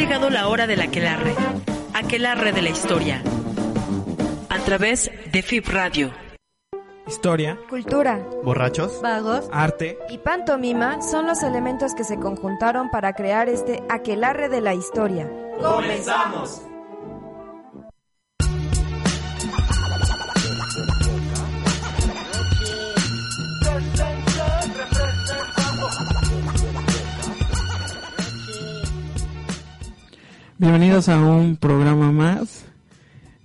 llegado 0.00 0.30
la 0.30 0.48
hora 0.48 0.66
del 0.66 0.80
aquelarre, 0.80 1.34
aquelarre 1.92 2.52
de 2.52 2.62
la 2.62 2.70
historia, 2.70 3.22
a 4.48 4.58
través 4.60 5.10
de 5.30 5.42
FIP 5.42 5.68
Radio. 5.68 6.10
Historia, 7.06 7.58
Cultura, 7.68 8.26
borrachos, 8.42 9.02
vagos, 9.02 9.46
arte 9.52 9.98
y 10.08 10.16
pantomima 10.16 11.02
son 11.02 11.26
los 11.26 11.42
elementos 11.42 11.94
que 11.94 12.04
se 12.04 12.18
conjuntaron 12.18 12.88
para 12.88 13.12
crear 13.12 13.50
este 13.50 13.82
aquelarre 13.90 14.48
de 14.48 14.62
la 14.62 14.72
historia. 14.72 15.30
¡Comenzamos! 15.60 16.69
Bienvenidos 30.60 31.08
a 31.08 31.18
un 31.18 31.56
programa 31.56 32.12
más 32.12 32.66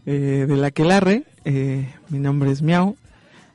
eh, 0.05 0.45
de 0.49 0.57
la 0.57 0.69
Quelarre. 0.71 1.23
Eh, 1.45 1.89
mi 2.09 2.19
nombre 2.19 2.51
es 2.51 2.61
Miau 2.61 2.97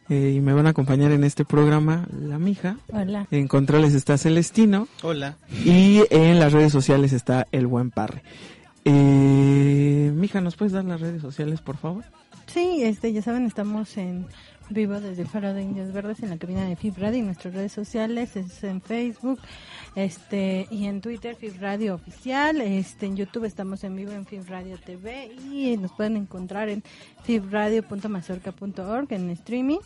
eh, 0.09 0.33
y 0.35 0.41
me 0.41 0.55
van 0.55 0.67
a 0.67 0.71
acompañar 0.71 1.13
en 1.13 1.25
este 1.25 1.45
programa 1.45 2.09
la 2.11 2.39
mija. 2.39 2.79
Hola. 2.91 3.27
En 3.31 3.49
controles 3.49 3.93
está 3.93 4.17
Celestino. 4.17 4.89
Hola. 5.03 5.37
Y 5.63 6.05
en 6.09 6.41
las 6.41 6.55
redes 6.55 6.73
sociales 6.73 7.13
está 7.13 7.49
el 7.53 7.67
buen 7.67 7.91
Parre. 7.91 8.23
Eh, 8.87 10.11
mija, 10.15 10.41
¿nos 10.41 10.57
puedes 10.57 10.73
dar 10.73 10.87
las 10.87 11.03
redes 11.03 11.21
sociales, 11.21 11.61
por 11.61 11.77
favor? 11.77 12.05
Sí, 12.47 12.83
este, 12.83 13.13
ya 13.13 13.21
saben, 13.21 13.45
estamos 13.45 13.95
en 13.99 14.25
vivo 14.71 15.01
desde 15.01 15.25
Faro 15.25 15.53
de 15.53 15.63
Indios 15.63 15.93
Verdes 15.93 16.23
en 16.23 16.31
la 16.31 16.39
cabina 16.39 16.65
de 16.65 16.77
FIB 16.77 16.99
Radio 16.99 17.19
y 17.19 17.23
nuestras 17.23 17.55
redes 17.55 17.73
sociales 17.73 18.37
es 18.37 18.63
en 18.63 18.81
Facebook 18.81 19.41
este 19.97 20.69
y 20.71 20.87
en 20.87 21.01
Twitter 21.01 21.35
FIB 21.35 21.61
Radio 21.61 21.95
Oficial, 21.95 22.61
este 22.61 23.07
en 23.07 23.17
YouTube 23.17 23.45
estamos 23.45 23.83
en 23.85 23.97
vivo 23.97 24.13
en 24.13 24.27
FIB 24.27 24.49
Radio 24.49 24.79
TV 24.79 25.33
y 25.53 25.77
nos 25.77 25.93
pueden 25.93 26.17
encontrar 26.17 26.69
en 26.69 26.85
fibradio.mazorca.org 27.25 29.13
en 29.13 29.31
streaming 29.31 29.81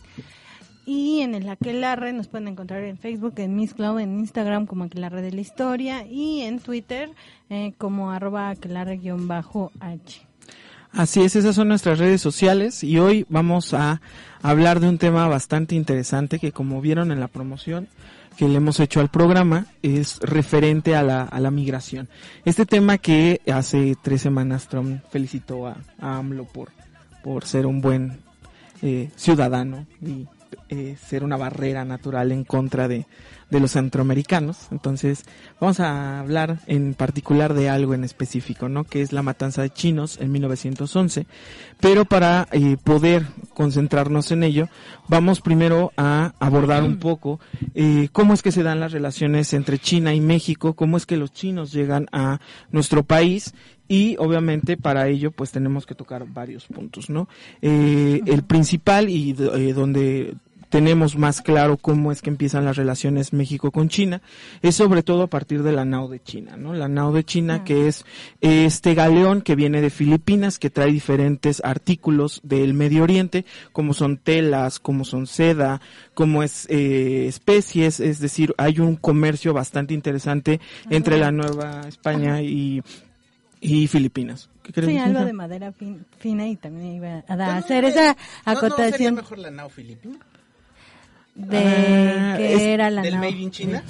y 0.85 1.21
en 1.21 1.33
el 1.33 1.49
Aquelarre 1.49 2.13
nos 2.13 2.27
pueden 2.27 2.47
encontrar 2.47 2.83
en 2.83 2.99
Facebook, 2.99 3.33
en 3.37 3.55
Miss 3.55 3.73
Cloud, 3.73 3.99
en 3.99 4.19
Instagram 4.19 4.67
como 4.67 4.83
Aquelarre 4.83 5.23
de 5.23 5.31
la 5.31 5.41
Historia 5.41 6.05
y 6.05 6.41
en 6.41 6.59
Twitter 6.59 7.09
eh, 7.49 7.73
como 7.79 8.11
arroba 8.11 8.49
aquelarre-h. 8.49 10.34
Así 10.95 11.21
es, 11.21 11.35
esas 11.35 11.55
son 11.55 11.67
nuestras 11.67 11.99
redes 11.99 12.21
sociales 12.21 12.81
y 12.81 12.99
hoy 12.99 13.25
vamos 13.27 13.73
a 13.73 13.99
hablar 14.41 14.79
de 14.79 14.87
un 14.87 14.97
tema 14.97 15.27
bastante 15.27 15.75
interesante 15.75 16.39
que 16.39 16.53
como 16.53 16.79
vieron 16.79 17.11
en 17.11 17.19
la 17.19 17.27
promoción 17.27 17.89
que 18.37 18.47
le 18.47 18.55
hemos 18.55 18.79
hecho 18.79 19.01
al 19.01 19.09
programa 19.09 19.65
es 19.81 20.19
referente 20.21 20.95
a 20.95 21.03
la, 21.03 21.23
a 21.23 21.39
la 21.41 21.51
migración. 21.51 22.07
Este 22.45 22.65
tema 22.65 22.97
que 22.97 23.41
hace 23.51 23.97
tres 24.01 24.21
semanas 24.21 24.69
Trump 24.69 25.01
felicitó 25.09 25.67
a, 25.67 25.75
a 25.99 26.15
AMLO 26.15 26.45
por, 26.45 26.69
por 27.25 27.45
ser 27.45 27.65
un 27.65 27.81
buen 27.81 28.19
eh, 28.81 29.09
ciudadano 29.17 29.87
y 30.01 30.27
eh, 30.69 30.95
ser 30.99 31.23
una 31.23 31.37
barrera 31.37 31.85
natural 31.85 32.31
en 32.31 32.43
contra 32.43 32.87
de, 32.87 33.05
los 33.51 33.71
centroamericanos. 33.71 34.67
Entonces, 34.71 35.23
vamos 35.61 35.79
a 35.79 36.19
hablar 36.19 36.59
en 36.67 36.93
particular 36.93 37.53
de 37.53 37.69
algo 37.69 37.93
en 37.93 38.03
específico, 38.03 38.67
¿no? 38.67 38.83
Que 38.83 39.01
es 39.01 39.13
la 39.13 39.21
matanza 39.21 39.61
de 39.61 39.69
chinos 39.69 40.17
en 40.19 40.31
1911. 40.33 41.25
Pero 41.79 42.03
para 42.03 42.49
eh, 42.51 42.75
poder 42.83 43.25
concentrarnos 43.53 44.31
en 44.31 44.43
ello, 44.43 44.67
vamos 45.07 45.39
primero 45.39 45.93
a 45.95 46.33
abordar 46.39 46.83
un 46.83 46.97
poco 46.97 47.39
eh, 47.75 48.09
cómo 48.11 48.33
es 48.33 48.41
que 48.41 48.51
se 48.51 48.63
dan 48.63 48.81
las 48.81 48.91
relaciones 48.91 49.53
entre 49.53 49.79
China 49.79 50.13
y 50.13 50.19
México, 50.19 50.73
cómo 50.73 50.97
es 50.97 51.05
que 51.05 51.15
los 51.15 51.31
chinos 51.31 51.71
llegan 51.71 52.07
a 52.11 52.39
nuestro 52.71 53.03
país 53.03 53.53
y 53.87 54.15
obviamente 54.17 54.77
para 54.77 55.07
ello 55.07 55.31
pues 55.31 55.51
tenemos 55.51 55.85
que 55.85 55.95
tocar 55.95 56.25
varios 56.27 56.65
puntos, 56.65 57.09
¿no? 57.09 57.27
Eh, 57.61 58.21
el 58.25 58.43
principal 58.43 59.09
y 59.09 59.31
eh, 59.31 59.73
donde 59.73 60.35
tenemos 60.69 61.17
más 61.17 61.41
claro 61.41 61.77
cómo 61.77 62.11
es 62.11 62.21
que 62.21 62.29
empiezan 62.29 62.65
las 62.65 62.75
relaciones 62.75 63.31
México 63.31 63.71
con 63.71 63.87
China, 63.87 64.21
es 64.61 64.75
sobre 64.75 65.03
todo 65.03 65.23
a 65.23 65.27
partir 65.27 65.63
de 65.63 65.71
la 65.71 65.85
nao 65.85 66.09
de 66.09 66.21
China, 66.21 66.57
¿no? 66.57 66.73
La 66.73 66.89
nao 66.89 67.13
de 67.13 67.23
China 67.23 67.63
que 67.63 67.87
es 67.87 68.05
este 68.41 68.93
galeón 68.93 69.41
que 69.41 69.55
viene 69.55 69.79
de 69.79 69.89
Filipinas, 69.89 70.59
que 70.59 70.69
trae 70.69 70.91
diferentes 70.91 71.61
artículos 71.63 72.41
del 72.43 72.73
Medio 72.73 73.03
Oriente, 73.03 73.45
como 73.71 73.93
son 73.93 74.17
telas, 74.17 74.79
como 74.79 75.05
son 75.05 75.27
seda, 75.27 75.79
como 76.13 76.43
es 76.43 76.67
eh, 76.69 77.25
especies, 77.27 77.99
es 78.01 78.19
decir, 78.19 78.53
hay 78.57 78.79
un 78.79 78.97
comercio 78.97 79.53
bastante 79.53 79.93
interesante 79.93 80.59
entre 80.89 81.17
la 81.17 81.31
Nueva 81.31 81.83
España 81.87 82.41
y, 82.41 82.83
y 83.65 83.87
Filipinas. 83.87 84.49
¿Qué 84.63 84.71
crees, 84.73 84.89
Sí, 84.91 84.97
algo 84.97 85.23
de 85.25 85.33
madera 85.33 85.71
fin- 85.71 86.05
fina 86.19 86.47
y 86.47 86.55
también 86.55 86.95
iba 86.95 87.23
a 87.27 87.35
da- 87.35 87.45
Pero 87.47 87.51
hacer 87.51 87.83
no, 87.83 87.89
esa 87.89 88.01
¿no- 88.01 88.13
¿No 88.13 88.15
sería 88.15 88.67
acotación 88.67 89.15
mejor 89.15 89.37
la 89.39 89.51
nao 89.51 89.69
filipina? 89.69 90.17
de 91.35 91.57
Ah, 91.57 92.35
que 92.37 92.53
es 92.53 92.61
era 92.61 92.89
la 92.89 93.01
¿Del 93.01 93.13
nao. 93.15 93.21
Made 93.23 93.37
in 93.41 93.51
China? 93.51 93.83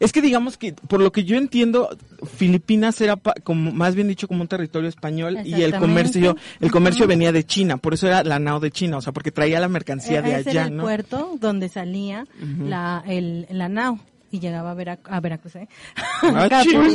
Es 0.00 0.12
que 0.12 0.20
digamos 0.20 0.58
que, 0.58 0.74
por 0.74 1.00
lo 1.00 1.12
que 1.12 1.24
yo 1.24 1.36
entiendo, 1.38 1.88
Filipinas 2.36 3.00
era 3.00 3.16
pa- 3.16 3.34
como, 3.42 3.72
más 3.72 3.94
bien 3.94 4.06
dicho, 4.08 4.28
como 4.28 4.42
un 4.42 4.48
territorio 4.48 4.86
español 4.88 5.38
y 5.44 5.62
el 5.62 5.74
comercio, 5.76 6.36
el 6.60 6.70
comercio 6.70 7.04
Ujú. 7.04 7.08
venía 7.08 7.32
de 7.32 7.44
China, 7.44 7.78
por 7.78 7.94
eso 7.94 8.06
era 8.06 8.22
la 8.22 8.38
nao 8.38 8.60
de 8.60 8.70
China, 8.70 8.98
o 8.98 9.00
sea, 9.00 9.12
porque 9.14 9.30
traía 9.32 9.60
la 9.60 9.68
mercancía 9.68 10.20
de 10.20 10.32
Eh, 10.32 10.40
Ese 10.40 10.50
era 10.50 10.62
allá, 10.64 10.70
el 10.70 10.76
¿no? 10.76 10.82
puerto 10.82 11.36
donde 11.40 11.68
salía 11.70 12.26
Ujú. 12.42 12.66
la, 12.68 13.02
el, 13.06 13.46
la 13.50 13.68
nao 13.70 13.98
y 14.30 14.40
llegaba 14.40 14.70
a, 14.72 14.74
Vera- 14.74 14.98
a 15.04 15.20
Veracruz, 15.20 15.56
¿eh? 15.56 15.68
Ah, 15.96 16.44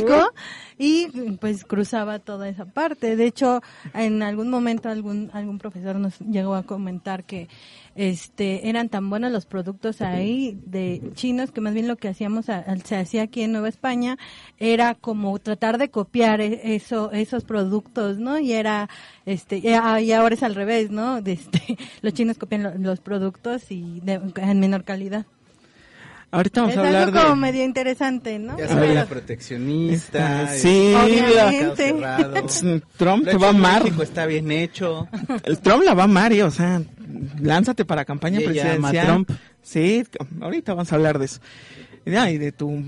Acapulco 0.04 0.32
y 0.78 1.06
pues 1.40 1.64
cruzaba 1.64 2.18
toda 2.18 2.48
esa 2.48 2.64
parte. 2.64 3.16
De 3.16 3.26
hecho, 3.26 3.60
en 3.94 4.22
algún 4.22 4.50
momento 4.50 4.88
algún 4.88 5.30
algún 5.32 5.58
profesor 5.58 5.96
nos 5.96 6.18
llegó 6.20 6.54
a 6.54 6.62
comentar 6.64 7.24
que 7.24 7.48
este 7.96 8.68
eran 8.68 8.88
tan 8.88 9.08
buenos 9.08 9.30
los 9.30 9.46
productos 9.46 10.00
ahí 10.02 10.58
de 10.66 11.00
chinos 11.14 11.52
que 11.52 11.60
más 11.60 11.74
bien 11.74 11.86
lo 11.86 11.94
que 11.96 12.08
hacíamos 12.08 12.48
a- 12.48 12.64
se 12.84 12.96
hacía 12.96 13.22
aquí 13.22 13.42
en 13.42 13.52
Nueva 13.52 13.68
España 13.68 14.18
era 14.58 14.94
como 14.96 15.38
tratar 15.38 15.78
de 15.78 15.90
copiar 15.90 16.40
e- 16.40 16.74
eso 16.74 17.12
esos 17.12 17.44
productos, 17.44 18.18
¿no? 18.18 18.38
Y 18.40 18.52
era 18.52 18.88
este 19.26 19.58
y 19.58 19.68
a- 19.68 20.00
y 20.00 20.10
ahora 20.12 20.34
es 20.34 20.42
al 20.42 20.54
revés, 20.56 20.90
¿no? 20.90 21.18
Este, 21.24 21.78
los 22.02 22.12
chinos 22.14 22.36
copian 22.38 22.62
lo- 22.64 22.74
los 22.78 23.00
productos 23.00 23.70
y 23.70 24.00
de, 24.00 24.20
en 24.36 24.60
menor 24.60 24.84
calidad. 24.84 25.26
Ahorita 26.34 26.62
vamos 26.62 26.72
es 26.72 26.78
a 26.78 26.86
hablar 26.86 27.02
algo 27.04 27.20
como 27.20 27.34
de... 27.36 27.40
medio 27.40 27.64
interesante, 27.64 28.38
¿no? 28.40 28.58
Ya 28.58 28.74
ver. 28.74 28.90
la 28.90 29.06
proteccionista. 29.06 30.52
El 30.52 30.58
sí, 30.58 30.94
Obviamente. 30.94 31.94
Trump 32.96 33.24
te 33.30 33.36
va 33.36 33.46
a 33.46 33.50
amar. 33.50 33.84
México 33.84 34.02
está 34.02 34.26
bien 34.26 34.50
hecho. 34.50 35.06
El 35.44 35.60
Trump 35.60 35.84
la 35.84 35.94
va 35.94 36.02
a 36.02 36.06
amar, 36.06 36.32
¿eh? 36.32 36.42
o 36.42 36.50
sea, 36.50 36.82
lánzate 37.40 37.84
para 37.84 38.04
campaña 38.04 38.40
presidencial. 38.40 39.06
Trump. 39.06 39.30
Sí, 39.62 40.04
ahorita 40.40 40.74
vamos 40.74 40.90
a 40.92 40.96
hablar 40.96 41.20
de 41.20 41.26
eso. 41.26 41.40
Y 42.04 42.10
de 42.10 42.52
tu... 42.52 42.82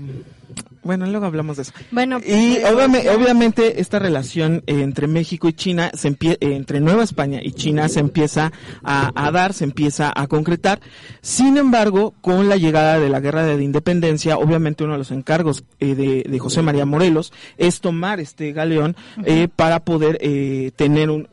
Bueno, 0.83 1.05
luego 1.05 1.25
hablamos 1.25 1.57
de 1.57 1.63
eso. 1.63 1.73
Bueno, 1.91 2.19
Y 2.19 2.55
pues, 2.61 2.73
obviamente, 2.73 3.09
obviamente 3.09 3.81
esta 3.81 3.99
relación 3.99 4.63
eh, 4.67 4.81
entre 4.81 5.07
México 5.07 5.49
y 5.49 5.53
China, 5.53 5.91
se 5.93 6.09
empie- 6.11 6.37
eh, 6.39 6.55
entre 6.55 6.79
Nueva 6.79 7.03
España 7.03 7.39
y 7.43 7.51
China 7.51 7.89
se 7.89 7.99
empieza 7.99 8.53
a, 8.83 9.11
a 9.13 9.31
dar, 9.31 9.53
se 9.53 9.65
empieza 9.65 10.13
a 10.15 10.27
concretar. 10.27 10.79
Sin 11.21 11.57
embargo, 11.57 12.13
con 12.21 12.47
la 12.47 12.55
llegada 12.55 12.99
de 12.99 13.09
la 13.09 13.19
guerra 13.19 13.45
de 13.45 13.61
independencia, 13.61 14.37
obviamente 14.37 14.83
uno 14.85 14.93
de 14.93 14.99
los 14.99 15.11
encargos 15.11 15.65
eh, 15.79 15.93
de, 15.95 16.23
de 16.23 16.39
José 16.39 16.61
María 16.61 16.85
Morelos 16.85 17.33
es 17.57 17.81
tomar 17.81 18.19
este 18.21 18.53
galeón 18.53 18.95
eh, 19.25 19.49
para 19.53 19.81
poder 19.83 20.17
eh, 20.21 20.71
tener 20.75 21.09
un, 21.09 21.27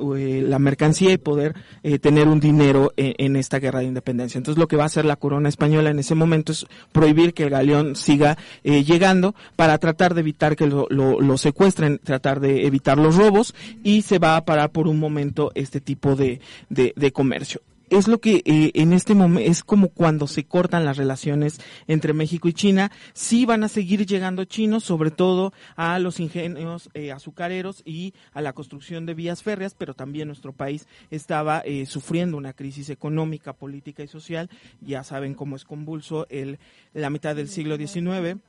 la 0.51 0.59
mercancía 0.59 1.13
y 1.13 1.19
poder 1.19 1.55
eh, 1.85 1.99
tener 2.01 2.27
un 2.27 2.41
dinero 2.41 2.93
en, 2.97 3.37
esta 3.37 3.59
guerra 3.61 3.81
de 3.81 3.87
independencia. 3.87 4.39
Entonces 4.39 4.59
lo 4.59 4.67
que 4.67 4.77
va 4.77 4.83
a 4.85 4.87
hacer 4.87 5.05
la 5.05 5.17
corona 5.17 5.49
española 5.49 5.91
en 5.91 5.99
ese 6.01 6.15
momento 6.17 6.53
es 6.53 6.67
prohibir 6.93 7.35
que 7.35 7.45
el 7.45 7.51
galeón 7.51 7.95
siga 7.95 8.37
eh, 8.65 8.83
para 9.57 9.79
tratar 9.79 10.15
de 10.15 10.21
evitar 10.21 10.57
que 10.57 10.67
lo, 10.67 10.87
lo, 10.89 11.39
secuestren, 11.39 11.99
tratar 11.99 12.41
de 12.41 12.67
evitar 12.67 12.99
los 12.99 13.17
robos 13.17 13.55
y 13.83 14.03
se 14.03 14.19
va 14.19 14.37
a 14.37 14.45
parar 14.45 14.71
por 14.71 14.89
un 14.89 14.99
momento 14.99 15.51
este 15.55 15.81
tipo 15.81 16.17
de 16.17 16.41
comercio. 17.13 17.61
Es 17.91 18.09
lo 18.09 18.19
que 18.19 18.43
eh, 18.47 18.71
en 18.75 18.93
este 18.93 19.15
momento 19.15 19.51
es 19.51 19.63
como 19.63 19.89
cuando 19.89 20.27
se 20.27 20.45
cortan 20.45 20.85
las 20.85 20.97
relaciones 20.97 21.61
entre 21.87 22.15
México 22.15 22.49
y 22.49 22.55
China. 22.55 22.91
Sí 23.13 23.45
van 23.45 23.63
a 23.63 23.69
seguir 23.69 24.07
llegando 24.07 24.45
chinos, 24.47 24.85
sobre 24.85 25.11
todo 25.11 25.53
a 25.77 25.99
los 25.99 26.19
ingenios 26.19 26.89
eh, 26.95 27.13
azucareros 27.13 27.83
y 27.85 28.15
a 28.33 28.41
la 28.41 28.55
construcción 28.55 29.05
de 29.05 29.15
vías 29.15 29.43
férreas, 29.43 29.75
pero 29.75 29.95
también 29.95 30.29
nuestro 30.29 30.53
país 30.53 30.89
estaba 31.11 31.61
eh, 31.61 31.85
sufriendo 31.85 32.39
una 32.39 32.55
crisis 32.55 32.89
económica, 32.89 33.53
política 33.53 34.03
y 34.03 34.09
social. 34.09 34.49
Ya 34.81 35.05
saben 35.05 35.35
cómo 35.35 35.55
es 35.55 35.65
convulso 35.65 36.27
el, 36.31 36.59
la 36.95 37.11
mitad 37.11 37.37
del 37.37 37.49
siglo 37.49 37.77
XIX 37.77 38.41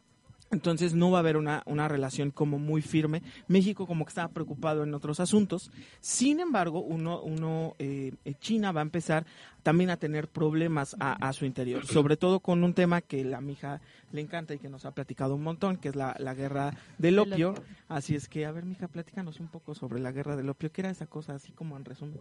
Entonces 0.51 0.94
no 0.94 1.12
va 1.12 1.18
a 1.18 1.19
haber 1.19 1.38
una, 1.38 1.63
una 1.65 1.88
relación 1.88 2.31
como 2.31 2.59
muy 2.59 2.81
firme. 2.81 3.24
México 3.47 3.88
como 3.88 4.06
que 4.06 4.09
estaba 4.09 4.30
preocupado 4.30 4.83
en 4.83 4.94
otros 4.94 5.19
asuntos. 5.19 5.71
Sin 6.00 6.39
embargo, 6.39 6.81
uno, 6.81 7.21
uno 7.21 7.74
eh, 7.80 8.13
eh, 8.25 8.36
China 8.39 8.71
va 8.71 8.81
a 8.81 8.83
empezar 8.83 9.25
también 9.63 9.89
a 9.89 9.97
tener 9.97 10.27
problemas 10.27 10.95
a, 11.00 11.13
a 11.13 11.33
su 11.33 11.45
interior, 11.45 11.86
sobre 11.88 12.15
todo 12.15 12.39
con 12.39 12.63
un 12.63 12.75
tema 12.75 13.01
que 13.01 13.25
la 13.25 13.42
mija 13.42 13.81
le 14.12 14.21
encanta 14.21 14.53
y 14.53 14.59
que 14.59 14.69
nos 14.69 14.86
ha 14.86 14.92
platicado 14.92 15.33
un 15.36 15.42
montón, 15.42 15.77
que 15.77 15.89
es 15.89 15.95
la, 15.95 16.15
la 16.19 16.36
guerra 16.36 16.75
del 17.00 17.18
opio. 17.18 17.56
Así 17.88 18.15
es 18.15 18.30
que, 18.30 18.45
a 18.45 18.51
ver, 18.51 18.65
mija, 18.65 18.88
platícanos 18.88 19.39
un 19.39 19.47
poco 19.47 19.74
sobre 19.74 20.00
la 20.00 20.12
guerra 20.12 20.36
del 20.36 20.50
opio. 20.50 20.71
¿Qué 20.71 20.81
era 20.81 20.92
esa 20.92 21.07
cosa, 21.07 21.33
así 21.33 21.51
como 21.51 21.75
en 21.77 21.86
resumen? 21.86 22.19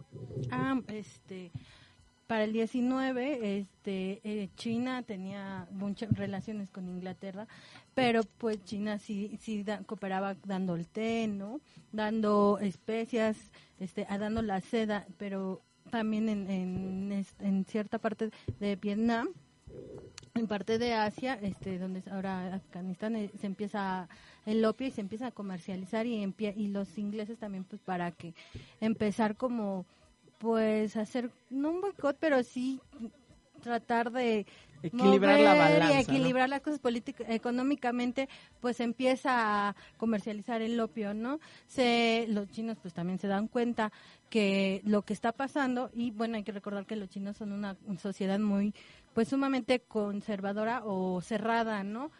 Ah, 0.49 0.81
este, 0.87 1.51
para 2.27 2.43
el 2.43 2.53
19, 2.53 3.59
este, 3.59 4.21
eh, 4.23 4.49
China 4.55 5.03
tenía 5.03 5.67
muchas 5.71 6.11
relaciones 6.17 6.69
con 6.69 6.89
Inglaterra, 6.89 7.47
pero 7.93 8.21
pues 8.37 8.63
China 8.63 8.97
sí, 8.99 9.37
sí 9.41 9.63
cooperaba 9.85 10.35
dando 10.45 10.75
el 10.75 10.87
té, 10.87 11.27
¿no? 11.27 11.61
Dando 11.91 12.57
especias, 12.59 13.37
este, 13.79 14.05
dando 14.09 14.41
la 14.41 14.61
seda, 14.61 15.05
pero 15.17 15.61
también 15.91 16.29
en, 16.29 17.25
en, 17.39 17.65
cierta 17.65 17.99
parte 17.99 18.31
de 18.59 18.75
Vietnam, 18.75 19.29
en 20.33 20.47
parte 20.47 20.79
de 20.79 20.93
Asia, 20.93 21.39
este, 21.41 21.77
donde 21.77 21.99
es 21.99 22.07
ahora 22.07 22.55
Afganistán, 22.55 23.15
eh, 23.15 23.29
se 23.39 23.45
empieza 23.45 24.09
el 24.45 24.65
opio 24.65 24.87
y 24.87 24.91
se 24.91 25.01
empieza 25.01 25.27
a 25.27 25.31
comercializar 25.31 26.07
y, 26.07 26.33
y 26.39 26.67
los 26.69 26.97
ingleses 26.97 27.37
también 27.37 27.63
pues 27.65 27.81
para 27.81 28.11
que 28.11 28.33
empezar 28.81 29.35
como 29.37 29.85
pues 30.37 30.95
hacer 30.97 31.31
no 31.49 31.69
un 31.69 31.81
boicot 31.81 32.17
pero 32.19 32.43
sí 32.43 32.79
tratar 33.61 34.11
de 34.11 34.45
Equilibrar 34.83 35.39
la 35.39 35.55
balanza. 35.55 35.91
y 35.91 35.95
¿no? 35.95 35.99
equilibrar 36.01 36.49
las 36.49 36.61
cosas 36.61 36.79
políticas 36.79 37.27
económicamente 37.29 38.29
pues 38.61 38.79
empieza 38.79 39.69
a 39.69 39.75
comercializar 39.97 40.61
el 40.61 40.79
opio 40.79 41.13
no 41.13 41.39
se 41.65 42.25
los 42.29 42.49
chinos 42.49 42.77
pues 42.81 42.93
también 42.93 43.17
se 43.17 43.27
dan 43.27 43.47
cuenta 43.47 43.91
que 44.29 44.81
lo 44.85 45.01
que 45.01 45.13
está 45.13 45.31
pasando 45.31 45.89
y 45.93 46.11
bueno 46.11 46.35
hay 46.35 46.43
que 46.43 46.51
recordar 46.51 46.85
que 46.85 46.95
los 46.95 47.09
chinos 47.09 47.37
son 47.37 47.51
una 47.51 47.75
sociedad 47.99 48.37
muy 48.37 48.75
pues 49.13 49.29
sumamente 49.29 49.79
conservadora 49.79 50.83
o 50.85 51.19
cerrada 51.21 51.83
no 51.83 52.11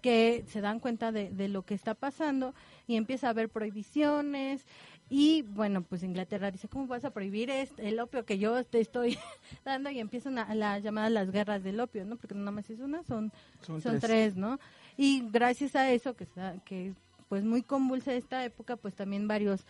que 0.00 0.44
se 0.48 0.60
dan 0.60 0.80
cuenta 0.80 1.12
de, 1.12 1.30
de 1.30 1.48
lo 1.48 1.62
que 1.62 1.74
está 1.74 1.94
pasando 1.94 2.54
y 2.86 2.96
empieza 2.96 3.26
a 3.26 3.30
haber 3.30 3.48
prohibiciones 3.48 4.64
y 5.10 5.42
bueno 5.42 5.82
pues 5.82 6.02
Inglaterra 6.02 6.50
dice 6.50 6.68
cómo 6.68 6.86
vas 6.86 7.04
a 7.04 7.10
prohibir 7.10 7.50
este, 7.50 7.88
el 7.88 8.00
opio 8.00 8.24
que 8.24 8.38
yo 8.38 8.64
te 8.64 8.80
estoy 8.80 9.18
dando 9.64 9.90
y 9.90 9.98
empiezan 9.98 10.38
a, 10.38 10.54
las 10.54 10.82
llamadas 10.82 11.12
las 11.12 11.30
guerras 11.30 11.62
del 11.62 11.80
opio 11.80 12.04
no 12.04 12.16
porque 12.16 12.34
no 12.34 12.40
nada 12.40 12.52
más 12.52 12.70
es 12.70 12.80
una 12.80 13.02
son 13.04 13.32
Son 13.60 13.80
son, 13.80 14.00
tres. 14.00 14.02
tres. 14.02 14.36
no 14.36 14.58
y 14.96 15.28
gracias 15.30 15.76
a 15.76 15.90
eso 15.90 16.14
que 16.14 16.26
que 16.64 16.94
pues 17.28 17.44
muy 17.44 17.62
convulsa 17.62 18.14
esta 18.14 18.44
época 18.44 18.76
pues 18.76 18.94
también 18.94 19.28
varios 19.28 19.66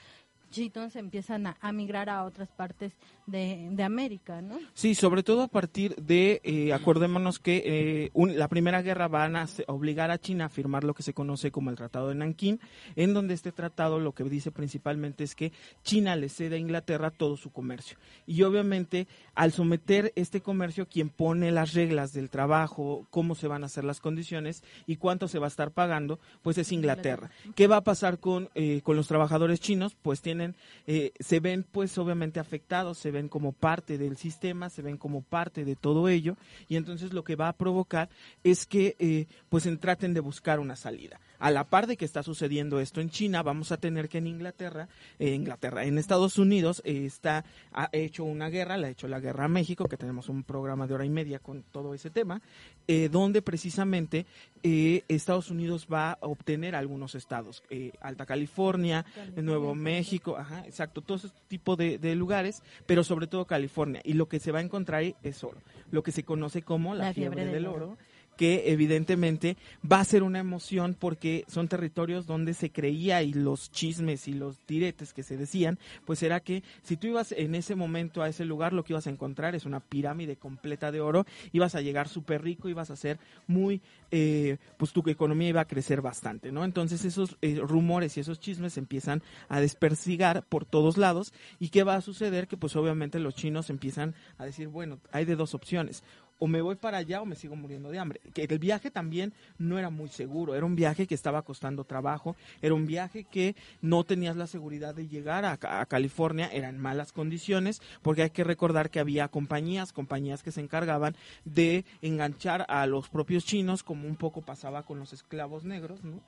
chinos 0.54 0.94
empiezan 0.96 1.46
a, 1.48 1.56
a 1.60 1.72
migrar 1.72 2.08
a 2.08 2.24
otras 2.24 2.48
partes 2.48 2.92
de, 3.26 3.68
de 3.72 3.82
América 3.82 4.40
no 4.42 4.58
Sí, 4.74 4.94
sobre 4.94 5.22
todo 5.22 5.42
a 5.42 5.48
partir 5.48 5.96
de, 5.96 6.40
eh, 6.44 6.72
acordémonos 6.72 7.38
que 7.38 7.62
eh, 7.64 8.10
un- 8.12 8.38
la 8.38 8.48
Primera 8.48 8.82
Guerra 8.82 9.08
van 9.08 9.34
a 9.36 9.46
obligar 9.66 10.10
a 10.10 10.18
China 10.18 10.44
a 10.46 10.48
firmar 10.48 10.84
lo 10.84 10.94
que 10.94 11.02
se 11.02 11.14
conoce 11.14 11.50
como 11.50 11.70
el 11.70 11.76
Tratado 11.76 12.08
de 12.08 12.14
Nankín, 12.14 12.60
en 12.96 13.14
donde 13.14 13.34
este 13.34 13.50
tratado 13.52 13.98
lo 13.98 14.12
que 14.12 14.24
dice 14.24 14.50
principalmente 14.52 15.24
es 15.24 15.34
que 15.34 15.52
China 15.82 16.16
le 16.16 16.28
cede 16.28 16.56
a 16.56 16.58
Inglaterra 16.58 17.10
todo 17.10 17.36
su 17.36 17.50
comercio. 17.50 17.96
Y 18.26 18.42
obviamente, 18.42 19.06
al 19.34 19.52
someter 19.52 20.12
este 20.16 20.40
comercio, 20.42 20.86
quien 20.86 21.08
pone 21.08 21.50
las 21.50 21.72
reglas 21.74 22.12
del 22.12 22.28
trabajo, 22.30 23.06
cómo 23.10 23.34
se 23.34 23.48
van 23.48 23.62
a 23.62 23.66
hacer 23.66 23.84
las 23.84 24.00
condiciones 24.00 24.62
y 24.86 24.96
cuánto 24.96 25.28
se 25.28 25.38
va 25.38 25.46
a 25.46 25.48
estar 25.48 25.70
pagando, 25.70 26.18
pues 26.42 26.58
es 26.58 26.70
Inglaterra. 26.72 27.30
¿Qué 27.54 27.66
va 27.66 27.78
a 27.78 27.84
pasar 27.84 28.18
con, 28.18 28.50
eh, 28.54 28.82
con 28.84 28.96
los 28.96 29.08
trabajadores 29.08 29.60
chinos? 29.60 29.96
Pues 30.02 30.20
tienen, 30.20 30.43
eh, 30.86 31.12
se 31.18 31.40
ven 31.40 31.64
pues 31.70 31.96
obviamente 31.98 32.40
afectados, 32.40 32.98
se 32.98 33.10
ven 33.10 33.28
como 33.28 33.52
parte 33.52 33.98
del 33.98 34.16
sistema, 34.16 34.68
se 34.70 34.82
ven 34.82 34.96
como 34.98 35.22
parte 35.22 35.64
de 35.64 35.76
todo 35.76 36.08
ello 36.08 36.36
y 36.68 36.76
entonces 36.76 37.12
lo 37.12 37.24
que 37.24 37.36
va 37.36 37.48
a 37.48 37.56
provocar 37.56 38.08
es 38.42 38.66
que 38.66 38.96
eh, 38.98 39.26
pues 39.48 39.66
en- 39.66 39.78
traten 39.78 40.14
de 40.14 40.20
buscar 40.20 40.60
una 40.60 40.76
salida. 40.76 41.20
A 41.44 41.50
la 41.50 41.64
par 41.64 41.86
de 41.86 41.98
que 41.98 42.06
está 42.06 42.22
sucediendo 42.22 42.80
esto 42.80 43.02
en 43.02 43.10
China, 43.10 43.42
vamos 43.42 43.70
a 43.70 43.76
tener 43.76 44.08
que 44.08 44.16
en 44.16 44.26
Inglaterra, 44.26 44.88
eh, 45.18 45.34
Inglaterra, 45.34 45.84
en 45.84 45.98
Estados 45.98 46.38
Unidos 46.38 46.80
eh, 46.86 47.04
está 47.04 47.44
ha 47.70 47.90
hecho 47.92 48.24
una 48.24 48.48
guerra, 48.48 48.78
le 48.78 48.86
ha 48.86 48.90
hecho 48.90 49.08
la 49.08 49.20
guerra 49.20 49.44
a 49.44 49.48
México, 49.48 49.86
que 49.86 49.98
tenemos 49.98 50.30
un 50.30 50.42
programa 50.42 50.86
de 50.86 50.94
hora 50.94 51.04
y 51.04 51.10
media 51.10 51.40
con 51.40 51.62
todo 51.62 51.92
ese 51.92 52.08
tema, 52.08 52.40
eh, 52.88 53.10
donde 53.12 53.42
precisamente 53.42 54.24
eh, 54.62 55.02
Estados 55.08 55.50
Unidos 55.50 55.86
va 55.92 56.12
a 56.12 56.18
obtener 56.22 56.74
algunos 56.74 57.14
estados, 57.14 57.62
eh, 57.68 57.92
Alta 58.00 58.24
California, 58.24 59.04
Nuevo 59.36 59.74
México, 59.74 60.38
ajá, 60.38 60.64
exacto, 60.64 61.02
todo 61.02 61.18
ese 61.18 61.28
tipo 61.48 61.76
de, 61.76 61.98
de 61.98 62.14
lugares, 62.14 62.62
pero 62.86 63.04
sobre 63.04 63.26
todo 63.26 63.44
California. 63.44 64.00
Y 64.02 64.14
lo 64.14 64.30
que 64.30 64.40
se 64.40 64.50
va 64.50 64.60
a 64.60 64.62
encontrar 64.62 65.00
ahí 65.00 65.14
es 65.22 65.44
oro, 65.44 65.60
lo 65.90 66.02
que 66.02 66.10
se 66.10 66.22
conoce 66.22 66.62
como 66.62 66.94
la, 66.94 67.04
La 67.04 67.12
fiebre, 67.12 67.42
fiebre 67.42 67.52
del 67.52 67.64
del 67.64 67.66
oro 67.66 67.98
que 68.36 68.72
evidentemente 68.72 69.56
va 69.90 70.00
a 70.00 70.04
ser 70.04 70.22
una 70.22 70.38
emoción 70.38 70.96
porque 70.98 71.44
son 71.48 71.68
territorios 71.68 72.26
donde 72.26 72.54
se 72.54 72.70
creía 72.70 73.22
y 73.22 73.32
los 73.32 73.70
chismes 73.70 74.28
y 74.28 74.32
los 74.32 74.58
diretes 74.66 75.12
que 75.12 75.22
se 75.22 75.36
decían, 75.36 75.78
pues 76.04 76.22
era 76.22 76.40
que 76.40 76.62
si 76.82 76.96
tú 76.96 77.06
ibas 77.08 77.32
en 77.32 77.54
ese 77.54 77.74
momento 77.74 78.22
a 78.22 78.28
ese 78.28 78.44
lugar, 78.44 78.72
lo 78.72 78.84
que 78.84 78.92
ibas 78.92 79.06
a 79.06 79.10
encontrar 79.10 79.54
es 79.54 79.64
una 79.64 79.80
pirámide 79.80 80.36
completa 80.36 80.90
de 80.92 81.00
oro, 81.00 81.26
ibas 81.52 81.74
a 81.74 81.80
llegar 81.80 82.08
súper 82.08 82.42
rico, 82.42 82.68
ibas 82.68 82.90
a 82.90 82.96
ser 82.96 83.18
muy, 83.46 83.80
eh, 84.10 84.58
pues 84.76 84.92
tu 84.92 85.02
economía 85.08 85.48
iba 85.48 85.60
a 85.60 85.68
crecer 85.68 86.00
bastante, 86.00 86.52
¿no? 86.52 86.64
Entonces 86.64 87.04
esos 87.04 87.36
eh, 87.42 87.60
rumores 87.60 88.16
y 88.16 88.20
esos 88.20 88.40
chismes 88.40 88.78
empiezan 88.78 89.22
a 89.48 89.60
despersigar 89.60 90.44
por 90.44 90.64
todos 90.64 90.96
lados 90.96 91.32
y 91.58 91.68
qué 91.68 91.84
va 91.84 91.96
a 91.96 92.00
suceder 92.00 92.48
que 92.48 92.56
pues 92.56 92.76
obviamente 92.76 93.18
los 93.18 93.34
chinos 93.34 93.70
empiezan 93.70 94.14
a 94.38 94.44
decir, 94.44 94.68
bueno, 94.68 94.98
hay 95.12 95.24
de 95.24 95.36
dos 95.36 95.54
opciones, 95.54 96.02
o 96.38 96.46
me 96.46 96.60
voy 96.60 96.76
para 96.76 96.98
allá 96.98 97.22
o 97.22 97.26
me 97.26 97.36
sigo 97.36 97.56
muriendo 97.56 97.90
de 97.90 97.98
hambre. 97.98 98.20
Que 98.32 98.44
el 98.44 98.58
viaje 98.58 98.90
también 98.90 99.32
no 99.58 99.78
era 99.78 99.90
muy 99.90 100.08
seguro, 100.08 100.54
era 100.54 100.66
un 100.66 100.76
viaje 100.76 101.06
que 101.06 101.14
estaba 101.14 101.42
costando 101.42 101.84
trabajo, 101.84 102.36
era 102.62 102.74
un 102.74 102.86
viaje 102.86 103.24
que 103.24 103.56
no 103.80 104.04
tenías 104.04 104.36
la 104.36 104.46
seguridad 104.46 104.94
de 104.94 105.08
llegar 105.08 105.44
a, 105.44 105.58
a 105.80 105.86
California, 105.86 106.48
eran 106.52 106.78
malas 106.78 107.12
condiciones, 107.12 107.80
porque 108.02 108.22
hay 108.22 108.30
que 108.30 108.44
recordar 108.44 108.90
que 108.90 109.00
había 109.00 109.28
compañías, 109.28 109.92
compañías 109.92 110.42
que 110.42 110.52
se 110.52 110.60
encargaban 110.60 111.16
de 111.44 111.84
enganchar 112.02 112.66
a 112.68 112.86
los 112.86 113.08
propios 113.08 113.44
chinos, 113.44 113.82
como 113.82 114.06
un 114.06 114.16
poco 114.16 114.42
pasaba 114.42 114.82
con 114.82 114.98
los 114.98 115.12
esclavos 115.12 115.64
negros, 115.64 116.04
¿no? 116.04 116.20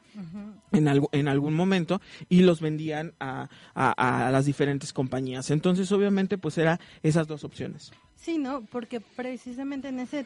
en, 0.72 0.88
algo, 0.88 1.08
en 1.12 1.28
algún 1.28 1.54
momento 1.54 2.00
y 2.28 2.42
los 2.42 2.60
vendían 2.60 3.14
a, 3.20 3.48
a, 3.74 4.26
a 4.26 4.30
las 4.30 4.46
diferentes 4.46 4.92
compañías. 4.92 5.50
Entonces, 5.50 5.90
obviamente, 5.92 6.38
pues 6.38 6.58
era 6.58 6.80
esas 7.02 7.26
dos 7.26 7.44
opciones. 7.44 7.92
Sí, 8.16 8.38
¿no? 8.38 8.64
Porque 8.64 9.00
precisamente 9.00 9.88
en 9.88 10.00
ese 10.00 10.24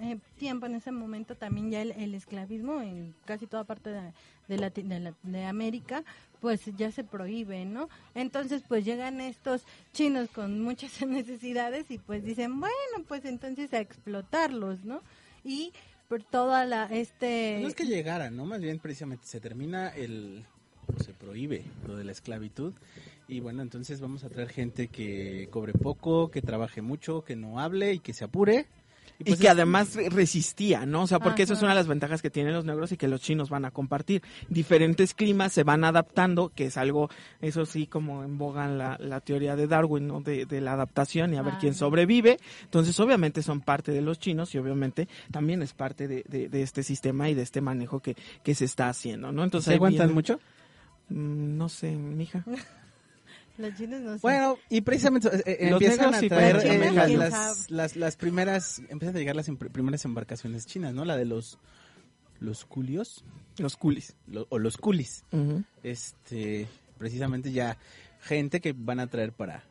eh, 0.00 0.18
tiempo, 0.38 0.66
en 0.66 0.74
ese 0.74 0.90
momento, 0.90 1.36
también 1.36 1.70
ya 1.70 1.80
el, 1.82 1.92
el 1.92 2.14
esclavismo 2.14 2.82
en 2.82 3.14
casi 3.24 3.46
toda 3.46 3.64
parte 3.64 3.90
de, 3.90 4.12
Lati- 4.58 4.82
de 4.82 5.00
la- 5.00 5.14
de 5.22 5.44
América, 5.46 6.02
pues 6.40 6.62
ya 6.76 6.90
se 6.90 7.04
prohíbe, 7.04 7.64
¿no? 7.64 7.88
Entonces, 8.14 8.62
pues 8.66 8.84
llegan 8.84 9.20
estos 9.20 9.62
chinos 9.92 10.28
con 10.30 10.60
muchas 10.60 11.00
necesidades 11.06 11.90
y 11.90 11.98
pues 11.98 12.24
dicen, 12.24 12.58
bueno, 12.60 13.04
pues 13.06 13.24
entonces 13.24 13.72
a 13.72 13.78
explotarlos, 13.80 14.84
¿no? 14.84 15.00
Y 15.44 15.72
por 16.08 16.24
toda 16.24 16.64
la, 16.64 16.86
este... 16.86 17.60
No 17.62 17.68
es 17.68 17.74
que 17.74 17.84
llegara, 17.86 18.30
¿no? 18.30 18.46
Más 18.46 18.60
bien 18.60 18.78
precisamente 18.80 19.26
se 19.26 19.40
termina 19.40 19.88
el... 19.90 20.44
se 21.04 21.12
prohíbe 21.14 21.64
lo 21.86 21.96
de 21.96 22.04
la 22.04 22.12
esclavitud 22.12 22.72
y 23.28 23.40
bueno, 23.40 23.62
entonces 23.62 24.00
vamos 24.00 24.24
a 24.24 24.28
traer 24.30 24.48
gente 24.48 24.88
que 24.88 25.48
cobre 25.50 25.72
poco, 25.74 26.30
que 26.30 26.40
trabaje 26.42 26.80
mucho, 26.82 27.22
que 27.22 27.36
no 27.36 27.60
hable 27.60 27.92
y 27.94 27.98
que 28.00 28.14
se 28.14 28.24
apure. 28.24 28.66
Y, 29.20 29.24
pues 29.24 29.40
que 29.40 29.48
además 29.48 29.94
re- 29.96 30.08
resistía, 30.10 30.86
¿no? 30.86 31.02
O 31.02 31.06
sea, 31.08 31.18
porque 31.18 31.42
eso 31.42 31.52
es 31.54 31.58
Ajá. 31.58 31.66
una 31.66 31.74
de 31.74 31.80
las 31.80 31.88
ventajas 31.88 32.22
que 32.22 32.30
tienen 32.30 32.52
los 32.54 32.64
negros 32.64 32.92
y 32.92 32.96
que 32.96 33.08
los 33.08 33.20
chinos 33.20 33.50
van 33.50 33.64
a 33.64 33.70
compartir. 33.72 34.22
Diferentes 34.48 35.12
climas 35.12 35.52
se 35.52 35.64
van 35.64 35.82
adaptando, 35.82 36.50
que 36.54 36.66
es 36.66 36.76
algo, 36.76 37.10
eso 37.40 37.66
sí, 37.66 37.86
como 37.88 38.22
en 38.22 38.38
boga 38.38 38.68
la, 38.68 38.96
la 39.00 39.20
teoría 39.20 39.56
de 39.56 39.66
Darwin, 39.66 40.06
¿no? 40.06 40.20
De, 40.20 40.46
de 40.46 40.60
la 40.60 40.74
adaptación 40.74 41.34
y 41.34 41.36
a 41.36 41.42
ver 41.42 41.54
quién 41.58 41.72
Ajá. 41.72 41.80
sobrevive. 41.80 42.38
Entonces, 42.62 42.98
obviamente 43.00 43.42
son 43.42 43.60
parte 43.60 43.90
de 43.92 44.02
los 44.02 44.20
chinos 44.20 44.54
y 44.54 44.58
obviamente 44.58 45.08
también 45.32 45.62
es 45.62 45.72
parte 45.74 46.06
de, 46.06 46.22
de- 46.28 46.48
de 46.48 46.62
este 46.62 46.82
sistema 46.84 47.28
y 47.28 47.34
de 47.34 47.42
este 47.42 47.60
manejo 47.60 47.98
que, 48.00 48.14
que 48.44 48.54
se 48.54 48.66
está 48.66 48.88
haciendo, 48.88 49.32
¿no? 49.32 49.42
Entonces, 49.42 49.68
¿Se 49.68 49.74
aguantan 49.74 50.06
viene- 50.06 50.14
mucho? 50.14 50.38
Mm, 51.08 51.56
No 51.58 51.68
sé, 51.68 51.90
mija. 51.96 52.44
Los 53.58 53.74
chinos 53.76 54.00
no 54.00 54.14
sé. 54.14 54.20
Bueno, 54.22 54.56
y 54.70 54.80
precisamente 54.80 55.28
eh, 55.28 55.42
eh, 55.46 55.68
empiezan 55.68 56.10
negros 56.12 56.16
a 56.16 56.28
traer 56.28 56.56
eh, 56.64 56.92
las, 56.92 57.10
las, 57.10 57.70
las, 57.70 57.96
las 57.96 58.16
primeras, 58.16 58.80
empiezan 58.88 59.16
a 59.16 59.18
llegar 59.18 59.36
las 59.36 59.50
primeras 59.72 60.04
embarcaciones 60.04 60.64
chinas, 60.66 60.94
¿no? 60.94 61.04
La 61.04 61.16
de 61.16 61.24
los, 61.24 61.58
los 62.40 62.64
culios, 62.64 63.24
Los 63.58 63.76
coolies. 63.76 64.14
lo- 64.28 64.46
o 64.50 64.58
los 64.58 64.76
culis. 64.76 65.24
Este, 65.82 66.66
precisamente 66.98 67.50
ya 67.52 67.76
gente 68.20 68.60
que 68.60 68.72
van 68.76 69.00
a 69.00 69.06
traer 69.08 69.32
para 69.32 69.64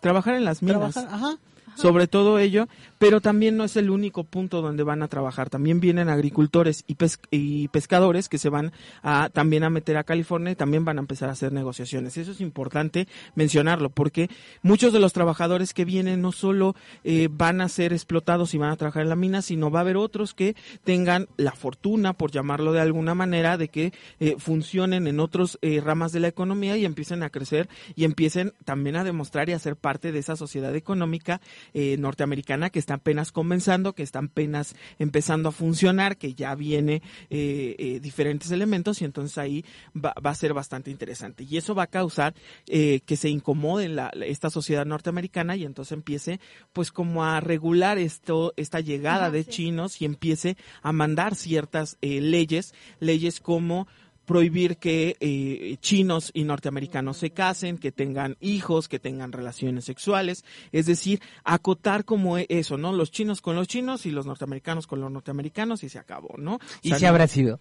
Trabajar 0.00 0.34
en 0.34 0.44
las 0.44 0.62
minas. 0.62 0.92
trabajar, 0.94 1.14
ajá. 1.14 1.38
sobre 1.76 2.06
todo 2.06 2.38
ello, 2.38 2.68
pero 2.98 3.20
también 3.20 3.56
no 3.56 3.64
es 3.64 3.76
el 3.76 3.90
único 3.90 4.24
punto 4.24 4.62
donde 4.62 4.82
van 4.82 5.02
a 5.02 5.08
trabajar. 5.08 5.50
También 5.50 5.80
vienen 5.80 6.08
agricultores 6.08 6.84
y, 6.86 6.96
y 7.30 7.68
pescadores 7.68 8.28
que 8.28 8.38
se 8.38 8.48
van 8.48 8.72
a 9.02 9.28
también 9.32 9.64
a 9.64 9.70
meter 9.70 9.96
a 9.96 10.04
California 10.04 10.52
y 10.52 10.56
también 10.56 10.84
van 10.84 10.98
a 10.98 11.00
empezar 11.00 11.28
a 11.28 11.32
hacer 11.32 11.52
negociaciones. 11.52 12.16
Eso 12.16 12.32
es 12.32 12.40
importante 12.40 13.08
mencionarlo 13.34 13.90
porque 13.90 14.30
muchos 14.62 14.92
de 14.92 15.00
los 15.00 15.12
trabajadores 15.12 15.74
que 15.74 15.84
vienen 15.84 16.22
no 16.22 16.32
solo 16.32 16.74
eh, 17.02 17.28
van 17.30 17.60
a 17.60 17.68
ser 17.68 17.92
explotados 17.92 18.54
y 18.54 18.58
van 18.58 18.70
a 18.70 18.76
trabajar 18.76 19.02
en 19.02 19.08
la 19.08 19.16
mina, 19.16 19.42
sino 19.42 19.70
va 19.70 19.80
a 19.80 19.82
haber 19.82 19.96
otros 19.96 20.34
que 20.34 20.56
tengan 20.84 21.28
la 21.36 21.52
fortuna, 21.52 22.12
por 22.12 22.30
llamarlo 22.30 22.72
de 22.72 22.80
alguna 22.80 23.14
manera, 23.14 23.56
de 23.56 23.68
que 23.68 23.92
eh, 24.20 24.36
funcionen 24.38 25.06
en 25.06 25.20
otros 25.20 25.58
eh, 25.62 25.80
ramas 25.82 26.12
de 26.12 26.20
la 26.20 26.28
economía 26.28 26.76
y 26.76 26.84
empiecen 26.84 27.22
a 27.22 27.30
crecer 27.30 27.68
y 27.94 28.04
empiecen 28.04 28.52
también 28.64 28.96
a 28.96 29.04
demostrar 29.04 29.48
y 29.48 29.52
a 29.52 29.58
ser 29.58 29.76
parte 29.76 30.12
de 30.12 30.18
esa 30.18 30.36
sociedad 30.36 30.74
económica 30.74 31.40
eh, 31.72 31.96
norteamericana 31.98 32.70
que 32.70 32.78
está 32.78 32.94
apenas 32.94 33.32
comenzando, 33.32 33.94
que 33.94 34.02
está 34.02 34.20
apenas 34.20 34.74
empezando 34.98 35.48
a 35.48 35.52
funcionar, 35.52 36.16
que 36.16 36.34
ya 36.34 36.54
viene 36.54 37.02
eh, 37.30 37.74
eh, 37.78 38.00
diferentes 38.00 38.50
elementos 38.50 39.00
y 39.00 39.04
entonces 39.04 39.38
ahí 39.38 39.64
va, 39.94 40.14
va, 40.24 40.30
a 40.30 40.34
ser 40.34 40.54
bastante 40.54 40.90
interesante. 40.90 41.44
Y 41.44 41.56
eso 41.56 41.74
va 41.74 41.84
a 41.84 41.88
causar 41.88 42.34
que 42.66 43.16
se 43.16 43.28
incomode 43.28 43.88
la, 43.88 44.08
esta 44.26 44.50
sociedad 44.50 44.86
norteamericana 44.86 45.56
y 45.56 45.64
entonces 45.64 45.92
empiece 45.92 46.40
pues 46.72 46.90
como 46.90 47.24
a 47.24 47.40
regular 47.40 47.98
esto, 47.98 48.52
esta 48.56 48.80
llegada 48.80 49.26
Ajá, 49.26 49.30
de 49.30 49.44
sí. 49.44 49.50
chinos 49.50 50.00
y 50.00 50.04
empiece 50.04 50.56
a 50.82 50.92
mandar 50.92 51.34
ciertas 51.34 51.96
leyes, 52.00 52.74
leyes 53.00 53.40
como 53.40 53.86
prohibir 54.24 54.76
que 54.76 55.16
eh, 55.20 55.76
chinos 55.80 56.30
y 56.34 56.44
norteamericanos 56.44 57.16
se 57.16 57.30
casen, 57.30 57.78
que 57.78 57.92
tengan 57.92 58.36
hijos, 58.40 58.88
que 58.88 58.98
tengan 58.98 59.32
relaciones 59.32 59.84
sexuales, 59.84 60.44
es 60.72 60.86
decir, 60.86 61.20
acotar 61.44 62.04
como 62.04 62.38
eso, 62.38 62.76
¿no? 62.76 62.92
Los 62.92 63.10
chinos 63.10 63.40
con 63.40 63.56
los 63.56 63.68
chinos 63.68 64.06
y 64.06 64.10
los 64.10 64.26
norteamericanos 64.26 64.86
con 64.86 65.00
los 65.00 65.10
norteamericanos 65.10 65.84
y 65.84 65.88
se 65.88 65.98
acabó, 65.98 66.34
¿no? 66.38 66.58
¿Y 66.82 66.92
si 66.94 67.06
habrá 67.06 67.26
sido? 67.26 67.60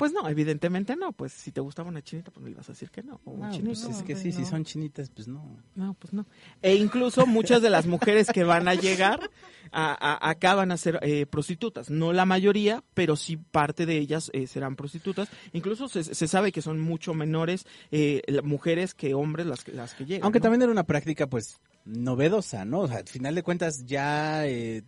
Pues 0.00 0.14
no, 0.14 0.26
evidentemente 0.30 0.96
no. 0.96 1.12
Pues 1.12 1.30
si 1.30 1.52
te 1.52 1.60
gustaba 1.60 1.90
una 1.90 2.00
chinita, 2.00 2.30
pues 2.30 2.40
no 2.40 2.46
le 2.46 2.52
ibas 2.52 2.66
a 2.70 2.72
decir 2.72 2.90
que 2.90 3.02
no. 3.02 3.20
O 3.26 3.32
un 3.32 3.40
no, 3.40 3.50
chinito. 3.50 3.82
pues 3.82 3.98
es 3.98 4.02
que 4.02 4.16
sí, 4.16 4.30
no. 4.30 4.34
si 4.34 4.44
son 4.46 4.64
chinitas, 4.64 5.10
pues 5.10 5.28
no. 5.28 5.58
No, 5.74 5.92
pues 5.92 6.14
no. 6.14 6.24
E 6.62 6.74
incluso 6.74 7.26
muchas 7.26 7.60
de 7.60 7.68
las 7.68 7.86
mujeres 7.86 8.28
que 8.32 8.42
van 8.42 8.66
a 8.66 8.74
llegar 8.74 9.28
a, 9.72 9.92
a, 9.92 10.30
acá 10.30 10.54
van 10.54 10.72
a 10.72 10.78
ser 10.78 11.00
eh, 11.02 11.26
prostitutas. 11.26 11.90
No 11.90 12.14
la 12.14 12.24
mayoría, 12.24 12.82
pero 12.94 13.14
sí 13.14 13.36
parte 13.36 13.84
de 13.84 13.98
ellas 13.98 14.30
eh, 14.32 14.46
serán 14.46 14.74
prostitutas. 14.74 15.28
Incluso 15.52 15.86
se, 15.86 16.02
se, 16.02 16.28
sabe 16.28 16.50
que 16.50 16.62
son 16.62 16.80
mucho 16.80 17.12
menores 17.12 17.66
eh, 17.90 18.22
mujeres 18.42 18.94
que 18.94 19.12
hombres 19.12 19.44
las 19.44 19.64
que, 19.64 19.72
las 19.72 19.92
que 19.92 20.06
llegan. 20.06 20.24
Aunque 20.24 20.38
¿no? 20.38 20.44
también 20.44 20.62
era 20.62 20.72
una 20.72 20.84
práctica, 20.84 21.26
pues, 21.26 21.60
novedosa, 21.84 22.64
¿no? 22.64 22.80
O 22.80 22.88
sea, 22.88 22.96
al 23.00 23.06
final 23.06 23.34
de 23.34 23.42
cuentas 23.42 23.84
ya 23.84 24.46
eh, 24.46 24.82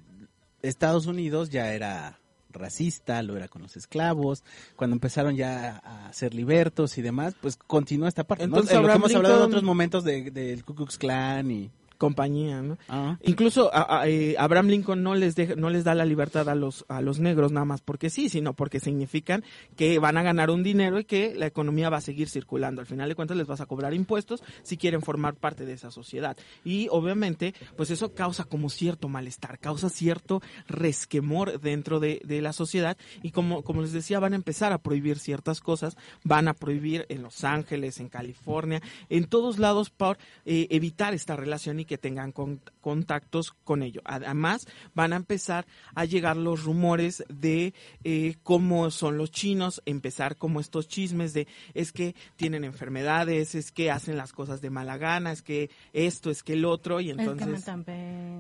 Estados 0.62 1.04
Unidos 1.04 1.50
ya 1.50 1.75
era 1.75 2.19
racista, 2.59 3.23
lo 3.23 3.37
era 3.37 3.49
con 3.49 3.62
los 3.62 3.76
esclavos, 3.76 4.44
cuando 4.76 4.94
empezaron 4.94 5.37
ya 5.37 5.80
a 5.85 6.12
ser 6.12 6.35
libertos 6.35 6.99
y 6.99 7.02
demás, 7.02 7.35
pues 7.40 7.56
continúa 7.56 8.09
esta 8.09 8.25
parte. 8.25 8.44
Entonces, 8.44 8.75
¿no? 8.75 8.82
Lo 8.82 8.88
que 8.88 8.94
hemos 8.94 9.14
hablado 9.14 9.38
en 9.38 9.42
otros 9.42 9.62
momentos 9.62 10.04
del 10.04 10.32
de, 10.32 10.54
de 10.54 10.62
Ku 10.62 10.75
Klux 10.75 10.99
Klan 10.99 11.50
y 11.50 11.71
compañía, 12.02 12.62
¿no? 12.62 12.78
Ah. 12.88 13.16
Incluso 13.23 13.73
a, 13.73 14.00
a, 14.00 14.09
eh, 14.09 14.35
Abraham 14.37 14.66
Lincoln 14.66 15.04
no 15.04 15.14
les 15.14 15.37
deja, 15.37 15.54
no 15.54 15.71
les 15.71 15.85
da 15.85 15.94
la 15.94 16.04
libertad 16.04 16.49
a 16.49 16.56
los 16.56 16.85
a 16.88 17.00
los 17.00 17.21
negros 17.21 17.52
nada 17.52 17.64
más 17.64 17.80
porque 17.80 18.11
sí, 18.11 18.28
sino 18.28 18.54
porque 18.54 18.80
significan 18.80 19.44
que 19.76 20.00
van 20.00 20.16
a 20.16 20.25
ganar 20.25 20.50
un 20.50 20.64
dinero 20.64 20.99
y 20.99 21.04
que 21.04 21.32
la 21.37 21.47
economía 21.47 21.90
va 21.90 21.99
a 21.99 22.00
seguir 22.00 22.28
circulando. 22.28 22.80
Al 22.80 22.88
final 22.88 23.09
de 23.09 23.14
cuentas 23.14 23.37
les 23.37 23.47
vas 23.47 23.61
a 23.61 23.66
cobrar 23.66 23.94
impuestos 23.94 24.42
si 24.64 24.76
quieren 24.76 25.00
formar 25.00 25.37
parte 25.37 25.64
de 25.64 25.75
esa 25.75 25.92
sociedad. 25.92 26.37
Y 26.64 26.88
obviamente, 26.90 27.54
pues 27.76 27.92
eso 27.92 28.12
causa 28.14 28.47
como 28.47 28.68
cierto 28.68 29.09
malestar, 29.09 29.61
causa 29.61 29.88
cierto 29.88 30.42
resquemor 30.66 31.61
dentro 31.61 32.00
de, 32.00 32.21
de 32.25 32.42
la 32.42 32.52
sociedad 32.52 32.97
y 33.23 33.30
como 33.30 33.62
como 33.62 33.82
les 33.82 33.92
decía, 33.92 34.18
van 34.18 34.32
a 34.32 34.37
empezar 34.37 34.73
a 34.73 34.78
prohibir 34.78 35.21
ciertas 35.21 35.61
cosas, 35.61 35.97
van 36.25 36.49
a 36.49 36.54
prohibir 36.54 37.06
en 37.11 37.23
Los 37.23 37.44
Ángeles, 37.44 38.00
en 38.00 38.09
California, 38.09 38.82
en 39.09 39.26
todos 39.26 39.61
lados 39.61 39.90
por 39.90 40.18
eh, 40.44 40.66
evitar 40.71 41.14
esta 41.14 41.37
relación 41.37 41.78
y 41.78 41.85
que 41.85 41.91
tengan 41.99 42.32
con, 42.32 42.61
contactos 42.80 43.52
con 43.64 43.82
ello. 43.82 44.02
Además, 44.04 44.66
van 44.94 45.12
a 45.12 45.16
empezar 45.16 45.66
a 45.94 46.04
llegar 46.04 46.37
los 46.37 46.64
rumores 46.64 47.25
de 47.28 47.75
eh, 48.04 48.37
cómo 48.42 48.90
son 48.90 49.18
los 49.18 49.30
chinos, 49.30 49.82
empezar 49.87 50.37
como 50.37 50.61
estos 50.61 50.88
chismes 50.88 51.32
de 51.32 51.46
es 51.75 51.92
que 51.92 52.14
tienen 52.37 52.64
enfermedades, 52.64 53.54
es 53.54 53.72
que 53.72 53.90
hacen 53.90 54.16
las 54.16 54.32
cosas 54.32 54.61
de 54.61 54.70
mala 54.70 54.96
gana, 54.99 55.32
es 55.32 55.42
que 55.42 55.70
esto, 55.92 56.30
es 56.30 56.42
que 56.42 56.54
el 56.54 56.64
otro, 56.64 57.00
y 57.00 57.11
entonces... 57.11 57.64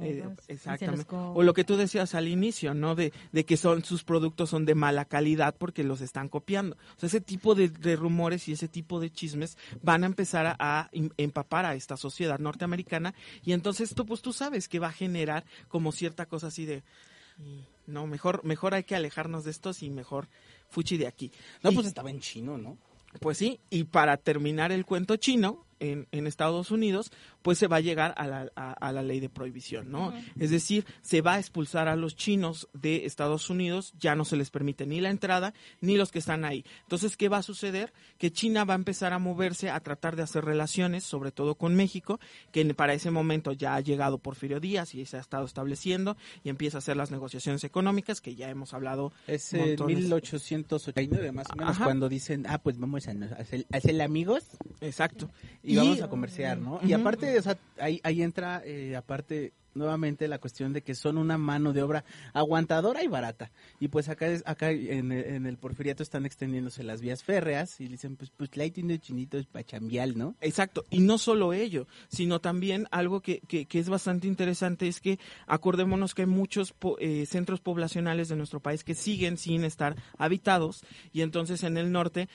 Eh, 0.02 0.24
exactamente. 0.48 1.06
O 1.10 1.42
lo 1.42 1.54
que 1.54 1.64
tú 1.64 1.76
decías 1.76 2.14
al 2.14 2.28
inicio, 2.28 2.74
¿no? 2.74 2.94
De, 2.94 3.12
de 3.32 3.44
que 3.44 3.56
son 3.56 3.84
sus 3.84 4.04
productos 4.04 4.50
son 4.50 4.64
de 4.64 4.74
mala 4.74 5.04
calidad 5.04 5.54
porque 5.56 5.84
los 5.84 6.00
están 6.00 6.28
copiando. 6.28 6.76
O 6.96 7.00
sea, 7.00 7.06
ese 7.06 7.20
tipo 7.20 7.54
de, 7.54 7.68
de 7.68 7.96
rumores 7.96 8.48
y 8.48 8.52
ese 8.52 8.68
tipo 8.68 9.00
de 9.00 9.10
chismes 9.10 9.56
van 9.82 10.02
a 10.04 10.06
empezar 10.06 10.46
a, 10.46 10.56
a 10.58 10.90
empapar 11.16 11.64
a 11.64 11.74
esta 11.74 11.96
sociedad 11.96 12.38
norteamericana 12.38 13.14
y 13.44 13.52
entonces 13.52 13.94
tú 13.94 14.06
pues 14.06 14.22
tú 14.22 14.32
sabes 14.32 14.68
que 14.68 14.78
va 14.78 14.88
a 14.88 14.92
generar 14.92 15.44
como 15.68 15.92
cierta 15.92 16.26
cosa 16.26 16.48
así 16.48 16.66
de 16.66 16.82
no, 17.86 18.06
mejor 18.06 18.44
mejor 18.44 18.74
hay 18.74 18.84
que 18.84 18.94
alejarnos 18.94 19.44
de 19.44 19.50
estos 19.50 19.82
y 19.82 19.90
mejor 19.90 20.28
fuchi 20.68 20.96
de 20.96 21.06
aquí. 21.06 21.32
No, 21.62 21.70
y, 21.70 21.74
pues 21.74 21.86
estaba 21.86 22.10
en 22.10 22.20
chino, 22.20 22.58
¿no? 22.58 22.78
Pues 23.20 23.38
sí, 23.38 23.60
y 23.70 23.84
para 23.84 24.16
terminar 24.16 24.72
el 24.72 24.86
cuento 24.86 25.16
chino, 25.16 25.66
en, 25.82 26.06
en, 26.12 26.26
Estados 26.26 26.70
Unidos, 26.70 27.10
pues 27.42 27.58
se 27.58 27.66
va 27.66 27.76
a 27.76 27.80
llegar 27.80 28.14
a 28.16 28.26
la, 28.26 28.50
a, 28.54 28.72
a 28.72 28.92
la 28.92 29.02
ley 29.02 29.18
de 29.20 29.28
prohibición, 29.28 29.90
¿no? 29.90 30.08
Uh 30.08 30.12
-huh. 30.12 30.32
Es 30.38 30.50
decir, 30.50 30.86
se 31.02 31.20
va 31.20 31.34
a 31.34 31.38
expulsar 31.38 31.88
a 31.88 31.96
los 31.96 32.14
chinos 32.14 32.68
de 32.72 33.04
Estados 33.04 33.50
Unidos, 33.50 33.92
ya 33.98 34.14
no 34.14 34.24
se 34.24 34.36
les 34.36 34.50
permite 34.50 34.86
ni 34.86 35.00
la 35.00 35.10
entrada 35.10 35.52
ni 35.80 35.96
los 35.96 36.12
que 36.12 36.20
están 36.20 36.44
ahí. 36.44 36.64
Entonces, 36.82 37.16
¿qué 37.16 37.28
va 37.28 37.38
a 37.38 37.42
suceder? 37.42 37.92
Que 38.18 38.30
China 38.30 38.64
va 38.64 38.74
a 38.74 38.76
empezar 38.76 39.12
a 39.12 39.18
moverse 39.18 39.70
a 39.70 39.80
tratar 39.80 40.14
de 40.16 40.22
hacer 40.22 40.44
relaciones, 40.44 41.04
sobre 41.04 41.32
todo 41.32 41.56
con 41.56 41.74
México, 41.74 42.20
que 42.52 42.64
para 42.74 42.94
ese 42.94 43.10
momento 43.10 43.52
ya 43.52 43.74
ha 43.74 43.80
llegado 43.80 44.18
Porfirio 44.18 44.60
Díaz 44.60 44.94
y 44.94 45.04
se 45.04 45.16
ha 45.16 45.20
estado 45.20 45.44
estableciendo 45.44 46.16
y 46.44 46.48
empieza 46.48 46.78
a 46.78 46.80
hacer 46.80 46.96
las 46.96 47.10
negociaciones 47.10 47.64
económicas 47.64 48.20
que 48.20 48.36
ya 48.36 48.48
hemos 48.48 48.72
hablado. 48.72 49.12
Es 49.26 49.52
en 49.52 49.84
1889 49.84 51.32
más 51.32 51.46
o 51.50 51.56
menos 51.56 51.76
Ajá. 51.76 51.84
cuando 51.84 52.08
dicen, 52.08 52.46
ah, 52.48 52.58
pues 52.58 52.78
vamos 52.78 53.08
a 53.08 53.12
hacer, 53.38 53.66
a 53.72 53.76
hacer 53.76 54.00
amigos. 54.02 54.44
Exacto. 54.80 55.30
Y, 55.62 55.71
y 55.72 55.76
vamos 55.76 56.02
a 56.02 56.08
comerciar, 56.08 56.58
¿no? 56.58 56.74
Uh 56.74 56.78
-huh. 56.80 56.88
Y 56.88 56.92
aparte, 56.92 57.38
o 57.38 57.42
sea, 57.42 57.56
ahí, 57.78 58.00
ahí 58.02 58.22
entra, 58.22 58.62
eh, 58.64 58.96
aparte, 58.96 59.52
nuevamente 59.74 60.28
la 60.28 60.38
cuestión 60.38 60.72
de 60.72 60.82
que 60.82 60.94
son 60.94 61.18
una 61.18 61.38
mano 61.38 61.72
de 61.72 61.82
obra 61.82 62.04
aguantadora 62.32 63.02
y 63.02 63.08
barata. 63.08 63.50
Y 63.80 63.88
pues 63.88 64.08
acá 64.08 64.28
es, 64.28 64.42
acá 64.46 64.70
en, 64.70 65.12
en, 65.12 65.46
el 65.46 65.56
porfiriato 65.58 66.02
están 66.02 66.26
extendiéndose 66.26 66.82
las 66.82 67.00
vías 67.00 67.22
férreas 67.22 67.80
y 67.80 67.88
dicen, 67.88 68.16
pues, 68.16 68.30
pues 68.30 68.50
ahí 68.58 68.70
tiene 68.70 68.98
chinitos 68.98 69.46
para 69.46 69.64
chambial, 69.64 70.16
¿no? 70.16 70.36
Exacto. 70.40 70.84
Y 70.90 71.00
no 71.00 71.18
solo 71.18 71.52
ello, 71.52 71.86
sino 72.08 72.40
también 72.40 72.86
algo 72.90 73.20
que, 73.20 73.40
que, 73.40 73.66
que 73.66 73.78
es 73.78 73.88
bastante 73.88 74.26
interesante 74.26 74.88
es 74.88 75.00
que 75.00 75.18
acordémonos 75.46 76.14
que 76.14 76.22
hay 76.22 76.26
muchos 76.28 76.72
po 76.72 76.96
eh, 76.98 77.26
centros 77.26 77.60
poblacionales 77.60 78.28
de 78.28 78.36
nuestro 78.36 78.60
país 78.60 78.84
que 78.84 78.94
siguen 78.94 79.36
sin 79.36 79.64
estar 79.64 79.96
habitados 80.18 80.84
y 81.12 81.22
entonces 81.22 81.62
en 81.64 81.76
el 81.76 81.92
norte 81.92 82.28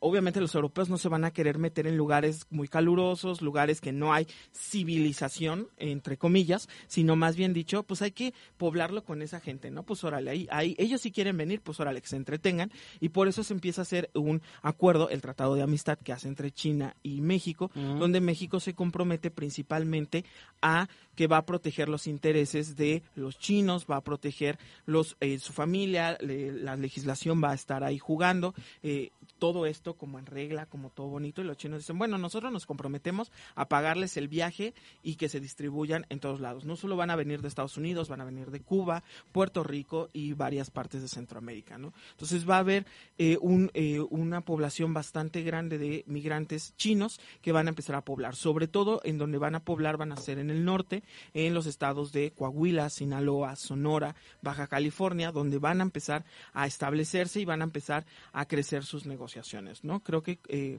obviamente 0.00 0.40
los 0.40 0.54
europeos 0.54 0.88
no 0.88 0.98
se 0.98 1.08
van 1.08 1.24
a 1.24 1.30
querer 1.30 1.58
meter 1.58 1.86
en 1.86 1.96
lugares 1.96 2.46
muy 2.50 2.68
calurosos, 2.68 3.42
lugares 3.42 3.80
que 3.80 3.92
no 3.92 4.12
hay 4.12 4.26
civilización, 4.52 5.68
entre 5.76 6.16
comillas, 6.16 6.68
sino 6.86 7.16
más 7.16 7.36
bien 7.36 7.52
dicho, 7.52 7.82
pues 7.82 8.02
hay 8.02 8.12
que 8.12 8.34
poblarlo 8.56 9.04
con 9.04 9.22
esa 9.22 9.40
gente, 9.40 9.70
¿no? 9.70 9.82
Pues 9.82 10.04
órale, 10.04 10.30
ahí, 10.30 10.48
ahí 10.50 10.74
ellos 10.78 11.00
si 11.00 11.12
quieren 11.12 11.36
venir, 11.36 11.60
pues 11.60 11.80
órale, 11.80 12.00
que 12.00 12.08
se 12.08 12.16
entretengan, 12.16 12.70
y 13.00 13.10
por 13.10 13.28
eso 13.28 13.42
se 13.44 13.54
empieza 13.54 13.80
a 13.80 13.82
hacer 13.82 14.10
un 14.14 14.42
acuerdo, 14.62 15.08
el 15.10 15.20
Tratado 15.20 15.54
de 15.54 15.62
Amistad 15.62 15.98
que 15.98 16.12
hace 16.12 16.28
entre 16.28 16.50
China 16.50 16.96
y 17.02 17.20
México, 17.20 17.70
uh 17.74 17.78
-huh. 17.78 17.98
donde 17.98 18.20
México 18.20 18.60
se 18.60 18.74
compromete 18.74 19.30
principalmente 19.30 20.24
a 20.62 20.88
que 21.14 21.26
va 21.26 21.38
a 21.38 21.46
proteger 21.46 21.88
los 21.88 22.06
intereses 22.06 22.76
de 22.76 23.02
los 23.14 23.38
chinos, 23.38 23.86
va 23.90 23.96
a 23.96 24.00
proteger 24.02 24.58
los 24.84 25.16
eh, 25.20 25.38
su 25.38 25.52
familia, 25.52 26.16
le, 26.20 26.52
la 26.52 26.76
legislación 26.76 27.42
va 27.42 27.52
a 27.52 27.54
estar 27.54 27.84
ahí 27.84 27.98
jugando, 27.98 28.54
eh, 28.82 29.10
todo 29.38 29.66
esto 29.66 29.94
como 29.94 30.18
en 30.18 30.26
regla, 30.26 30.66
como 30.66 30.90
todo 30.90 31.08
bonito, 31.08 31.40
y 31.40 31.44
los 31.44 31.56
chinos 31.56 31.80
dicen, 31.80 31.98
bueno, 31.98 32.18
nosotros 32.18 32.52
nos 32.52 32.66
comprometemos 32.66 33.30
a 33.54 33.68
pagarles 33.68 34.16
el 34.16 34.28
viaje 34.28 34.74
y 35.02 35.16
que 35.16 35.28
se 35.28 35.40
distribuyan 35.40 36.06
en 36.08 36.20
todos 36.20 36.40
lados. 36.40 36.64
No 36.64 36.76
solo 36.76 36.96
van 36.96 37.10
a 37.10 37.16
venir 37.16 37.42
de 37.42 37.48
Estados 37.48 37.76
Unidos, 37.76 38.08
van 38.08 38.20
a 38.20 38.24
venir 38.24 38.50
de 38.50 38.60
Cuba, 38.60 39.02
Puerto 39.32 39.62
Rico 39.62 40.08
y 40.12 40.32
varias 40.32 40.70
partes 40.70 41.02
de 41.02 41.08
Centroamérica, 41.08 41.78
¿no? 41.78 41.92
Entonces 42.12 42.48
va 42.48 42.56
a 42.56 42.60
haber 42.60 42.86
eh, 43.18 43.38
un, 43.40 43.70
eh, 43.74 44.00
una 44.00 44.40
población 44.40 44.94
bastante 44.94 45.42
grande 45.42 45.78
de 45.78 46.04
migrantes 46.06 46.74
chinos 46.76 47.20
que 47.42 47.52
van 47.52 47.66
a 47.66 47.70
empezar 47.70 47.96
a 47.96 48.04
poblar, 48.04 48.36
sobre 48.36 48.68
todo 48.68 49.00
en 49.04 49.18
donde 49.18 49.38
van 49.38 49.54
a 49.54 49.64
poblar 49.64 49.96
van 49.96 50.12
a 50.12 50.16
ser 50.16 50.38
en 50.38 50.50
el 50.50 50.64
norte, 50.64 51.02
en 51.34 51.54
los 51.54 51.66
estados 51.66 52.12
de 52.12 52.32
Coahuila, 52.32 52.90
Sinaloa, 52.90 53.56
Sonora, 53.56 54.14
Baja 54.42 54.66
California, 54.66 55.32
donde 55.32 55.58
van 55.58 55.80
a 55.80 55.84
empezar 55.84 56.24
a 56.52 56.66
establecerse 56.66 57.40
y 57.40 57.44
van 57.44 57.60
a 57.60 57.64
empezar 57.64 58.06
a 58.32 58.46
crecer 58.46 58.84
sus 58.84 59.06
negociaciones 59.26 59.82
¿no? 59.82 60.00
Creo 60.00 60.22
que 60.22 60.38
eh, 60.48 60.78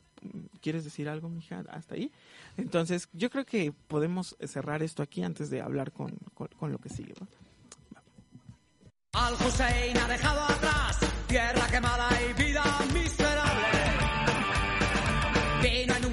quieres 0.62 0.84
decir 0.84 1.10
algo, 1.10 1.30
mija, 1.30 1.64
hasta 1.70 1.96
ahí. 1.96 2.12
Entonces, 2.56 3.10
yo 3.14 3.30
creo 3.30 3.46
que 3.46 3.74
podemos 3.88 4.36
cerrar 4.46 4.82
esto 4.84 5.04
aquí 5.04 5.24
antes 5.24 5.50
de 5.50 5.62
hablar 5.62 5.92
con, 5.92 6.12
con, 6.34 6.48
con 6.48 6.72
lo 6.72 6.80
que 6.80 6.90
sigue. 6.90 7.14
¿no? 7.20 7.28
Al 9.14 9.34
Hussein 9.34 9.98
ha 9.98 10.08
dejado 10.08 10.42
atrás 10.44 11.00
tierra 11.28 11.68
quemada 11.68 12.10
y 12.22 12.34
vida 12.42 12.64
miserable. 12.94 13.68
Vino 15.62 15.96
en 15.96 16.06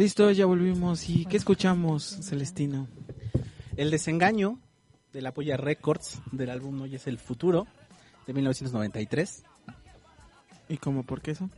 Listo, 0.00 0.30
ya 0.30 0.46
volvimos. 0.46 1.10
¿Y 1.10 1.26
qué 1.26 1.36
escuchamos, 1.36 2.20
Celestino? 2.22 2.88
El 3.76 3.90
desengaño 3.90 4.58
de 5.12 5.20
la 5.20 5.34
Polla 5.34 5.58
Records 5.58 6.22
del 6.32 6.48
álbum 6.48 6.80
Hoy 6.80 6.94
es 6.94 7.06
el 7.06 7.18
futuro 7.18 7.66
de 8.26 8.32
1993. 8.32 9.42
¿Y 10.70 10.78
cómo 10.78 11.02
por 11.02 11.20
qué 11.20 11.32
eso? 11.32 11.50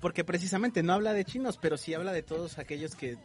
Porque 0.00 0.24
precisamente 0.24 0.82
no 0.82 0.94
habla 0.94 1.12
de 1.12 1.26
chinos, 1.26 1.58
pero 1.58 1.76
sí 1.76 1.92
habla 1.92 2.12
de 2.12 2.22
todos 2.22 2.56
aquellos 2.56 2.94
que 2.94 3.18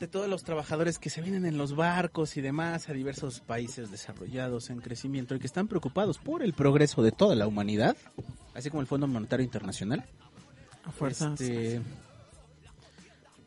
de 0.00 0.08
todos 0.08 0.28
los 0.28 0.42
trabajadores 0.42 0.98
que 0.98 1.10
se 1.10 1.22
vienen 1.22 1.46
en 1.46 1.58
los 1.58 1.76
barcos 1.76 2.36
y 2.36 2.40
demás 2.40 2.88
a 2.88 2.92
diversos 2.92 3.38
países 3.38 3.92
desarrollados 3.92 4.68
en 4.68 4.80
crecimiento 4.80 5.36
y 5.36 5.38
que 5.38 5.46
están 5.46 5.68
preocupados 5.68 6.18
por 6.18 6.42
el 6.42 6.54
progreso 6.54 7.04
de 7.04 7.12
toda 7.12 7.36
la 7.36 7.46
humanidad, 7.46 7.96
así 8.52 8.68
como 8.68 8.80
el 8.80 8.88
Fondo 8.88 9.06
Monetario 9.06 9.44
Internacional. 9.44 10.04
A 10.82 10.90
fuerzas. 10.90 11.40
Este, 11.40 11.80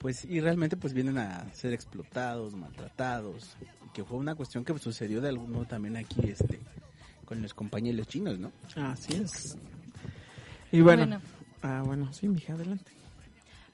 pues 0.03 0.25
y 0.25 0.41
realmente 0.41 0.75
pues 0.75 0.93
vienen 0.93 1.17
a 1.17 1.49
ser 1.53 1.71
explotados, 1.71 2.53
maltratados, 2.55 3.55
que 3.93 4.03
fue 4.03 4.17
una 4.17 4.35
cuestión 4.35 4.65
que 4.65 4.77
sucedió 4.77 5.21
de 5.21 5.29
algún 5.29 5.49
modo 5.53 5.63
también 5.63 5.95
aquí 5.95 6.19
este 6.27 6.59
con 7.23 7.41
los 7.41 7.53
compañeros 7.53 8.05
chinos, 8.09 8.37
¿no? 8.37 8.51
Así 8.75 9.13
es. 9.13 9.57
Y 10.73 10.81
bueno, 10.81 11.03
Bueno. 11.03 11.21
ah, 11.61 11.83
bueno, 11.85 12.11
sí, 12.11 12.27
mija, 12.27 12.51
adelante. 12.51 12.91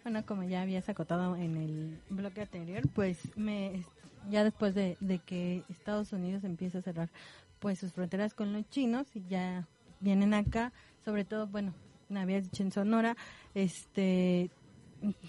Bueno, 0.04 0.24
como 0.24 0.44
ya 0.44 0.62
habías 0.62 0.88
acotado 0.88 1.36
en 1.36 1.58
el 1.58 2.00
bloque 2.12 2.42
anterior, 2.44 2.84
pues 2.94 3.18
me 3.36 3.84
ya 4.30 4.44
después 4.44 4.76
de, 4.76 4.98
de 5.00 5.18
que 5.18 5.64
Estados 5.68 6.14
Unidos 6.14 6.44
empieza 6.44 6.78
a 6.78 6.82
cerrar 6.84 7.10
pues 7.60 7.80
sus 7.80 7.92
fronteras 7.92 8.36
con 8.36 8.54
los 8.54 8.70
chinos 8.70 9.08
y 9.16 9.24
ya 9.28 9.68
vienen 10.00 10.36
acá, 10.36 10.74
sobre 11.04 11.26
todo, 11.26 11.48
bueno, 11.48 11.74
me 12.08 12.20
habías 12.20 12.44
dicho 12.44 12.62
en 12.62 12.72
Sonora, 12.72 13.18
este 13.56 14.52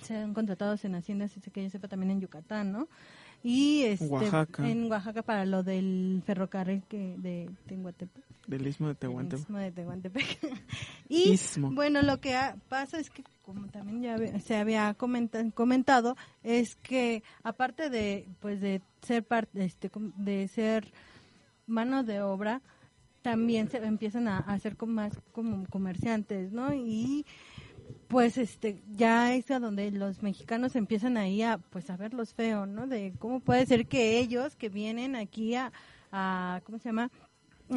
se 0.03 0.17
han 0.17 0.35
contratado 0.35 0.77
en 0.83 0.95
haciendas, 0.95 1.33
que 1.53 1.63
yo 1.63 1.71
sepa 1.71 1.89
también 1.89 2.11
en 2.13 2.21
Yucatán, 2.21 2.73
¿no? 2.73 2.89
Y 3.43 3.83
este, 3.85 4.07
Oaxaca. 4.07 4.69
en 4.69 4.91
Oaxaca 4.91 5.23
para 5.23 5.47
lo 5.47 5.63
del 5.63 6.23
ferrocarril 6.27 6.83
que 6.89 7.17
de 7.17 7.49
Tehuantepec. 7.67 8.23
Del 8.47 8.67
istmo 8.67 8.89
de 8.89 8.95
Tehuantepec. 8.97 9.41
istmo 9.41 9.59
de 9.59 9.73
Tehuantepec. 9.73 10.39
y 11.09 11.31
Istmo. 11.33 11.71
bueno, 11.71 12.03
lo 12.03 12.21
que 12.21 12.35
ha- 12.37 12.57
pasa 12.69 12.99
es 13.01 13.09
que, 13.09 13.25
como 13.43 13.67
también 13.69 14.03
ya 14.03 14.41
se 14.41 14.57
había 14.57 14.93
comenta- 14.95 15.51
comentado, 15.53 16.17
es 16.43 16.77
que 16.77 17.23
aparte 17.43 17.89
de, 17.89 18.29
pues, 18.41 18.61
de 18.61 18.83
ser 19.03 19.25
parte, 19.25 19.65
este, 19.65 19.91
de 20.19 20.47
ser 20.49 20.93
mano 21.67 22.03
de 22.05 22.21
obra, 22.21 22.61
también 23.23 23.71
se 23.71 23.79
empiezan 23.79 24.29
a, 24.29 24.39
a 24.39 24.53
hacer 24.55 24.77
como 24.77 24.95
más 24.95 25.13
como 25.33 25.67
comerciantes, 25.67 26.53
¿no? 26.53 26.75
Y 26.75 27.25
pues 28.09 28.39
este 28.39 28.83
ya 28.93 29.35
es 29.35 29.51
a 29.51 29.59
donde 29.59 29.91
los 29.91 30.23
mexicanos 30.23 30.77
empiezan 30.77 31.17
ahí 31.17 31.43
a 31.43 31.59
pues 31.59 31.91
a 31.91 31.97
verlos 31.97 32.35
feo, 32.35 32.67
¿no? 32.67 32.87
De 32.87 33.13
cómo 33.19 33.41
puede 33.41 33.67
ser 33.67 33.87
que 33.87 34.19
ellos 34.19 34.57
que 34.57 34.69
vienen 34.69 35.17
aquí 35.17 35.55
a, 35.55 35.73
a 36.13 36.61
¿cómo 36.65 36.79
se 36.79 36.89
llama? 36.89 37.11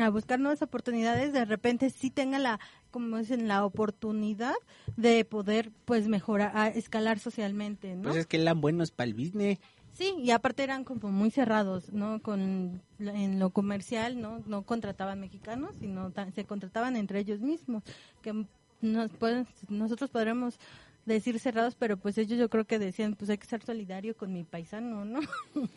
a 0.02 0.10
buscar 0.10 0.40
nuevas 0.40 0.62
oportunidades, 0.62 1.34
de 1.34 1.46
repente 1.46 1.90
sí 1.90 2.10
tengan 2.10 2.44
la, 2.44 2.60
como 2.90 3.18
dicen, 3.18 3.48
la 3.48 3.66
oportunidad 3.66 4.56
de 4.98 5.24
poder 5.26 5.72
pues 5.86 6.08
mejorar, 6.08 6.52
a 6.56 6.68
escalar 6.70 7.20
socialmente, 7.20 7.96
¿no? 7.96 8.04
Pues 8.04 8.16
es 8.16 8.26
que 8.26 8.38
el 8.38 8.52
bueno 8.56 8.84
es 8.84 8.92
para 8.92 9.08
el 9.08 9.14
business. 9.14 9.60
Sí, 9.94 10.16
y 10.18 10.32
aparte 10.32 10.64
eran 10.64 10.84
como 10.84 11.12
muy 11.12 11.30
cerrados, 11.30 11.94
¿no? 11.94 12.20
Con 12.24 12.82
en 12.98 13.40
lo 13.40 13.52
comercial, 13.52 14.20
¿no? 14.20 14.40
No 14.48 14.64
contrataban 14.64 15.20
mexicanos, 15.20 15.76
sino 15.80 16.12
se 16.34 16.46
contrataban 16.46 16.96
entre 16.96 17.20
ellos 17.20 17.42
mismos, 17.42 17.84
que 18.24 18.46
nos 18.84 19.10
pueden, 19.12 19.48
nosotros 19.70 20.10
podremos 20.12 20.60
decir 21.06 21.40
cerrados, 21.40 21.76
pero 21.76 21.98
pues 21.98 22.18
ellos 22.18 22.38
yo 22.40 22.50
creo 22.50 22.66
que 22.66 22.80
decían, 22.80 23.16
pues 23.16 23.30
hay 23.30 23.38
que 23.38 23.48
ser 23.48 23.62
solidario 23.64 24.16
con 24.16 24.32
mi 24.32 24.44
paisano, 24.44 25.04
¿no? 25.04 25.20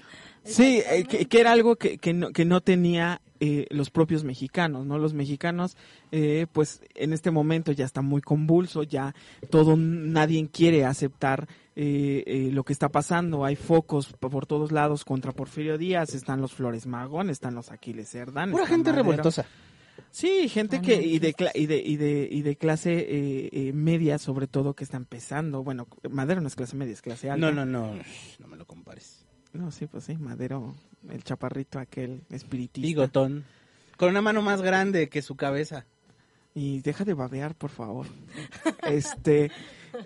Sí, 0.44 0.80
eh, 0.88 1.04
que, 1.08 1.26
que 1.26 1.40
era 1.40 1.50
algo 1.50 1.74
que, 1.74 1.98
que, 1.98 2.12
no, 2.12 2.30
que 2.30 2.44
no 2.44 2.60
tenía 2.60 3.20
eh, 3.40 3.66
los 3.70 3.90
propios 3.90 4.22
mexicanos, 4.22 4.86
¿no? 4.86 4.98
Los 4.98 5.12
mexicanos, 5.12 5.76
eh, 6.12 6.46
pues 6.52 6.82
en 6.94 7.12
este 7.12 7.32
momento 7.32 7.72
ya 7.72 7.84
está 7.84 8.00
muy 8.00 8.20
convulso, 8.20 8.84
ya 8.84 9.14
todo, 9.50 9.76
nadie 9.76 10.48
quiere 10.48 10.84
aceptar 10.84 11.48
eh, 11.78 12.24
eh, 12.26 12.48
lo 12.52 12.64
que 12.64 12.72
está 12.72 12.88
pasando. 12.88 13.44
Hay 13.44 13.54
focos 13.54 14.14
por 14.14 14.46
todos 14.46 14.72
lados 14.72 15.04
contra 15.04 15.32
Porfirio 15.32 15.76
Díaz, 15.76 16.14
están 16.14 16.40
los 16.40 16.54
Flores 16.54 16.86
Magón, 16.86 17.28
están 17.28 17.54
los 17.54 17.70
Aquiles 17.70 18.08
Cerdán. 18.08 18.50
Pura 18.50 18.66
gente 18.66 18.90
Madero. 18.90 19.10
revoltosa. 19.10 19.44
Sí, 20.10 20.48
gente 20.48 20.76
Ah, 20.76 20.82
que 20.82 21.02
y 21.02 21.18
de, 21.18 21.34
y 21.54 21.66
de 21.66 21.78
y 21.78 21.96
de 21.96 22.28
y 22.30 22.42
de 22.42 22.56
clase 22.56 22.94
eh, 22.98 23.50
eh, 23.52 23.72
media 23.72 24.18
sobre 24.18 24.46
todo 24.46 24.74
que 24.74 24.84
está 24.84 24.96
empezando. 24.96 25.62
Bueno, 25.62 25.86
Madero 26.08 26.40
no 26.40 26.48
es 26.48 26.56
clase 26.56 26.76
media, 26.76 26.94
es 26.94 27.02
clase 27.02 27.28
alta. 27.30 27.46
No, 27.46 27.52
no, 27.52 27.66
no, 27.66 27.94
no 28.38 28.46
me 28.48 28.56
lo 28.56 28.66
compares. 28.66 29.26
No, 29.52 29.70
sí, 29.70 29.86
pues 29.86 30.04
sí, 30.04 30.16
Madero, 30.16 30.74
el 31.10 31.22
chaparrito 31.22 31.78
aquel 31.78 32.22
espiritista. 32.30 32.86
Bigotón. 32.86 33.44
Con 33.96 34.10
una 34.10 34.20
mano 34.20 34.42
más 34.42 34.62
grande 34.62 35.08
que 35.08 35.22
su 35.22 35.36
cabeza. 35.36 35.86
Y 36.54 36.80
deja 36.80 37.04
de 37.04 37.14
babear, 37.14 37.54
por 37.54 37.70
favor. 37.70 38.06
Este, 38.88 39.50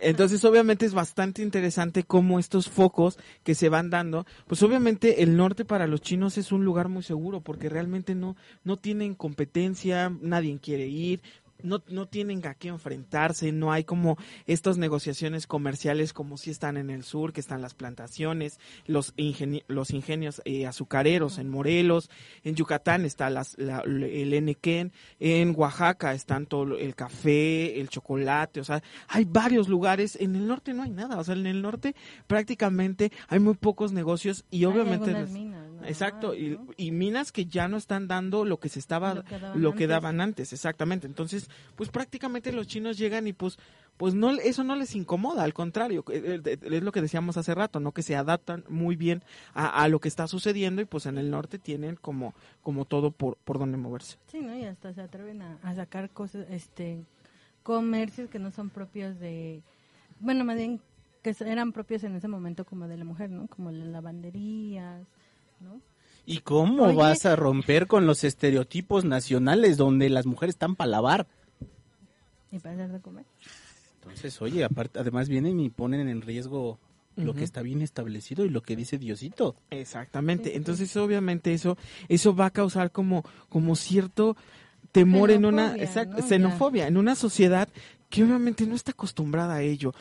entonces 0.00 0.44
obviamente 0.44 0.86
es 0.86 0.94
bastante 0.94 1.42
interesante 1.42 2.04
cómo 2.04 2.38
estos 2.38 2.68
focos 2.68 3.18
que 3.42 3.54
se 3.54 3.68
van 3.68 3.90
dando, 3.90 4.26
pues 4.46 4.62
obviamente 4.62 5.22
el 5.22 5.36
norte 5.36 5.64
para 5.64 5.86
los 5.86 6.00
chinos 6.00 6.38
es 6.38 6.52
un 6.52 6.64
lugar 6.64 6.88
muy 6.88 7.02
seguro 7.02 7.40
porque 7.40 7.68
realmente 7.68 8.14
no 8.14 8.36
no 8.64 8.76
tienen 8.76 9.14
competencia, 9.14 10.12
nadie 10.20 10.58
quiere 10.60 10.86
ir, 10.86 11.20
no, 11.62 11.82
no 11.88 12.06
tienen 12.06 12.46
a 12.46 12.54
qué 12.54 12.68
enfrentarse, 12.68 13.52
no 13.52 13.72
hay 13.72 13.84
como 13.84 14.16
estas 14.46 14.78
negociaciones 14.78 15.46
comerciales 15.46 16.12
como 16.12 16.36
si 16.36 16.50
están 16.50 16.76
en 16.76 16.90
el 16.90 17.04
sur, 17.04 17.32
que 17.32 17.40
están 17.40 17.60
las 17.62 17.74
plantaciones, 17.74 18.58
los, 18.86 19.14
ingeni- 19.16 19.64
los 19.68 19.90
ingenios 19.90 20.42
eh, 20.44 20.66
azucareros 20.66 21.38
en 21.38 21.48
Morelos, 21.48 22.10
en 22.44 22.54
Yucatán 22.54 23.04
está 23.04 23.30
las, 23.30 23.56
la- 23.58 23.80
el 23.80 24.32
Enequén, 24.32 24.92
en 25.18 25.54
Oaxaca 25.56 26.14
están 26.14 26.46
todo 26.46 26.76
el 26.78 26.94
café, 26.94 27.80
el 27.80 27.88
chocolate, 27.88 28.60
o 28.60 28.64
sea, 28.64 28.82
hay 29.08 29.24
varios 29.24 29.68
lugares, 29.68 30.16
en 30.20 30.36
el 30.36 30.46
norte 30.46 30.74
no 30.74 30.82
hay 30.82 30.90
nada, 30.90 31.18
o 31.18 31.24
sea, 31.24 31.34
en 31.34 31.46
el 31.46 31.62
norte 31.62 31.94
prácticamente 32.26 33.12
hay 33.28 33.38
muy 33.40 33.54
pocos 33.54 33.92
negocios 33.92 34.44
y 34.50 34.64
obviamente... 34.64 35.10
nada 35.80 35.88
Exacto, 35.90 36.34
y, 36.34 36.58
y 36.76 36.90
minas 36.92 37.32
que 37.32 37.46
ya 37.46 37.68
no 37.68 37.76
están 37.76 38.06
dando 38.08 38.44
lo 38.44 38.60
que 38.60 38.68
se 38.68 38.78
estaba, 38.78 39.14
Lo 39.14 39.24
que 39.24 39.38
daban 39.38 39.62
lo 39.62 39.70
que 39.72 39.84
antes. 39.84 39.88
daban 39.88 40.20
antes, 40.20 40.52
exactamente. 40.52 41.06
Entonces, 41.06 41.48
pues 41.76 41.90
prácticamente 41.90 42.52
los 42.52 42.66
chinos 42.66 42.96
llegan 42.98 43.26
y 43.26 43.32
pues, 43.32 43.58
pues 43.96 44.14
no, 44.14 44.30
eso 44.30 44.64
no 44.64 44.76
les 44.76 44.94
incomoda, 44.94 45.42
al 45.44 45.52
contrario, 45.54 46.04
eh, 46.10 46.40
eh, 46.44 46.58
es 46.62 46.82
lo 46.82 46.92
que 46.92 47.02
decíamos 47.02 47.36
hace 47.36 47.54
rato, 47.54 47.80
¿no? 47.80 47.92
Que 47.92 48.02
se 48.02 48.16
adaptan 48.16 48.64
muy 48.68 48.96
bien 48.96 49.22
a, 49.52 49.82
a 49.82 49.88
lo 49.88 50.00
que 50.00 50.08
está 50.08 50.26
sucediendo 50.26 50.80
y 50.80 50.84
pues 50.86 51.06
en 51.06 51.18
el 51.18 51.30
norte 51.30 51.58
tienen 51.58 51.96
como, 51.96 52.34
como 52.62 52.84
todo 52.84 53.10
por, 53.10 53.36
por 53.38 53.58
donde 53.58 53.76
moverse. 53.76 54.16
Sí, 54.28 54.40
¿no? 54.40 54.56
Y 54.56 54.64
hasta 54.64 54.92
se 54.94 55.02
atreven 55.02 55.42
a, 55.42 55.58
a 55.62 55.74
sacar 55.74 56.08
cosas, 56.10 56.46
este, 56.50 57.04
comercios 57.62 58.30
que 58.30 58.38
no 58.38 58.50
son 58.50 58.70
propios 58.70 59.18
de, 59.20 59.62
bueno, 60.18 60.44
más 60.44 60.56
bien 60.56 60.80
que 61.22 61.36
eran 61.40 61.72
propios 61.72 62.02
en 62.04 62.16
ese 62.16 62.28
momento 62.28 62.64
como 62.64 62.88
de 62.88 62.96
la 62.96 63.04
mujer, 63.04 63.28
¿no? 63.30 63.46
Como 63.48 63.70
las 63.70 63.86
lavanderías, 63.88 65.06
¿no? 65.60 65.80
¿Y 66.26 66.38
cómo 66.40 66.84
Oye. 66.84 66.94
vas 66.96 67.26
a 67.26 67.34
romper 67.36 67.86
con 67.86 68.06
los 68.06 68.24
estereotipos 68.24 69.04
nacionales 69.04 69.76
donde 69.76 70.08
las 70.10 70.26
mujeres 70.26 70.54
están 70.54 70.76
para 70.76 70.90
lavar? 70.90 71.26
Y 72.52 72.58
para 72.58 72.74
hacer 72.74 72.90
de 72.92 73.00
comer. 73.00 73.24
Entonces, 74.02 74.40
oye, 74.42 74.64
aparte, 74.64 74.98
además 74.98 75.28
vienen 75.28 75.60
y 75.60 75.70
ponen 75.70 76.08
en 76.08 76.22
riesgo 76.22 76.78
lo 77.16 77.34
que 77.34 77.44
está 77.44 77.60
bien 77.60 77.82
establecido 77.82 78.44
y 78.46 78.48
lo 78.48 78.62
que 78.62 78.76
dice 78.76 78.96
Diosito. 78.96 79.54
Exactamente. 79.70 80.56
Entonces, 80.56 80.96
obviamente 80.96 81.52
eso, 81.52 81.76
eso 82.08 82.34
va 82.34 82.46
a 82.46 82.50
causar 82.50 82.92
como, 82.92 83.24
como 83.50 83.76
cierto 83.76 84.36
temor 84.92 85.30
en 85.30 85.44
una 85.44 85.72
Xenofobia, 85.74 85.86
exact- 85.86 86.16
¿no? 86.16 86.26
xenofobia 86.26 86.86
en 86.86 86.96
una 86.96 87.14
sociedad 87.14 87.68
que 88.10 88.24
obviamente 88.24 88.66
no 88.66 88.74
está 88.74 88.90
acostumbrada 88.90 89.54
a 89.54 89.62
ello. 89.62 89.94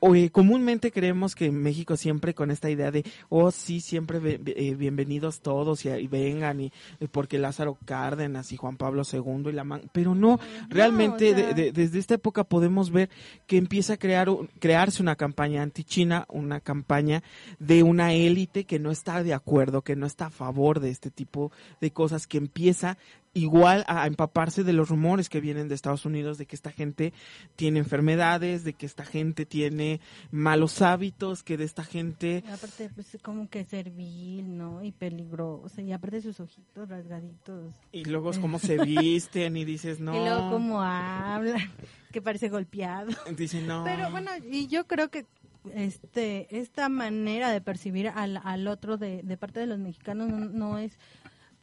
O, 0.00 0.14
eh, 0.14 0.30
comúnmente 0.30 0.92
creemos 0.92 1.34
que 1.34 1.46
en 1.46 1.60
México 1.62 1.96
siempre 1.96 2.34
con 2.34 2.50
esta 2.50 2.70
idea 2.70 2.90
de, 2.90 3.04
oh 3.30 3.50
sí, 3.50 3.80
siempre 3.80 4.18
be- 4.18 4.40
eh, 4.54 4.74
bienvenidos 4.74 5.40
todos 5.40 5.84
y, 5.86 5.88
y 5.88 6.06
vengan 6.06 6.60
y 6.60 6.66
eh, 7.00 7.08
porque 7.10 7.38
Lázaro 7.38 7.78
Cárdenas 7.86 8.52
y 8.52 8.56
Juan 8.58 8.76
Pablo 8.76 9.02
II 9.10 9.48
y 9.48 9.52
la 9.52 9.64
man, 9.64 9.82
pero 9.92 10.14
no, 10.14 10.38
realmente 10.68 11.32
o 11.32 11.36
sea- 11.36 11.46
de- 11.48 11.54
de- 11.54 11.72
desde 11.72 11.98
esta 11.98 12.14
época 12.14 12.44
podemos 12.44 12.90
ver 12.90 13.08
que 13.46 13.56
empieza 13.56 13.94
a 13.94 13.96
crear 13.96 14.28
crearse 14.60 15.02
una 15.02 15.16
campaña 15.16 15.62
anti-China, 15.62 16.26
una 16.28 16.60
campaña 16.60 17.22
de 17.58 17.82
una 17.82 18.12
élite 18.12 18.64
que 18.64 18.78
no 18.78 18.90
está 18.90 19.22
de 19.22 19.32
acuerdo, 19.32 19.80
que 19.80 19.96
no 19.96 20.06
está 20.06 20.26
a 20.26 20.30
favor 20.30 20.80
de 20.80 20.90
este 20.90 21.10
tipo 21.10 21.50
de 21.80 21.90
cosas, 21.92 22.26
que 22.26 22.36
empieza 22.36 22.98
igual 23.34 23.84
a 23.86 24.06
empaparse 24.06 24.64
de 24.64 24.72
los 24.72 24.88
rumores 24.88 25.28
que 25.28 25.40
vienen 25.40 25.68
de 25.68 25.74
Estados 25.74 26.04
Unidos 26.04 26.38
de 26.38 26.46
que 26.46 26.56
esta 26.56 26.70
gente 26.70 27.12
tiene 27.56 27.78
enfermedades, 27.78 28.64
de 28.64 28.72
que 28.72 28.86
esta 28.86 29.04
gente 29.04 29.46
tiene 29.46 30.00
malos 30.30 30.82
hábitos, 30.82 31.42
que 31.42 31.56
de 31.56 31.64
esta 31.64 31.84
gente 31.84 32.44
aparte, 32.50 32.90
pues 32.94 33.16
como 33.22 33.48
que 33.48 33.64
servil, 33.64 34.56
¿no? 34.56 34.82
Y 34.82 34.92
peligroso. 34.92 35.80
Y 35.80 35.92
aparte 35.92 36.20
sus 36.20 36.40
ojitos 36.40 36.88
rasgaditos. 36.88 37.74
y 37.92 38.04
luego 38.04 38.30
es 38.30 38.38
como 38.48 38.58
se 38.58 38.78
visten 38.78 39.56
y 39.56 39.64
dices 39.64 40.00
no, 40.00 40.14
Y 40.14 40.18
luego 40.18 40.50
como 40.50 40.82
hablan, 40.82 41.72
que 42.12 42.22
parece 42.22 42.48
golpeado. 42.48 43.10
dicen 43.36 43.66
no, 43.66 43.84
Pero 43.84 44.10
bueno, 44.10 44.30
y 44.50 44.66
yo 44.66 44.86
creo 44.86 45.10
que 45.10 45.26
este 45.74 46.56
esta 46.58 46.88
manera 46.88 47.50
de 47.50 47.60
percibir 47.60 48.08
al, 48.08 48.40
al 48.42 48.68
otro 48.68 48.96
de, 48.96 49.22
de 49.22 49.36
parte 49.36 49.60
de 49.60 49.66
los 49.66 49.78
mexicanos 49.78 50.28
no, 50.28 50.38
no 50.38 50.78
es 50.78 50.98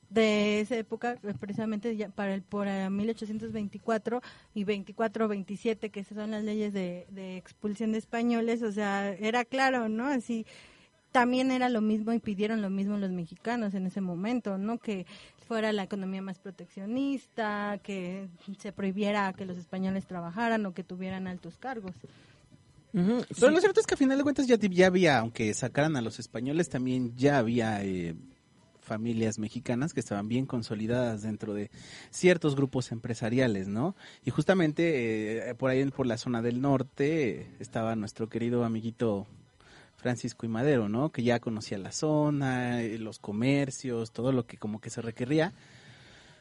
de 0.09 0.61
esa 0.61 0.75
época, 0.77 1.17
precisamente 1.39 1.95
ya 1.95 2.09
para 2.09 2.33
el 2.33 2.41
por 2.41 2.67
eh, 2.67 2.89
1824 2.89 4.21
y 4.53 4.65
24-27, 4.65 5.91
que 5.91 6.03
son 6.03 6.31
las 6.31 6.43
leyes 6.43 6.73
de, 6.73 7.07
de 7.09 7.37
expulsión 7.37 7.91
de 7.91 7.97
españoles, 7.97 8.61
o 8.61 8.71
sea, 8.71 9.11
era 9.13 9.45
claro, 9.45 9.89
¿no? 9.89 10.07
Así 10.07 10.45
también 11.15 11.49
era 11.49 11.69
lo 11.69 11.79
mismo 11.79 12.11
y 12.11 12.19
pidieron 12.19 12.61
lo 12.61 12.69
mismo 12.69 12.97
los 12.97 13.11
mexicanos 13.11 13.73
en 13.73 13.85
ese 13.85 14.01
momento, 14.01 14.57
¿no? 14.57 14.79
Que 14.79 15.05
fuera 15.47 15.71
la 15.71 15.83
economía 15.83 16.21
más 16.21 16.39
proteccionista, 16.39 17.79
que 17.81 18.27
se 18.59 18.73
prohibiera 18.73 19.31
que 19.31 19.45
los 19.45 19.57
españoles 19.57 20.05
trabajaran 20.05 20.65
o 20.65 20.73
que 20.73 20.83
tuvieran 20.83 21.27
altos 21.27 21.57
cargos. 21.57 21.95
Ujú, 22.93 23.23
Pero 23.39 23.51
lo 23.51 23.59
cierto 23.59 23.79
es 23.79 23.87
que 23.87 23.93
a 23.93 23.97
final 23.97 24.17
de 24.17 24.23
cuentas 24.23 24.45
ya, 24.45 24.57
ya 24.57 24.87
había, 24.87 25.19
aunque 25.19 25.53
sacaran 25.53 25.95
a 25.95 26.01
los 26.01 26.19
españoles, 26.19 26.67
también 26.67 27.15
ya 27.15 27.37
había 27.37 27.81
eh, 27.83 28.15
familias 28.85 29.39
mexicanas 29.39 29.93
que 29.93 29.99
estaban 29.99 30.29
bien 30.29 30.45
consolidadas 30.45 31.23
dentro 31.23 31.53
de 31.53 31.69
ciertos 32.11 32.55
grupos 32.55 32.91
empresariales, 32.91 33.67
¿no? 33.67 33.95
Y 34.23 34.31
justamente 34.31 35.49
eh, 35.49 35.55
por 35.55 35.71
ahí, 35.71 35.83
por 35.85 36.07
la 36.07 36.17
zona 36.17 36.41
del 36.41 36.61
norte, 36.61 37.47
estaba 37.59 37.95
nuestro 37.95 38.29
querido 38.29 38.63
amiguito 38.63 39.27
Francisco 39.97 40.45
y 40.45 40.49
Madero, 40.49 40.87
¿no? 40.87 41.11
Que 41.11 41.23
ya 41.23 41.39
conocía 41.39 41.77
la 41.77 41.91
zona, 41.91 42.83
eh, 42.83 42.99
los 42.99 43.19
comercios, 43.19 44.11
todo 44.11 44.31
lo 44.31 44.45
que 44.45 44.57
como 44.57 44.79
que 44.79 44.89
se 44.89 45.01
requería. 45.01 45.53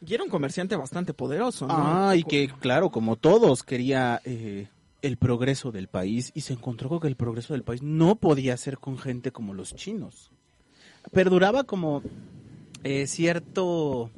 Y 0.07 0.12
era 0.12 0.22
un 0.22 0.28
comerciante 0.28 0.76
bastante 0.76 1.14
poderoso, 1.14 1.66
¿no? 1.66 1.74
Ah, 1.74 2.14
y 2.14 2.24
que, 2.24 2.48
claro, 2.61 2.90
como 2.90 3.16
todos, 3.16 3.62
quería 3.62 4.20
eh, 4.24 4.68
el 5.00 5.16
progreso 5.16 5.72
del 5.72 5.88
país 5.88 6.30
y 6.35 6.42
se 6.42 6.52
encontró 6.52 6.88
con 6.90 7.00
que 7.00 7.09
el 7.09 7.16
progreso 7.16 7.54
del 7.54 7.62
país 7.62 7.83
no 7.83 8.16
podía 8.16 8.57
ser 8.59 8.78
con 8.78 8.98
gente 8.98 9.33
como 9.33 9.54
los 9.54 9.74
chinos. 9.74 10.30
Perduraba 11.12 11.64
como 11.64 12.03
eh, 12.83 13.07
cierto 13.07 14.11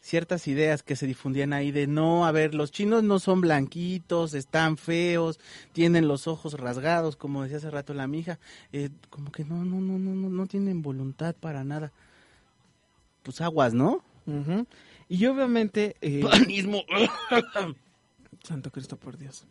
ciertas 0.00 0.48
ideas 0.48 0.82
que 0.82 0.96
se 0.96 1.06
difundían 1.06 1.52
ahí 1.52 1.70
de 1.70 1.86
no, 1.86 2.24
a 2.24 2.32
ver, 2.32 2.54
los 2.54 2.72
chinos 2.72 3.02
no 3.02 3.18
son 3.18 3.42
blanquitos, 3.42 4.32
están 4.32 4.78
feos, 4.78 5.38
tienen 5.72 6.08
los 6.08 6.26
ojos 6.26 6.54
rasgados, 6.54 7.16
como 7.16 7.42
decía 7.42 7.58
hace 7.58 7.70
rato 7.70 7.92
la 7.92 8.06
mija, 8.06 8.38
eh, 8.72 8.88
como 9.10 9.30
que 9.30 9.44
no, 9.44 9.64
no, 9.64 9.80
no, 9.80 9.98
no, 9.98 10.14
no, 10.14 10.28
no 10.30 10.46
tienen 10.46 10.80
voluntad 10.80 11.34
para 11.34 11.62
nada. 11.62 11.92
Pues 13.22 13.42
aguas, 13.42 13.74
¿no? 13.74 14.02
Y 15.10 15.26
obviamente... 15.26 15.96
eh. 16.00 16.22
Santo 18.42 18.70
Cristo 18.70 18.96
por 18.96 19.18
Dios. 19.18 19.44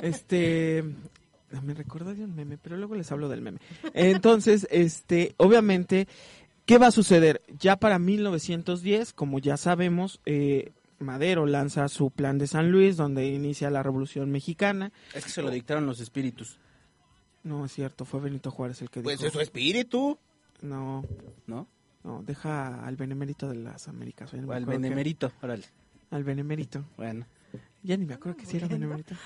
Este 0.00 0.84
me 1.62 1.74
recordó 1.74 2.14
de 2.14 2.24
un 2.24 2.34
meme, 2.34 2.58
pero 2.58 2.76
luego 2.76 2.94
les 2.94 3.10
hablo 3.12 3.28
del 3.28 3.40
meme. 3.42 3.58
Entonces, 3.94 4.66
este, 4.70 5.34
obviamente, 5.38 6.06
¿qué 6.66 6.78
va 6.78 6.88
a 6.88 6.92
suceder? 6.92 7.42
Ya 7.58 7.76
para 7.76 7.98
1910, 7.98 9.12
como 9.12 9.38
ya 9.38 9.56
sabemos, 9.56 10.20
eh, 10.26 10.72
Madero 10.98 11.46
lanza 11.46 11.88
su 11.88 12.10
plan 12.10 12.38
de 12.38 12.46
San 12.46 12.70
Luis, 12.72 12.96
donde 12.96 13.26
inicia 13.26 13.70
la 13.70 13.82
Revolución 13.82 14.30
Mexicana. 14.30 14.92
Es 15.14 15.24
que 15.24 15.30
se 15.30 15.42
lo 15.42 15.50
dictaron 15.50 15.86
los 15.86 16.00
espíritus. 16.00 16.58
No 17.44 17.64
es 17.64 17.72
cierto, 17.72 18.04
fue 18.04 18.20
Benito 18.20 18.50
Juárez 18.50 18.82
el 18.82 18.90
que 18.90 19.00
Pues 19.00 19.18
dijo. 19.18 19.28
es 19.28 19.32
su 19.32 19.40
espíritu, 19.40 20.18
No, 20.60 21.04
¿no? 21.46 21.68
no, 22.02 22.22
deja 22.24 22.84
al 22.84 22.96
benemérito 22.96 23.48
de 23.48 23.54
las 23.56 23.86
Américas. 23.88 24.34
no 24.34 24.52
al 24.52 24.66
benemerito, 24.66 25.30
órale. 25.40 25.64
Al 26.10 26.24
benemérito. 26.24 26.84
Bueno. 26.96 27.26
Ya 27.82 27.96
ni 27.96 28.06
me 28.06 28.14
acuerdo 28.14 28.36
que 28.38 28.46
sí 28.46 28.56
era 28.56 28.66
benemérita. 28.66 29.16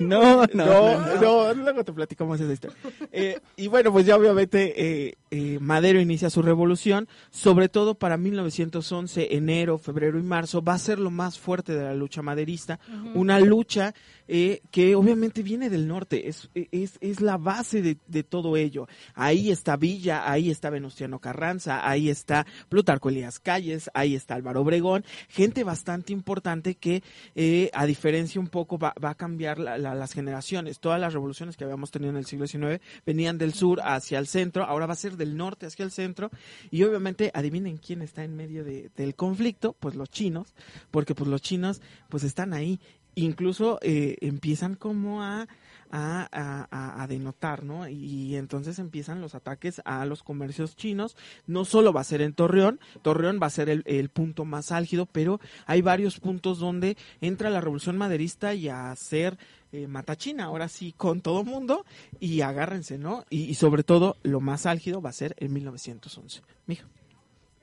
No, 0.00 0.46
no, 0.46 0.46
No, 0.54 1.16
no. 1.16 1.54
no, 1.54 1.54
luego 1.54 1.84
te 1.84 1.92
platicamos 1.92 2.40
esa 2.40 2.52
historia. 2.52 2.76
Eh, 3.10 3.40
y 3.56 3.68
bueno, 3.68 3.90
pues 3.90 4.04
ya 4.06 4.16
obviamente 4.16 4.74
eh, 5.08 5.14
eh, 5.30 5.58
Madero 5.60 6.00
inicia 6.00 6.30
su 6.30 6.42
revolución, 6.42 7.08
sobre 7.30 7.68
todo 7.68 7.94
para 7.94 8.16
1911, 8.16 9.34
enero, 9.36 9.78
febrero 9.78 10.18
y 10.18 10.22
marzo, 10.22 10.62
va 10.62 10.74
a 10.74 10.78
ser 10.78 10.98
lo 10.98 11.10
más 11.10 11.38
fuerte 11.38 11.74
de 11.74 11.84
la 11.84 11.94
lucha 11.94 12.22
maderista, 12.22 12.78
una 13.14 13.40
lucha 13.40 13.94
eh, 14.28 14.60
que 14.70 14.94
obviamente 14.94 15.42
viene 15.42 15.70
del 15.70 15.88
norte, 15.88 16.28
es, 16.28 16.50
es, 16.54 16.98
es 17.00 17.20
la 17.20 17.38
base 17.38 17.80
de, 17.82 17.96
de 18.06 18.22
todo 18.22 18.56
ello. 18.56 18.86
Ahí 19.14 19.50
está 19.50 19.76
Villa, 19.76 20.30
ahí 20.30 20.50
está 20.50 20.68
Venustiano 20.70 21.18
Carranza, 21.18 21.88
ahí 21.88 22.10
está 22.10 22.46
Plutarco 22.68 23.08
Elías 23.08 23.38
Calles, 23.40 23.90
ahí 23.94 24.14
está 24.14 24.34
Álvaro 24.34 24.60
Obregón, 24.60 25.04
gente 25.28 25.64
bastante 25.64 26.12
importante 26.12 26.74
que 26.74 27.02
eh, 27.40 27.70
a 27.72 27.86
diferencia 27.86 28.40
un 28.40 28.48
poco 28.48 28.78
va, 28.78 28.92
va 29.02 29.10
a 29.10 29.14
cambiar 29.14 29.60
la- 29.60 29.78
la- 29.78 29.94
las 29.94 30.12
generaciones. 30.12 30.80
Todas 30.80 31.00
las 31.00 31.12
revoluciones 31.12 31.56
que 31.56 31.62
habíamos 31.62 31.92
tenido 31.92 32.10
en 32.10 32.16
el 32.16 32.26
siglo 32.26 32.48
XIX 32.48 32.80
venían 33.06 33.38
del 33.38 33.54
sur 33.54 33.80
hacia 33.84 34.18
el 34.18 34.26
centro, 34.26 34.64
ahora 34.64 34.86
va 34.86 34.94
a 34.94 34.96
ser 34.96 35.16
del 35.16 35.36
norte 35.36 35.66
hacia 35.66 35.84
el 35.84 35.92
centro 35.92 36.30
y 36.72 36.82
obviamente 36.82 37.30
adivinen 37.32 37.76
quién 37.76 38.02
está 38.02 38.24
en 38.24 38.34
medio 38.34 38.64
de- 38.64 38.90
del 38.96 39.14
conflicto, 39.14 39.76
pues 39.78 39.94
los 39.94 40.10
chinos, 40.10 40.52
porque 40.90 41.14
pues 41.14 41.30
los 41.30 41.40
chinos 41.40 41.80
pues 42.08 42.24
están 42.24 42.52
ahí. 42.54 42.80
Incluso 43.22 43.78
eh, 43.82 44.16
empiezan 44.20 44.74
como 44.74 45.22
a, 45.22 45.46
a, 45.90 46.28
a- 46.30 47.02
a- 47.02 47.06
denotar, 47.06 47.64
¿no? 47.64 47.88
Y 47.88 48.36
entonces 48.36 48.78
empiezan 48.78 49.20
los 49.20 49.34
ataques 49.34 49.80
a 49.84 50.04
los 50.06 50.22
comercios 50.22 50.76
chinos. 50.76 51.16
No 51.46 51.64
solo 51.64 51.92
va 51.92 52.02
a 52.02 52.04
ser 52.04 52.20
en 52.22 52.34
Torreón, 52.34 52.78
Torreón 53.02 53.38
va 53.42 53.46
a 53.46 53.50
ser 53.50 53.68
el, 53.70 53.82
el 53.86 54.08
punto 54.10 54.44
más 54.44 54.70
álgido, 54.72 55.06
pero 55.06 55.40
hay 55.66 55.80
varios 55.82 56.20
puntos 56.20 56.58
donde 56.58 56.96
entra 57.20 57.50
la 57.50 57.60
revolución 57.60 57.96
maderista 57.96 58.54
y 58.54 58.68
a 58.68 58.90
hacer 58.90 59.38
eh, 59.72 59.86
matachina, 59.86 60.44
ahora 60.44 60.68
sí, 60.68 60.92
con 60.96 61.20
todo 61.20 61.44
mundo, 61.44 61.84
y 62.20 62.40
agárrense, 62.42 62.98
¿no? 62.98 63.24
Y, 63.30 63.44
y 63.44 63.54
sobre 63.54 63.82
todo, 63.82 64.16
lo 64.22 64.40
más 64.40 64.64
álgido 64.66 65.00
va 65.02 65.10
a 65.10 65.12
ser 65.14 65.34
en 65.38 65.52
1911. 65.52 66.40
Mija. 66.66 66.86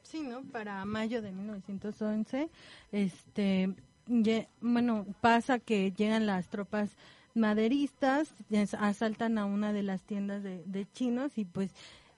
Sí, 0.03 0.21
¿no? 0.21 0.43
Para 0.43 0.85
mayo 0.85 1.21
de 1.21 1.31
1911, 1.31 2.49
este, 2.91 3.73
bueno, 4.61 5.05
pasa 5.21 5.59
que 5.59 5.91
llegan 5.91 6.25
las 6.25 6.47
tropas 6.47 6.91
maderistas, 7.33 8.29
asaltan 8.79 9.37
a 9.37 9.45
una 9.45 9.73
de 9.73 9.83
las 9.83 10.01
tiendas 10.01 10.41
de, 10.43 10.63
de 10.65 10.87
chinos 10.93 11.37
y 11.37 11.45
pues 11.45 11.71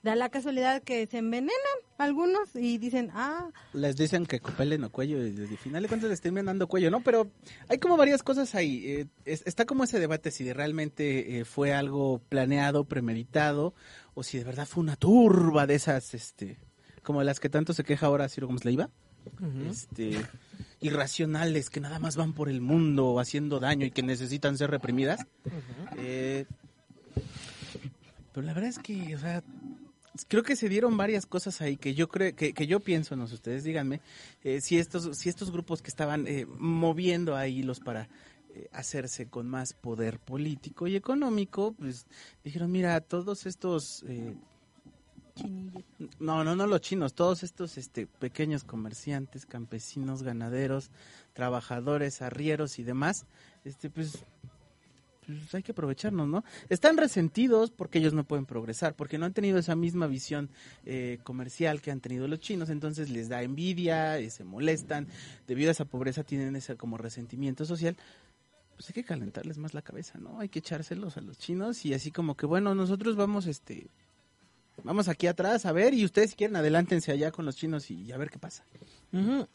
da 0.04 0.16
la 0.16 0.30
casualidad 0.30 0.84
que 0.84 1.06
se 1.08 1.18
envenenan 1.18 1.52
algunos 1.98 2.56
y 2.56 2.78
dicen, 2.78 3.10
ah, 3.14 3.50
Les 3.74 3.96
dicen 3.98 4.26
que 4.28 4.40
copelen 4.40 4.84
o 4.84 4.92
cuello 4.92 5.18
y 5.26 5.36
al 5.36 5.58
final 5.58 5.82
de 5.82 5.90
cuentas 5.90 6.10
les 6.10 6.22
terminan 6.22 6.46
dando 6.46 6.68
cuello, 6.68 6.92
¿no? 6.92 7.02
Pero 7.02 7.28
hay 7.68 7.80
como 7.80 7.98
varias 7.98 8.22
cosas 8.24 8.54
ahí. 8.54 8.84
eh, 8.86 9.08
es- 9.26 9.44
está 9.48 9.66
como 9.66 9.84
ese 9.84 10.00
debate 10.00 10.30
si 10.32 10.44
de 10.44 10.54
realmente 10.54 11.40
eh, 11.40 11.46
fue 11.46 11.74
algo 11.74 12.22
planeado, 12.30 12.84
premeditado, 12.86 13.74
o 14.14 14.22
si 14.24 14.38
de 14.38 14.44
verdad 14.44 14.68
fue 14.68 14.84
una 14.84 14.96
turba 14.96 15.66
de 15.66 15.76
esas, 15.76 16.14
este, 16.14 16.58
como 17.02 17.24
las 17.24 17.40
que 17.40 17.50
tanto 17.50 17.74
se 17.74 17.84
queja 17.84 18.06
ahora 18.06 18.30
Ciro 18.30 18.48
Gómez 18.48 18.66
Leiva. 18.66 18.90
Este, 19.68 20.12
irracionales 20.80 21.70
que 21.70 21.80
nada 21.80 22.00
más 22.00 22.16
van 22.16 22.34
por 22.34 22.50
el 22.50 22.62
mundo 22.62 23.20
haciendo 23.20 23.60
daño 23.60 23.86
y 23.86 23.92
que 23.92 24.04
necesitan 24.04 24.58
ser 24.58 24.72
reprimidas. 24.72 25.26
Eh, 25.98 26.46
pero 28.34 28.46
la 28.46 28.54
verdad 28.54 28.70
es 28.70 28.80
que, 28.80 29.16
o 29.16 29.20
sea, 29.20 29.44
creo 30.28 30.44
que 30.44 30.56
se 30.56 30.70
dieron 30.70 30.98
varias 30.98 31.26
cosas 31.26 31.62
ahí 31.62 31.78
que 31.78 31.94
yo 31.94 32.08
creo 32.08 32.36
que, 32.36 32.54
que 32.54 32.68
yo 32.68 32.80
pienso, 32.80 33.16
no 33.16 33.28
sé, 33.28 33.36
ustedes 33.36 33.64
díganme, 33.64 34.02
eh, 34.44 34.62
si 34.62 34.78
estos 34.78 35.18
si 35.18 35.30
estos 35.30 35.52
grupos 35.52 35.82
que 35.82 35.90
estaban 35.90 36.28
eh, 36.28 36.46
moviendo 36.58 37.36
ahí 37.36 37.60
hilos 37.60 37.80
para 37.80 38.10
eh, 38.58 38.70
hacerse 38.72 39.28
con 39.28 39.48
más 39.48 39.74
poder 39.74 40.20
político 40.20 40.88
y 40.88 40.96
económico, 40.96 41.74
pues 41.74 42.06
dijeron, 42.44 42.72
mira, 42.72 43.00
todos 43.02 43.46
estos 43.46 44.04
eh, 44.08 44.36
no, 46.20 46.44
no, 46.44 46.56
no 46.56 46.68
los 46.68 46.82
chinos, 46.82 47.14
todos 47.14 47.44
estos 47.44 47.78
este, 47.78 48.08
pequeños 48.08 48.64
comerciantes, 48.64 49.46
campesinos, 49.46 50.24
ganaderos, 50.24 50.92
trabajadores, 51.34 52.22
arrieros 52.22 52.80
y 52.80 52.84
demás, 52.84 53.26
este, 53.66 53.90
pues, 53.90 54.24
pues 55.26 55.54
hay 55.56 55.64
que 55.64 55.74
aprovecharnos, 55.74 56.28
¿no? 56.28 56.44
Están 56.70 56.98
resentidos 56.98 57.72
porque 57.72 58.00
ellos 58.00 58.14
no 58.14 58.24
pueden 58.24 58.46
progresar, 58.46 58.96
porque 58.96 59.18
no 59.18 59.26
han 59.26 59.34
tenido 59.34 59.60
esa 59.60 59.76
misma 59.76 60.08
visión 60.08 60.50
eh, 60.86 61.20
comercial 61.24 61.82
que 61.82 61.92
han 61.92 62.00
tenido 62.00 62.28
los 62.28 62.40
chinos, 62.40 62.70
entonces 62.70 63.10
les 63.10 63.28
da 63.28 63.44
envidia, 63.44 64.20
eh, 64.20 64.30
se 64.30 64.44
molestan, 64.44 65.08
debido 65.48 65.70
a 65.70 65.72
esa 65.72 65.86
pobreza 65.86 66.24
tienen 66.24 66.56
ese 66.56 66.78
como 66.78 66.98
resentimiento 66.98 67.66
social. 67.66 67.98
Pues 68.76 68.90
hay 68.90 68.94
que 68.94 69.04
calentarles 69.04 69.58
más 69.58 69.74
la 69.74 69.82
cabeza, 69.82 70.20
¿no? 70.20 70.40
Hay 70.40 70.50
que 70.50 70.60
echárselos 70.60 71.18
a 71.18 71.22
los 71.22 71.40
chinos 71.40 71.84
y 71.84 71.96
así 71.96 72.12
como 72.12 72.38
que, 72.38 72.46
bueno, 72.46 72.76
nosotros 72.76 73.16
vamos, 73.16 73.48
este, 73.48 73.90
Vamos 74.84 75.08
aquí 75.08 75.28
atrás 75.28 75.66
a 75.66 75.72
ver 75.72 75.94
y 75.94 76.06
ustedes 76.06 76.32
si 76.32 76.36
quieren 76.36 76.56
adelántense 76.56 77.12
allá 77.12 77.32
con 77.32 77.46
los 77.46 77.56
chinos 77.56 77.90
y 77.92 78.12
a 78.12 78.18
ver 78.18 78.30
qué 78.30 78.40
pasa. 78.40 78.64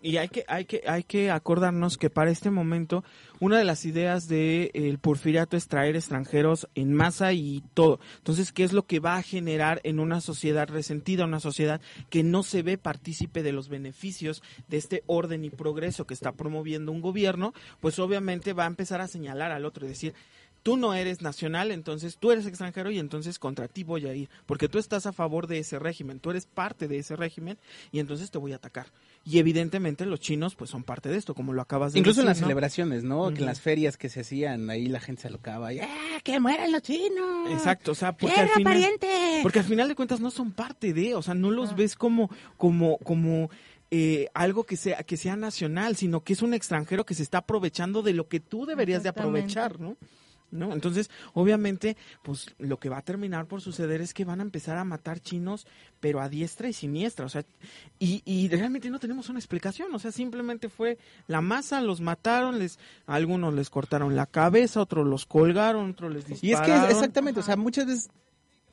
Y 0.01 0.17
hay 0.17 0.29
que, 0.29 0.45
hay 0.49 0.65
que, 0.65 0.83
hay 0.87 1.05
que 1.05 1.31
acordarnos 1.31 1.99
que 1.99 2.09
para 2.09 2.31
este 2.31 2.51
momento 2.51 3.05
una 3.39 3.59
de 3.59 3.65
las 3.65 3.85
ideas 3.85 4.27
del 4.27 4.71
el 4.73 4.99
porfiriato 4.99 5.57
es 5.57 5.69
traer 5.69 5.95
extranjeros 5.95 6.69
en 6.75 6.95
masa 6.95 7.33
y 7.35 7.63
todo. 7.75 8.01
Entonces, 8.17 8.51
¿qué 8.51 8.65
es 8.65 8.73
lo 8.73 8.87
que 8.87 8.99
va 8.99 9.17
a 9.17 9.23
generar 9.23 9.81
en 9.85 10.01
una 10.01 10.21
sociedad 10.21 10.69
resentida, 10.69 11.27
una 11.27 11.39
sociedad 11.39 11.81
que 12.09 12.23
no 12.23 12.43
se 12.43 12.63
ve 12.63 12.79
partícipe 12.79 13.43
de 13.43 13.53
los 13.53 13.69
beneficios 13.69 14.43
de 14.69 14.79
este 14.79 15.03
orden 15.07 15.45
y 15.45 15.51
progreso 15.51 16.07
que 16.07 16.15
está 16.15 16.33
promoviendo 16.33 16.91
un 16.91 17.03
gobierno? 17.03 17.53
Pues 17.81 17.99
obviamente 17.99 18.55
va 18.55 18.65
a 18.65 18.69
empezar 18.69 19.01
a 19.03 19.09
señalar 19.09 19.53
al 19.53 19.67
otro 19.67 19.85
y 19.85 19.91
decir, 19.91 20.15
tú 20.62 20.77
no 20.77 20.94
eres 20.94 21.22
nacional, 21.22 21.70
entonces 21.70 22.16
tú 22.18 22.31
eres 22.31 22.46
extranjero 22.46 22.90
y 22.90 22.98
entonces 22.98 23.38
contra 23.38 23.68
ti 23.68 23.85
voy 23.85 24.07
a 24.07 24.14
ir, 24.14 24.29
porque 24.46 24.68
tú 24.68 24.79
estás 24.79 25.07
a 25.07 25.12
favor 25.12 25.46
de 25.46 25.59
ese 25.59 25.79
régimen, 25.79 26.20
tú 26.20 26.31
eres 26.31 26.46
parte 26.46 26.88
de 26.88 26.98
ese 26.98 27.16
régimen 27.16 27.59
y 27.90 27.98
entonces 27.98 28.31
te 28.31 28.38
voy 28.38 28.53
a 28.53 28.57
atacar. 28.57 28.87
Y 29.25 29.38
evidentemente 29.38 30.05
los 30.07 30.20
chinos 30.20 30.55
pues 30.55 30.70
son 30.70 30.83
parte 30.83 31.09
de 31.09 31.16
esto, 31.16 31.35
como 31.35 31.53
lo 31.53 31.62
acabas 31.62 31.92
de 31.92 31.98
Incluso 31.98 32.20
en 32.20 32.27
decir, 32.27 32.31
las 32.37 32.40
¿no? 32.40 32.46
celebraciones, 32.46 33.05
¿no? 33.05 33.33
Que 33.33 33.40
en 33.40 33.46
las 33.46 33.61
ferias 33.61 33.96
que 33.96 34.09
se 34.09 34.20
hacían, 34.20 34.68
ahí 34.70 34.87
la 34.87 35.01
gente 35.01 35.22
se 35.22 35.29
alocaba 35.29 35.72
y 35.72 35.81
¡ah, 35.81 36.20
que 36.22 36.40
mueran 36.40 36.72
los 36.72 36.83
chinos! 36.83 37.51
Exacto, 37.51 37.92
o 37.92 37.94
sea, 37.94 38.16
porque 38.16 38.35
al 38.40 38.46
¡Tierra 38.46 38.59
final 38.59 38.72
pariente! 38.72 39.40
porque 39.42 39.59
al 39.61 39.64
final 39.64 39.88
de 39.88 39.94
cuentas 39.94 40.20
no 40.20 40.31
son 40.31 40.53
parte 40.53 40.92
de, 40.92 41.14
o 41.14 41.22
sea, 41.22 41.35
no 41.35 41.51
los 41.51 41.77
ves 41.77 41.96
como 41.96 42.31
como 42.57 42.98
como 42.98 43.51
eh, 43.90 44.29
algo 44.35 44.64
que 44.64 44.77
sea 44.77 45.03
que 45.03 45.16
sea 45.16 45.37
nacional, 45.37 45.96
sino 45.96 46.22
que 46.22 46.33
es 46.33 46.42
un 46.42 46.55
extranjero 46.55 47.05
que 47.05 47.14
se 47.14 47.22
está 47.22 47.38
aprovechando 47.38 48.03
de 48.03 48.14
lo 48.14 48.29
que 48.29 48.40
tú 48.40 48.64
deberías 48.64 49.03
de 49.03 49.11
aprovechar, 49.11 49.79
¿no? 49.81 49.96
¿No? 50.53 50.73
Entonces, 50.75 51.11
obviamente, 51.33 51.97
pues 52.23 52.55
lo 52.59 52.79
que 52.79 52.91
va 52.91 52.99
a 52.99 53.03
terminar 53.03 53.47
por 53.47 53.62
suceder 53.62 54.03
es 54.03 54.12
que 54.12 54.27
van 54.27 54.38
a 54.41 54.43
empezar 54.43 54.77
a 54.77 54.85
matar 54.85 55.19
chinos, 55.19 55.67
pero 55.99 56.21
a 56.21 56.29
diestra 56.29 56.69
y 56.69 56.75
siniestra, 56.75 57.25
o 57.25 57.29
sea, 57.31 57.43
y, 57.99 58.23
y 58.27 58.49
realmente 58.49 58.91
no 58.91 58.99
tenemos 58.99 59.31
una 59.31 59.38
explicación, 59.38 59.95
o 59.95 59.99
sea, 59.99 60.12
simplemente 60.12 60.69
fue 60.69 60.99
la 61.27 61.41
masa, 61.41 61.81
los 61.81 62.03
mataron, 62.03 62.59
les, 62.59 62.79
a 63.07 63.15
algunos 63.15 63.55
les 63.55 63.71
cortaron 63.71 64.15
la 64.15 64.27
cabeza, 64.27 64.83
otros 64.83 65.07
los 65.07 65.25
colgaron, 65.25 65.91
otros 65.93 66.12
les 66.12 66.29
Y 66.29 66.33
es 66.33 66.41
dispararon. 66.43 66.87
que 66.87 66.93
exactamente, 66.93 67.41
o 67.41 67.43
sea, 67.43 67.57
muchas 67.57 67.87
veces 67.87 68.11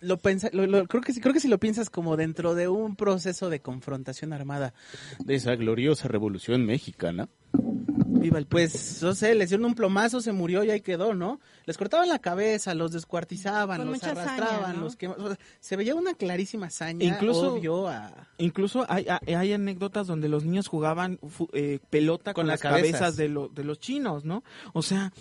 lo 0.02 0.18
pensa, 0.18 0.50
lo- 0.54 0.66
lo- 0.68 0.86
creo 0.88 1.02
que 1.02 1.14
sí, 1.14 1.22
creo 1.22 1.34
que 1.34 1.40
si 1.40 1.48
lo 1.48 1.58
piensas 1.60 1.90
como 1.90 2.18
dentro 2.18 2.56
de 2.56 2.68
un 2.68 2.96
proceso 2.96 3.50
de 3.50 3.60
confrontación 3.62 4.34
armada 4.34 4.74
de 5.24 5.36
esa 5.36 5.56
gloriosa 5.56 6.08
revolución 6.08 6.66
mexicana. 6.66 7.30
Viva 8.12 8.38
el 8.38 8.48
Pues, 8.48 9.02
no 9.02 9.14
sé, 9.16 9.34
les 9.34 9.50
dieron 9.50 9.66
un 9.66 9.76
plomazo, 9.76 10.20
se 10.20 10.34
murió 10.34 10.64
y 10.66 10.72
ahí 10.72 10.82
quedó, 10.82 11.14
¿no? 11.14 11.40
Les 11.66 11.78
cortaban 11.78 12.10
la 12.10 12.20
cabeza, 12.20 12.74
los 12.76 12.92
descuartizaban, 12.92 13.78
Con 13.78 13.88
los 13.88 14.04
hazaña, 14.04 14.22
arrastraban, 14.24 14.76
¿no? 14.76 14.82
los 14.84 14.96
quemaban. 14.98 15.22
O 15.26 15.28
sea, 15.30 15.38
se 15.62 15.76
veía 15.78 15.96
una 15.96 16.14
clarísima 16.16 16.68
hazaña, 16.68 17.06
Incluso- 17.06 17.54
obvio, 17.54 17.88
a... 17.88 18.28
Incluso 18.38 18.86
hay, 18.90 19.06
hay- 19.08 19.34
hay 19.36 19.54
anécdotas 19.54 20.06
donde 20.08 20.28
los 20.28 20.44
niños 20.44 20.68
jugaban 20.68 21.18
eh, 21.54 21.80
pelota 21.90 22.34
con, 22.34 22.44
Con 22.44 22.48
las 22.48 22.62
las 22.64 22.74
cabezas, 22.74 23.00
cabezas. 23.00 23.16
de, 23.16 23.30
lo- 23.30 23.48
de 23.48 23.64
los 23.64 23.80
chinos, 23.80 24.26
¿no? 24.26 24.44
O 24.74 24.82
sea, 24.82 25.14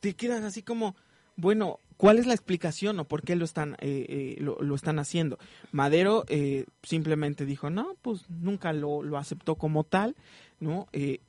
te 0.00 0.14
quedas 0.14 0.42
así 0.42 0.62
como, 0.62 0.96
bueno, 1.36 1.80
¿cuál 1.96 2.18
es 2.18 2.26
la 2.26 2.34
explicación 2.34 2.98
o 3.00 3.04
por 3.04 3.22
qué 3.22 3.36
lo 3.36 3.44
están, 3.44 3.74
eh, 3.80 4.06
eh, 4.08 4.36
lo, 4.40 4.58
lo 4.60 4.74
están 4.74 4.98
haciendo? 4.98 5.38
Madero 5.72 6.24
eh, 6.28 6.64
simplemente 6.82 7.44
dijo, 7.46 7.70
no, 7.70 7.94
pues 8.02 8.28
nunca 8.30 8.72
lo, 8.72 9.02
lo 9.02 9.18
aceptó 9.18 9.56
como 9.56 9.84
tal, 9.84 10.16
¿no? 10.60 10.86
Eh, 10.92 11.20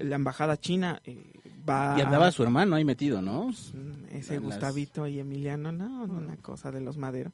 la 0.00 0.16
embajada 0.16 0.56
china 0.58 1.00
eh, 1.04 1.32
va 1.68 1.96
Y 1.98 2.00
a- 2.00 2.04
andaba 2.06 2.32
su 2.32 2.42
hermano 2.42 2.76
ahí 2.76 2.84
metido, 2.84 3.20
¿no? 3.22 3.48
Mm, 3.48 4.06
ese 4.12 4.34
las- 4.34 4.42
Gustavito 4.42 5.06
y 5.06 5.18
Emiliano, 5.20 5.72
no, 5.72 6.06
no, 6.06 6.14
una 6.14 6.36
cosa 6.36 6.70
de 6.72 6.80
los 6.80 6.96
Madero. 6.96 7.32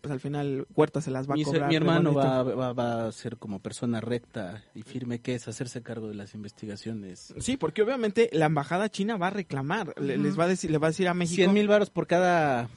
Pues 0.00 0.12
al 0.12 0.20
final 0.20 0.66
Huerta 0.74 1.00
se 1.00 1.10
las 1.10 1.28
va 1.30 1.34
Mi, 1.34 1.42
a 1.42 1.44
cobrar. 1.46 1.68
mi 1.68 1.70
de 1.70 1.76
hermano 1.78 2.12
va, 2.12 2.42
va, 2.42 2.72
va 2.74 3.06
a 3.06 3.12
ser 3.12 3.38
como 3.38 3.58
persona 3.60 4.00
recta 4.02 4.62
y 4.74 4.82
firme 4.82 5.20
que 5.20 5.34
es 5.34 5.48
hacerse 5.48 5.82
cargo 5.82 6.08
de 6.08 6.14
las 6.14 6.34
investigaciones. 6.34 7.32
Sí, 7.38 7.56
porque 7.56 7.82
obviamente 7.82 8.28
la 8.32 8.46
embajada 8.46 8.90
china 8.90 9.16
va 9.16 9.28
a 9.28 9.30
reclamar, 9.30 9.94
le- 9.98 10.18
les 10.18 10.38
va 10.38 10.44
a 10.44 10.48
decir, 10.48 10.70
le 10.70 10.76
va 10.78 10.88
a 10.88 10.90
decir 10.90 11.08
a 11.08 11.14
México. 11.14 11.36
100 11.36 11.52
mil 11.54 11.68
varos 11.68 11.88
por 11.88 12.06
cada 12.06 12.68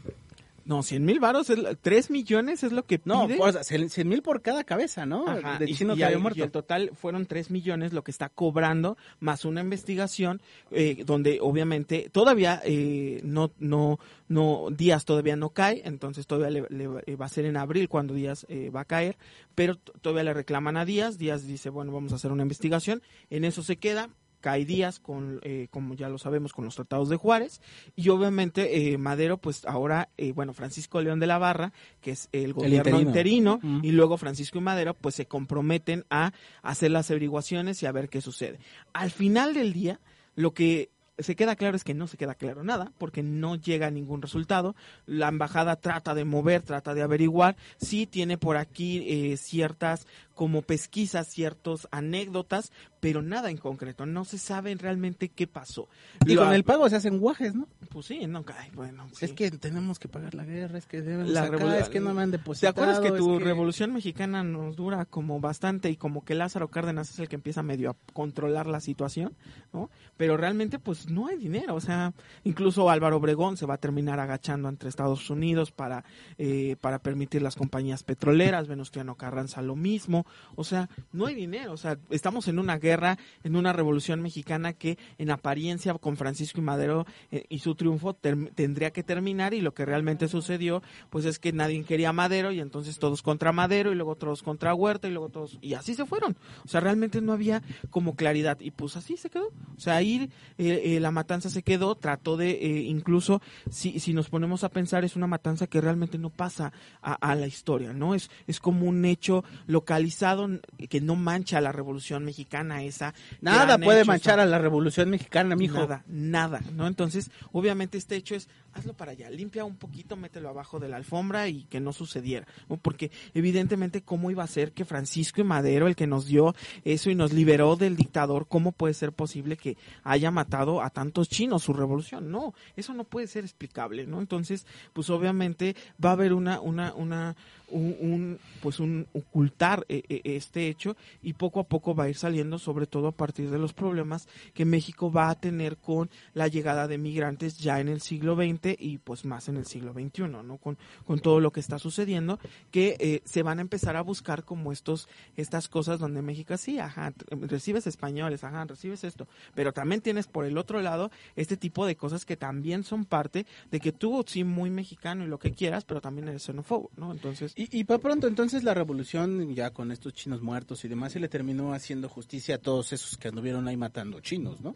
No, 0.65 0.83
100 0.83 1.03
mil 1.05 1.19
varos, 1.19 1.49
es 1.49 1.57
la- 1.57 1.75
3 1.75 2.09
millones 2.11 2.63
es 2.63 2.71
lo 2.71 2.85
que 2.85 3.01
No, 3.05 3.27
pide. 3.27 3.37
pues, 3.37 3.57
100 3.67 4.07
mil 4.07 4.21
por 4.21 4.41
cada 4.41 4.63
cabeza, 4.63 5.05
¿no? 5.05 5.27
Ajá, 5.27 5.57
de 5.59 5.67
chino 5.73 5.93
y, 5.93 5.97
que 5.97 6.05
había 6.05 6.19
muerto. 6.19 6.39
y 6.39 6.43
el 6.43 6.51
total 6.51 6.91
fueron 6.95 7.25
3 7.25 7.49
millones 7.51 7.93
lo 7.93 8.03
que 8.03 8.11
está 8.11 8.29
cobrando, 8.29 8.97
más 9.19 9.45
una 9.45 9.61
investigación 9.61 10.41
eh, 10.71 11.03
donde 11.05 11.39
obviamente 11.41 12.09
todavía 12.11 12.61
eh, 12.63 13.21
no, 13.23 13.51
no, 13.59 13.99
no, 14.27 14.67
Díaz 14.71 15.05
todavía 15.05 15.35
no 15.35 15.49
cae, 15.49 15.81
entonces 15.85 16.27
todavía 16.27 16.61
le, 16.61 16.67
le 16.75 16.87
va- 16.87 17.01
eh, 17.05 17.17
a 17.19 17.27
ser 17.29 17.45
en 17.45 17.57
abril 17.57 17.89
cuando 17.89 18.13
Díaz 18.13 18.45
eh, 18.49 18.69
va 18.69 18.81
a 18.81 18.85
caer, 18.85 19.17
pero 19.55 19.75
todavía 19.75 20.23
le 20.23 20.33
reclaman 20.33 20.77
a 20.77 20.85
Díaz, 20.85 21.17
Díaz 21.17 21.45
dice, 21.47 21.69
bueno, 21.69 21.91
vamos 21.91 22.11
a 22.13 22.15
hacer 22.15 22.31
una 22.31 22.43
investigación, 22.43 23.01
en 23.29 23.43
eso 23.45 23.63
se 23.63 23.77
queda, 23.77 24.09
cae 24.41 24.65
Díaz 24.65 24.99
con, 24.99 25.39
eh, 25.43 25.67
como 25.71 25.93
ya 25.93 26.09
lo 26.09 26.17
sabemos, 26.17 26.51
con 26.53 26.65
los 26.65 26.75
tratados 26.75 27.09
de 27.09 27.15
Juárez, 27.15 27.61
y 27.95 28.09
obviamente 28.09 28.91
eh, 28.93 28.97
Madero, 28.97 29.37
pues 29.37 29.65
ahora, 29.65 30.09
eh, 30.17 30.33
bueno, 30.33 30.53
Francisco 30.53 31.01
León 31.01 31.19
de 31.19 31.27
la 31.27 31.37
Barra, 31.37 31.71
que 32.01 32.11
es 32.11 32.27
el 32.31 32.53
gobierno 32.53 32.99
interino. 32.99 33.59
y 33.83 33.91
luego 33.91 34.17
Francisco 34.17 34.57
y 34.57 34.61
Madero, 34.61 34.93
pues 34.95 35.15
se 35.15 35.27
comprometen 35.27 36.05
a 36.09 36.33
hacer 36.61 36.91
las 36.91 37.09
averiguaciones 37.11 37.81
y 37.81 37.85
a 37.85 37.91
ver 37.91 38.09
qué 38.09 38.21
sucede. 38.21 38.59
Al 38.93 39.11
final 39.11 39.53
del 39.53 39.73
día, 39.73 39.99
lo 40.35 40.53
que 40.53 40.89
se 41.17 41.35
queda 41.35 41.55
claro 41.55 41.75
es 41.75 41.83
que 41.83 41.93
no 41.93 42.07
se 42.07 42.17
queda 42.17 42.35
claro 42.35 42.63
nada, 42.63 42.91
porque 42.97 43.21
no 43.23 43.55
llega 43.55 43.87
a 43.87 43.91
ningún 43.91 44.21
resultado. 44.21 44.75
La 45.05 45.27
embajada 45.27 45.75
trata 45.75 46.13
de 46.15 46.25
mover, 46.25 46.63
trata 46.63 46.93
de 46.93 47.01
averiguar. 47.03 47.55
Sí 47.77 48.07
tiene 48.07 48.37
por 48.37 48.57
aquí 48.57 49.03
eh, 49.07 49.37
ciertas 49.37 50.07
como 50.33 50.63
pesquisas, 50.63 51.27
ciertas 51.27 51.87
anécdotas, 51.91 52.71
pero 52.99 53.21
nada 53.21 53.51
en 53.51 53.57
concreto. 53.57 54.07
No 54.07 54.25
se 54.25 54.39
sabe 54.39 54.73
realmente 54.75 55.29
qué 55.29 55.45
pasó. 55.45 55.87
Y 56.25 56.33
Lo- 56.33 56.43
con 56.45 56.53
el 56.53 56.63
pago 56.63 56.89
se 56.89 56.95
hacen 56.95 57.19
guajes, 57.19 57.53
¿no? 57.53 57.67
Pues 57.89 58.07
sí, 58.07 58.25
no, 58.25 58.43
ay, 58.57 58.69
bueno. 58.73 59.07
sí. 59.13 59.25
Es 59.25 59.33
que 59.33 59.51
tenemos 59.51 59.99
que 59.99 60.07
pagar 60.07 60.33
la 60.33 60.45
guerra, 60.45 60.79
es 60.79 60.87
que 60.87 61.01
deben 61.01 61.31
La 61.33 61.45
sacar, 61.45 61.75
es 61.79 61.89
que 61.89 61.99
no 61.99 62.13
me 62.15 62.23
han 62.23 62.31
¿Te 62.31 62.37
depositado. 62.37 62.71
acuerdas 62.71 62.99
que 62.99 63.11
tu 63.11 63.37
que- 63.37 63.43
revolución 63.43 63.93
mexicana 63.93 64.43
nos 64.43 64.75
dura 64.75 65.05
como 65.05 65.39
bastante 65.39 65.89
y 65.91 65.97
como 65.97 66.23
que 66.25 66.33
Lázaro 66.33 66.69
Cárdenas 66.69 67.11
es 67.11 67.19
el 67.19 67.29
que 67.29 67.35
empieza 67.35 67.61
medio 67.61 67.91
a 67.91 67.95
controlar 68.13 68.65
la 68.65 68.79
situación, 68.79 69.35
¿no? 69.73 69.91
Pero 70.17 70.37
realmente 70.37 70.79
pues 70.79 71.10
no 71.13 71.27
hay 71.27 71.37
dinero, 71.37 71.75
o 71.75 71.81
sea, 71.81 72.13
incluso 72.43 72.89
Álvaro 72.89 73.17
Obregón 73.17 73.57
se 73.57 73.65
va 73.65 73.75
a 73.75 73.77
terminar 73.77 74.19
agachando 74.19 74.69
entre 74.69 74.89
Estados 74.89 75.29
Unidos 75.29 75.71
para, 75.71 76.03
eh, 76.37 76.75
para 76.81 76.99
permitir 76.99 77.41
las 77.41 77.55
compañías 77.55 78.03
petroleras, 78.03 78.67
Venustiano 78.67 79.15
Carranza 79.15 79.61
lo 79.61 79.75
mismo, 79.75 80.25
o 80.55 80.63
sea, 80.63 80.89
no 81.11 81.27
hay 81.27 81.35
dinero, 81.35 81.73
o 81.73 81.77
sea, 81.77 81.97
estamos 82.09 82.47
en 82.47 82.59
una 82.59 82.77
guerra, 82.77 83.17
en 83.43 83.55
una 83.55 83.73
revolución 83.73 84.21
mexicana 84.21 84.73
que 84.73 84.97
en 85.17 85.31
apariencia 85.31 85.93
con 85.95 86.17
Francisco 86.17 86.59
y 86.59 86.63
Madero 86.63 87.05
eh, 87.31 87.45
y 87.49 87.59
su 87.59 87.75
triunfo 87.75 88.13
tendría 88.13 88.91
que 88.91 89.03
terminar 89.03 89.53
y 89.53 89.61
lo 89.61 89.73
que 89.73 89.85
realmente 89.85 90.27
sucedió 90.27 90.81
pues 91.09 91.25
es 91.25 91.39
que 91.39 91.51
nadie 91.51 91.83
quería 91.83 92.13
Madero 92.13 92.51
y 92.51 92.59
entonces 92.59 92.99
todos 92.99 93.21
contra 93.21 93.51
Madero 93.51 93.91
y 93.91 93.95
luego 93.95 94.15
todos 94.15 94.43
contra 94.43 94.73
Huerta 94.73 95.07
y 95.07 95.11
luego 95.11 95.29
todos 95.29 95.57
y 95.61 95.73
así 95.73 95.93
se 95.93 96.05
fueron. 96.05 96.37
O 96.65 96.67
sea 96.67 96.79
realmente 96.81 97.21
no 97.21 97.33
había 97.33 97.61
como 97.89 98.15
claridad 98.15 98.59
y 98.59 98.71
pues 98.71 98.95
así 98.95 99.17
se 99.17 99.29
quedó. 99.29 99.47
O 99.47 99.79
sea 99.79 99.95
ahí 99.95 100.29
eh, 100.57 100.90
eh, 100.97 100.99
la 100.99 101.11
matanza 101.11 101.49
se 101.49 101.63
quedó 101.63 101.95
trató 101.95 102.37
de 102.37 102.51
eh, 102.51 102.81
incluso 102.81 103.41
si, 103.69 103.99
si 103.99 104.13
nos 104.13 104.29
ponemos 104.29 104.63
a 104.63 104.69
pensar 104.69 105.03
es 105.05 105.15
una 105.15 105.27
matanza 105.27 105.67
que 105.67 105.81
realmente 105.81 106.17
no 106.17 106.29
pasa 106.29 106.71
a, 107.01 107.13
a 107.13 107.35
la 107.35 107.47
historia 107.47 107.93
no 107.93 108.15
es 108.15 108.29
es 108.47 108.59
como 108.59 108.85
un 108.87 109.05
hecho 109.05 109.43
localizado 109.67 110.49
que 110.89 111.01
no 111.01 111.15
mancha 111.15 111.57
a 111.57 111.61
la 111.61 111.71
revolución 111.71 112.23
mexicana 112.25 112.83
esa 112.83 113.13
Nada 113.41 113.77
puede 113.77 114.01
hecho, 114.01 114.07
manchar 114.07 114.39
a 114.39 114.45
la 114.45 114.59
revolución 114.59 115.09
mexicana, 115.09 115.55
mijo. 115.55 115.77
Nada, 115.79 116.03
nada, 116.07 116.61
¿no? 116.73 116.87
Entonces, 116.87 117.31
obviamente 117.51 117.97
este 117.97 118.15
hecho 118.15 118.35
es, 118.35 118.49
hazlo 118.73 118.93
para 118.93 119.11
allá, 119.11 119.29
limpia 119.29 119.65
un 119.65 119.75
poquito, 119.75 120.15
mételo 120.15 120.49
abajo 120.49 120.79
de 120.79 120.89
la 120.89 120.97
alfombra 120.97 121.47
y 121.47 121.63
que 121.65 121.79
no 121.79 121.93
sucediera, 121.93 122.47
¿no? 122.69 122.77
Porque 122.77 123.11
evidentemente, 123.33 124.01
¿cómo 124.01 124.31
iba 124.31 124.43
a 124.43 124.47
ser 124.47 124.71
que 124.71 124.85
Francisco 124.85 125.41
y 125.41 125.43
Madero, 125.43 125.87
el 125.87 125.95
que 125.95 126.07
nos 126.07 126.25
dio 126.25 126.55
eso 126.83 127.09
y 127.09 127.15
nos 127.15 127.33
liberó 127.33 127.75
del 127.75 127.95
dictador, 127.95 128.47
cómo 128.47 128.71
puede 128.71 128.93
ser 128.93 129.11
posible 129.11 129.57
que 129.57 129.77
haya 130.03 130.31
matado 130.31 130.80
a 130.81 130.89
tantos 130.89 131.29
chinos 131.29 131.63
su 131.63 131.73
revolución? 131.73 132.31
No, 132.31 132.53
eso 132.75 132.93
no 132.93 133.03
puede 133.03 133.27
ser 133.27 133.43
explicable, 133.43 134.05
¿no? 134.07 134.19
Entonces, 134.19 134.65
pues 134.93 135.09
obviamente 135.09 135.75
va 136.03 136.09
a 136.09 136.13
haber 136.13 136.33
una, 136.33 136.59
una, 136.61 136.93
una, 136.93 137.35
un, 137.69 137.95
un, 137.99 138.39
pues 138.61 138.79
un 138.79 139.07
ocultar 139.13 139.85
eh, 139.89 140.03
eh, 140.09 140.21
este 140.23 140.67
hecho 140.67 140.95
y 141.21 141.33
poco 141.33 141.59
a 141.59 141.63
poco 141.63 141.95
va 141.95 142.05
a 142.05 142.09
ir 142.09 142.15
saliendo, 142.15 142.59
sobre 142.59 142.87
todo 142.87 143.07
a 143.07 143.11
partir 143.11 143.49
de 143.49 143.57
los 143.57 143.73
problemas 143.73 144.27
que 144.53 144.65
México 144.65 145.11
va 145.11 145.29
a 145.29 145.35
tener 145.35 145.77
con 145.77 146.09
la 146.33 146.47
llegada 146.47 146.87
de 146.87 146.97
migrantes 146.97 147.57
ya 147.57 147.79
en 147.79 147.87
el 147.87 148.01
siglo 148.01 148.35
XX 148.35 148.75
y 148.77 148.97
pues 148.97 149.25
más 149.25 149.47
en 149.47 149.57
el 149.57 149.65
siglo 149.65 149.93
XXI, 149.93 150.23
¿no? 150.23 150.57
Con, 150.57 150.77
con 151.05 151.19
todo 151.19 151.39
lo 151.39 151.51
que 151.51 151.59
está 151.59 151.79
sucediendo, 151.79 152.39
que 152.71 152.95
eh, 152.99 153.21
se 153.25 153.43
van 153.43 153.59
a 153.59 153.61
empezar 153.61 153.95
a 153.95 154.01
buscar 154.01 154.43
como 154.43 154.71
estos, 154.71 155.07
estas 155.35 155.67
cosas 155.67 155.99
donde 155.99 156.21
México 156.21 156.57
sí, 156.57 156.79
ajá, 156.79 157.13
recibes 157.29 157.87
españoles, 157.87 158.43
ajá, 158.43 158.65
recibes 158.65 159.03
esto, 159.03 159.27
pero 159.55 159.73
también 159.73 160.01
tienes 160.01 160.27
por 160.27 160.45
el 160.45 160.57
otro 160.57 160.70
lado 160.79 161.11
este 161.35 161.57
tipo 161.57 161.85
de 161.85 161.97
cosas 161.97 162.23
que 162.25 162.37
también 162.37 162.83
son 162.83 163.03
parte 163.03 163.45
de 163.69 163.79
que 163.79 163.91
tú 163.91 164.23
sí 164.27 164.43
muy 164.43 164.69
mexicano 164.69 165.23
y 165.25 165.27
lo 165.27 165.39
que 165.39 165.51
quieras, 165.51 165.83
pero 165.83 165.99
también 165.99 166.29
eres 166.29 166.43
xenófobo, 166.43 166.91
¿no? 166.95 167.11
Entonces, 167.11 167.53
Y, 167.57 167.77
y 167.77 167.83
para 167.83 167.99
pronto, 167.99 168.27
entonces 168.27 168.63
la 168.63 168.73
revolución, 168.73 169.53
ya 169.53 169.71
con 169.71 169.91
estos 169.91 170.13
chinos 170.13 170.41
muertos 170.41 170.85
y 170.85 170.87
demás, 170.87 171.11
se 171.11 171.19
le 171.19 171.27
terminó 171.27 171.73
haciendo 171.73 172.07
justicia 172.07 172.55
a 172.55 172.57
todos 172.59 172.93
esos 172.93 173.17
que 173.17 173.27
anduvieron 173.27 173.67
ahí 173.67 173.75
matando 173.75 174.19
chinos, 174.21 174.61
¿no? 174.61 174.75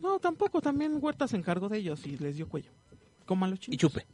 no, 0.00 0.18
tampoco, 0.18 0.60
también 0.60 0.98
Huerta 1.00 1.26
se 1.26 1.36
encargó 1.36 1.68
de 1.68 1.78
ellos 1.78 2.06
y 2.06 2.18
les 2.18 2.36
dio 2.36 2.48
cuello, 2.48 2.72
como 3.24 3.46
a 3.46 3.48
los 3.48 3.58
chinos. 3.60 3.74
Y 3.74 3.78
chupe. 3.78 4.06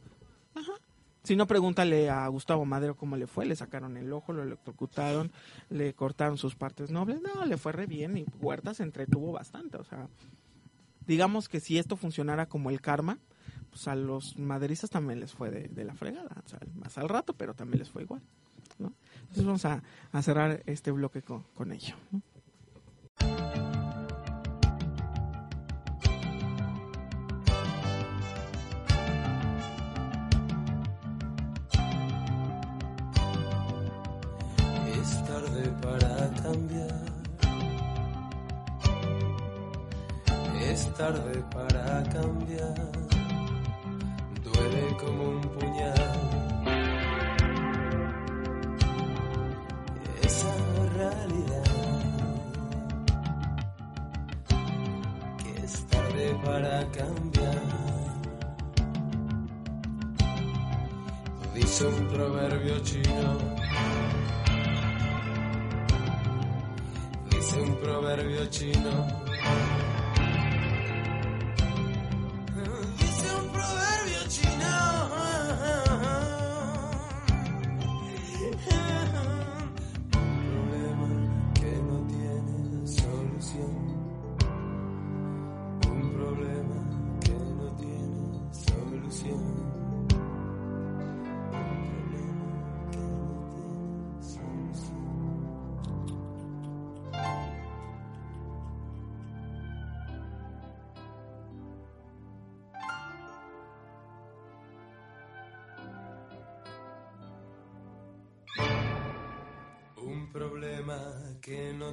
Si 1.23 1.35
no, 1.35 1.45
pregúntale 1.45 2.09
a 2.09 2.27
Gustavo 2.27 2.65
Madero 2.65 2.95
cómo 2.95 3.15
le 3.15 3.27
fue. 3.27 3.45
Le 3.45 3.55
sacaron 3.55 3.95
el 3.95 4.11
ojo, 4.11 4.33
lo 4.33 4.41
electrocutaron, 4.41 5.31
le 5.69 5.93
cortaron 5.93 6.37
sus 6.37 6.55
partes 6.55 6.89
nobles. 6.89 7.21
No, 7.21 7.45
le 7.45 7.57
fue 7.57 7.71
re 7.73 7.85
bien 7.85 8.17
y 8.17 8.25
Huerta 8.41 8.73
se 8.73 8.83
entretuvo 8.83 9.31
bastante. 9.31 9.77
O 9.77 9.83
sea, 9.83 10.07
digamos 11.11 11.49
que 11.49 11.59
si 11.59 11.77
esto 11.77 11.97
funcionara 11.97 12.45
como 12.45 12.69
el 12.69 12.79
karma, 12.79 13.19
pues 13.69 13.85
a 13.89 13.95
los 13.95 14.37
maderistas 14.39 14.89
también 14.89 15.19
les 15.19 15.33
fue 15.33 15.51
de, 15.51 15.83
la 15.83 15.93
fregada. 15.93 16.41
Más 16.75 16.97
al 16.97 17.09
rato, 17.09 17.33
pero 17.33 17.53
también 17.53 17.79
les 17.79 17.89
fue 17.89 18.03
igual. 18.03 18.21
Entonces 18.79 19.45
vamos 19.45 19.65
a, 19.65 19.83
cerrar 20.21 20.63
este 20.65 20.91
bloque 20.91 21.21
con, 21.21 21.73
ello. 21.73 21.95
Tarde 41.01 41.43
para 41.51 42.03
cambiar. 42.13 42.75
Duele 44.43 44.85
como 45.01 45.23
un 45.29 45.41
puñal. 45.55 46.11
Esa 50.21 50.53
realidad. 50.97 51.69
Que 55.39 55.65
es 55.65 55.73
tarde 55.87 56.25
para 56.45 56.75
cambiar. 56.99 57.61
Dice 61.55 61.85
un 61.87 62.07
proverbio 62.09 62.79
chino. 62.83 63.29
Dice 67.31 67.59
un 67.59 67.75
proverbio 67.77 68.45
chino. 68.51 69.21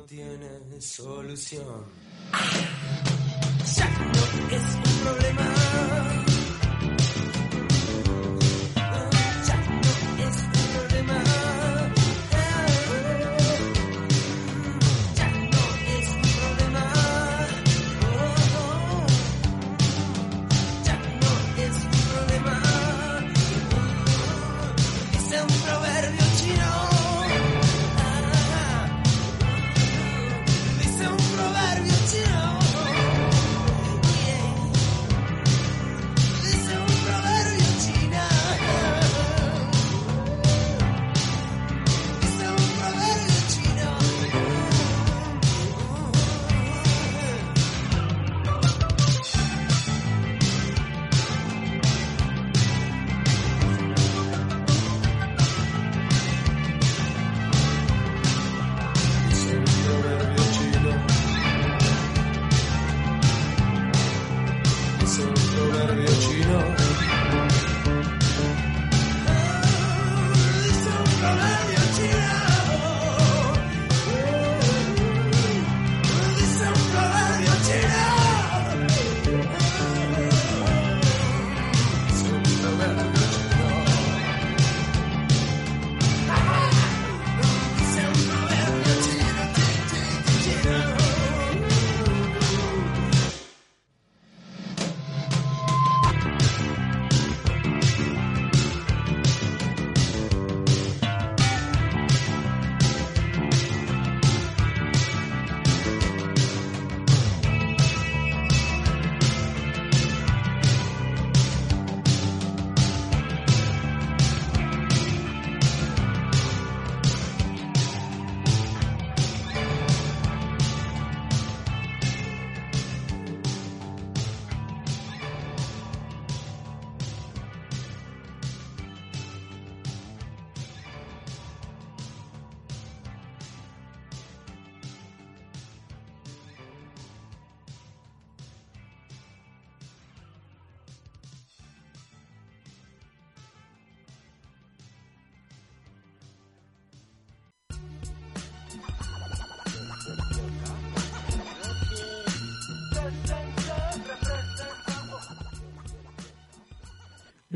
Tiene 0.09 0.81
solución. 0.81 1.85
Ya 3.77 3.91
no 3.91 4.57
es 4.57 4.75
un 4.75 5.05
problema. 5.05 5.58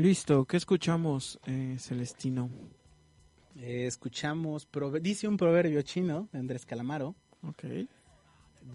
Listo, 0.07 0.43
¿qué 0.43 0.57
escuchamos, 0.57 1.39
eh, 1.45 1.77
Celestino? 1.79 2.49
Eh, 3.55 3.85
escuchamos, 3.87 4.67
prove- 4.69 4.99
dice 4.99 5.29
un 5.29 5.37
proverbio 5.37 5.81
chino 5.81 6.27
de 6.33 6.39
Andrés 6.39 6.65
Calamaro, 6.65 7.15
Ok. 7.41 7.63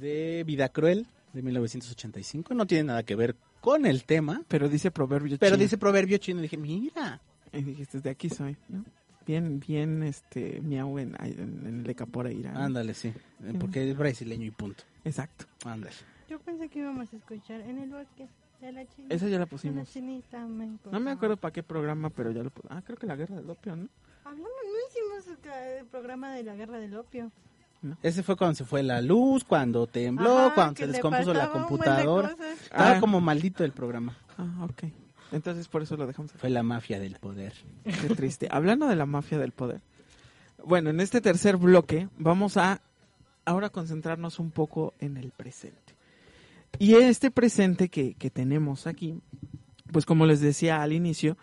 de 0.01 0.43
Vida 0.47 0.71
Cruel, 0.71 1.07
de 1.35 1.43
1985. 1.43 2.55
No 2.55 2.67
tiene 2.67 2.85
nada 2.85 3.03
que 3.03 3.15
ver 3.15 3.37
con 3.61 3.85
el 3.85 4.05
tema, 4.05 4.43
Pero 4.49 4.71
dice 4.71 4.91
proverbio 4.91 5.37
pero 5.39 5.57
chino. 5.57 5.63
dice 5.65 5.77
proverbio 5.77 6.17
chino. 6.17 6.41
Dije, 6.41 6.57
mira, 6.57 7.21
Y 7.53 7.61
dijiste, 7.63 8.01
de 8.01 8.09
aquí 8.09 8.31
soy, 8.31 8.57
¿no? 8.71 8.87
Bien, 9.27 9.61
bien, 9.61 10.03
este, 10.05 10.63
miau 10.63 10.99
en, 10.99 11.15
en, 11.23 11.67
en 11.67 11.77
el 11.81 11.85
de 11.85 11.95
Caporeira. 11.95 12.53
¿no? 12.53 12.61
ándale, 12.61 12.95
sí, 12.95 13.09
eh, 13.09 13.53
porque 13.61 13.91
es 13.91 13.95
brasileño 13.99 14.47
y 14.47 14.51
punto. 14.51 14.85
Exacto. 15.05 15.45
Ándale. 15.67 15.93
Yo 16.31 16.39
pensé 16.41 16.71
que 16.71 16.79
íbamos 16.79 17.13
a 17.13 17.17
escuchar 17.17 17.61
en 17.61 17.77
el 17.81 17.91
bosque 17.91 18.27
de 18.61 18.73
la 18.73 18.87
chinita. 18.87 19.15
Esa 19.15 19.25
ya 19.27 19.31
la 19.33 19.37
de 19.37 19.39
la 19.41 19.47
pusimos. 19.47 19.89
chinita 19.91 20.45
me 20.47 20.79
No 20.91 21.01
me 21.01 21.11
acuerdo 21.11 21.37
para 21.37 21.53
qué 21.53 21.63
programa, 21.63 22.11
pero 22.11 22.31
ya 22.31 22.43
lo 22.43 22.51
Ah, 22.69 22.83
creo 22.85 22.97
que 22.99 23.07
la 23.07 23.17
guerra 23.17 23.37
del 23.37 23.49
opio, 23.51 23.77
¿no? 23.77 23.89
Hablamos, 24.25 24.51
no 24.51 25.21
hicimos 25.23 25.39
el 25.79 25.87
programa 25.87 26.33
de 26.35 26.43
la 26.43 26.55
guerra 26.55 26.79
del 26.79 26.97
opio. 26.97 27.31
Ese 28.03 28.23
fue 28.25 28.37
cuando 28.37 28.57
se 28.57 28.65
fue 28.65 28.83
la 28.83 29.01
luz, 29.01 29.45
cuando 29.45 29.87
tembló, 29.87 30.37
Ajá, 30.39 30.55
cuando 30.55 30.77
se 30.79 30.87
descompuso 30.89 31.33
la 31.33 31.47
de 31.47 31.53
computadora. 31.53 32.37
Estaba 32.63 32.97
Ah. 32.97 33.01
como 33.01 33.21
maldito 33.21 33.65
el 33.65 33.71
programa. 33.73 34.17
Ah, 34.37 34.65
ok. 34.65 34.93
Entonces 35.31 35.69
por 35.69 35.83
eso 35.83 35.97
lo 35.97 36.07
dejamos. 36.07 36.33
Fue 36.33 36.51
la 36.51 36.63
mafia 36.65 36.99
del 36.99 37.15
poder. 37.17 37.53
Qué 37.85 38.09
triste. 38.17 38.49
Hablando 38.51 38.89
de 38.89 38.97
la 38.97 39.07
mafia 39.07 39.39
del 39.39 39.53
poder. 39.53 39.81
Bueno, 40.65 40.91
en 40.91 41.01
este 41.01 41.21
tercer 41.21 41.57
bloque 41.57 42.09
vamos 42.19 42.57
a 42.57 42.81
ahora 43.45 43.71
concentrarnos 43.71 44.41
un 44.41 44.51
poco 44.51 44.95
en 44.99 45.17
el 45.17 45.31
presente. 45.31 45.95
Y 46.79 46.95
este 46.95 47.31
presente 47.31 47.89
que, 47.89 48.15
que 48.15 48.31
tenemos 48.31 48.87
aquí, 48.87 49.21
pues 49.93 50.07
como 50.07 50.27
les 50.27 50.41
decía 50.41 50.83
al 50.83 50.93
inicio, 50.93 51.37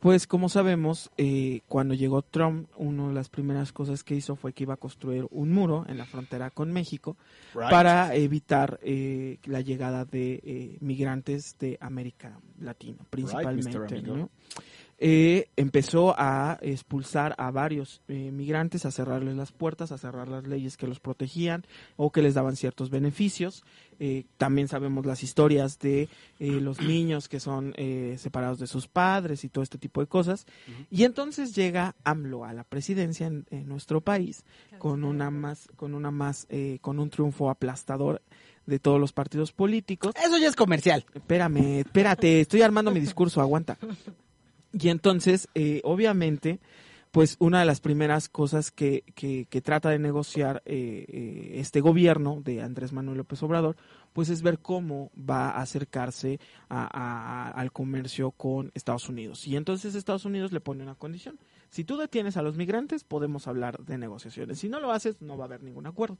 pues 0.00 0.28
como 0.28 0.48
sabemos, 0.48 1.10
eh, 1.16 1.62
cuando 1.66 1.92
llegó 1.92 2.22
Trump, 2.22 2.68
una 2.76 3.08
de 3.08 3.14
las 3.14 3.28
primeras 3.28 3.72
cosas 3.72 4.04
que 4.04 4.14
hizo 4.14 4.36
fue 4.36 4.52
que 4.52 4.62
iba 4.62 4.74
a 4.74 4.76
construir 4.76 5.26
un 5.30 5.50
muro 5.52 5.84
en 5.88 5.98
la 5.98 6.04
frontera 6.04 6.50
con 6.50 6.72
México 6.72 7.16
para 7.52 8.14
evitar 8.14 8.78
eh, 8.82 9.38
la 9.44 9.60
llegada 9.60 10.04
de 10.04 10.40
eh, 10.44 10.78
migrantes 10.80 11.56
de 11.58 11.78
América 11.80 12.38
Latina, 12.60 12.98
principalmente. 13.10 13.76
Eh, 14.98 15.48
empezó 15.56 16.14
a 16.18 16.58
expulsar 16.60 17.34
a 17.38 17.50
varios 17.50 18.02
eh, 18.08 18.30
migrantes, 18.32 18.84
a 18.84 18.90
cerrarles 18.90 19.36
las 19.36 19.52
puertas, 19.52 19.92
a 19.92 19.98
cerrar 19.98 20.28
las 20.28 20.46
leyes 20.46 20.76
que 20.76 20.86
los 20.86 21.00
protegían 21.00 21.64
o 21.96 22.10
que 22.10 22.22
les 22.22 22.34
daban 22.34 22.56
ciertos 22.56 22.90
beneficios. 22.90 23.64
Eh, 24.00 24.26
también 24.36 24.68
sabemos 24.68 25.06
las 25.06 25.22
historias 25.22 25.78
de 25.80 26.08
eh, 26.38 26.60
los 26.60 26.80
niños 26.80 27.28
que 27.28 27.40
son 27.40 27.74
eh, 27.76 28.16
separados 28.18 28.58
de 28.58 28.68
sus 28.68 28.86
padres 28.86 29.42
y 29.44 29.48
todo 29.48 29.62
este 29.64 29.78
tipo 29.78 30.00
de 30.00 30.06
cosas. 30.06 30.46
Y 30.90 31.04
entonces 31.04 31.54
llega 31.54 31.96
AMLO 32.04 32.44
a 32.44 32.52
la 32.52 32.64
presidencia 32.64 33.26
en, 33.26 33.46
en 33.50 33.68
nuestro 33.68 34.00
país 34.00 34.44
con 34.78 35.04
una 35.04 35.30
más, 35.30 35.68
con 35.76 35.94
una 35.94 36.10
más, 36.10 36.46
eh, 36.48 36.78
con 36.80 36.98
un 37.00 37.10
triunfo 37.10 37.50
aplastador 37.50 38.22
de 38.66 38.78
todos 38.78 39.00
los 39.00 39.12
partidos 39.12 39.52
políticos. 39.52 40.14
Eso 40.24 40.38
ya 40.38 40.48
es 40.48 40.56
comercial. 40.56 41.04
Espérame, 41.14 41.80
espérate, 41.80 42.40
estoy 42.40 42.62
armando 42.62 42.90
mi 42.90 43.00
discurso, 43.00 43.40
aguanta. 43.40 43.78
Y 44.72 44.88
entonces, 44.88 45.48
eh, 45.54 45.80
obviamente, 45.84 46.60
pues 47.10 47.36
una 47.38 47.60
de 47.60 47.66
las 47.66 47.80
primeras 47.80 48.28
cosas 48.28 48.70
que, 48.70 49.02
que, 49.14 49.46
que 49.48 49.60
trata 49.60 49.90
de 49.90 49.98
negociar 49.98 50.62
eh, 50.66 51.06
eh, 51.08 51.52
este 51.54 51.80
gobierno 51.80 52.40
de 52.44 52.62
Andrés 52.62 52.92
Manuel 52.92 53.18
López 53.18 53.42
Obrador, 53.42 53.76
pues 54.12 54.28
es 54.30 54.42
ver 54.42 54.58
cómo 54.58 55.10
va 55.18 55.50
a 55.50 55.60
acercarse 55.62 56.40
a- 56.68 56.88
a- 56.92 57.50
al 57.50 57.72
comercio 57.72 58.30
con 58.32 58.70
Estados 58.74 59.08
Unidos. 59.08 59.46
Y 59.46 59.56
entonces 59.56 59.94
Estados 59.94 60.24
Unidos 60.24 60.52
le 60.52 60.60
pone 60.60 60.82
una 60.82 60.94
condición. 60.94 61.38
Si 61.70 61.84
tú 61.84 61.98
detienes 61.98 62.38
a 62.38 62.42
los 62.42 62.56
migrantes, 62.56 63.04
podemos 63.04 63.46
hablar 63.46 63.84
de 63.84 63.98
negociaciones. 63.98 64.58
Si 64.58 64.70
no 64.70 64.80
lo 64.80 64.90
haces, 64.90 65.20
no 65.20 65.36
va 65.36 65.44
a 65.44 65.48
haber 65.48 65.62
ningún 65.62 65.86
acuerdo. 65.86 66.16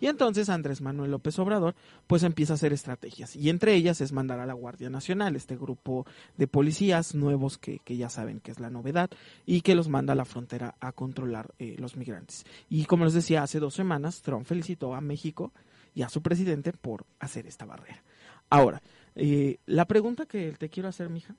Y 0.00 0.06
entonces 0.06 0.48
Andrés 0.48 0.80
Manuel 0.80 1.10
López 1.10 1.36
Obrador 1.40 1.74
pues 2.06 2.22
empieza 2.22 2.52
a 2.52 2.54
hacer 2.54 2.72
estrategias 2.72 3.34
y 3.34 3.50
entre 3.50 3.74
ellas 3.74 4.00
es 4.00 4.12
mandar 4.12 4.38
a 4.38 4.46
la 4.46 4.52
Guardia 4.54 4.90
Nacional, 4.90 5.34
este 5.34 5.56
grupo 5.56 6.06
de 6.36 6.46
policías 6.46 7.16
nuevos 7.16 7.58
que, 7.58 7.80
que 7.80 7.96
ya 7.96 8.08
saben 8.10 8.38
que 8.38 8.52
es 8.52 8.60
la 8.60 8.70
novedad 8.70 9.10
y 9.44 9.62
que 9.62 9.74
los 9.74 9.88
manda 9.88 10.12
a 10.12 10.16
la 10.16 10.24
frontera 10.24 10.76
a 10.78 10.92
controlar 10.92 11.52
eh, 11.58 11.74
los 11.80 11.96
migrantes. 11.96 12.44
Y 12.70 12.84
como 12.84 13.04
les 13.04 13.14
decía, 13.14 13.42
hace 13.42 13.58
dos 13.58 13.74
semanas 13.74 14.22
Trump 14.22 14.46
felicitó 14.46 14.94
a 14.94 15.00
México 15.00 15.52
y 15.94 16.02
a 16.02 16.08
su 16.08 16.22
presidente 16.22 16.72
por 16.72 17.04
hacer 17.20 17.46
esta 17.46 17.64
barrera. 17.64 18.02
Ahora, 18.50 18.82
eh, 19.14 19.58
la 19.66 19.86
pregunta 19.86 20.26
que 20.26 20.52
te 20.52 20.68
quiero 20.68 20.88
hacer, 20.88 21.08
mija, 21.10 21.34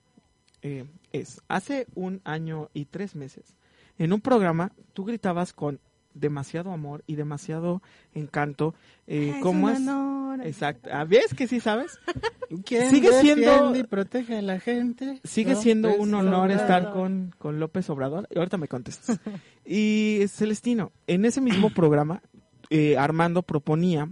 eh, 0.62 0.86
es, 1.12 1.42
hace 1.48 1.88
un 1.96 2.22
año 2.24 2.70
y 2.74 2.86
tres 2.86 3.16
meses, 3.16 3.56
en 3.98 4.14
un 4.14 4.22
programa 4.22 4.72
tú 4.94 5.06
gritabas 5.06 5.54
con 5.54 5.80
demasiado 6.14 6.72
amor 6.72 7.04
y 7.08 7.16
demasiado 7.16 7.82
encanto, 8.14 8.76
eh, 9.08 9.34
Es 9.36 9.42
¿cómo 9.42 9.68
un 9.68 9.72
es? 9.74 9.80
honor. 9.80 10.14
Exacto. 10.46 10.90
Ah, 10.92 11.06
¿Ves 11.06 11.34
que 11.34 11.48
sí 11.48 11.60
sabes? 11.60 12.00
¿Quién 12.66 12.90
Sigue 12.90 13.12
siendo- 13.22 13.76
y 13.76 13.84
protege 13.84 14.38
a 14.38 14.42
la 14.42 14.60
gente? 14.60 15.20
Sigue 15.24 15.56
siendo 15.56 15.96
un 15.96 16.14
honor 16.14 16.50
no, 16.50 16.56
estar 16.56 16.92
con, 16.92 17.34
con 17.38 17.60
López 17.60 17.90
Obrador. 17.90 18.28
Y 18.32 18.38
ahorita 18.38 18.58
me 18.58 18.68
contestas. 18.68 19.20
y 19.66 20.22
Celestino, 20.28 20.92
en 21.08 21.26
ese 21.26 21.42
mismo 21.42 21.70
programa, 21.72 22.22
eh, 22.70 22.98
Armando 22.98 23.42
proponía 23.44 24.10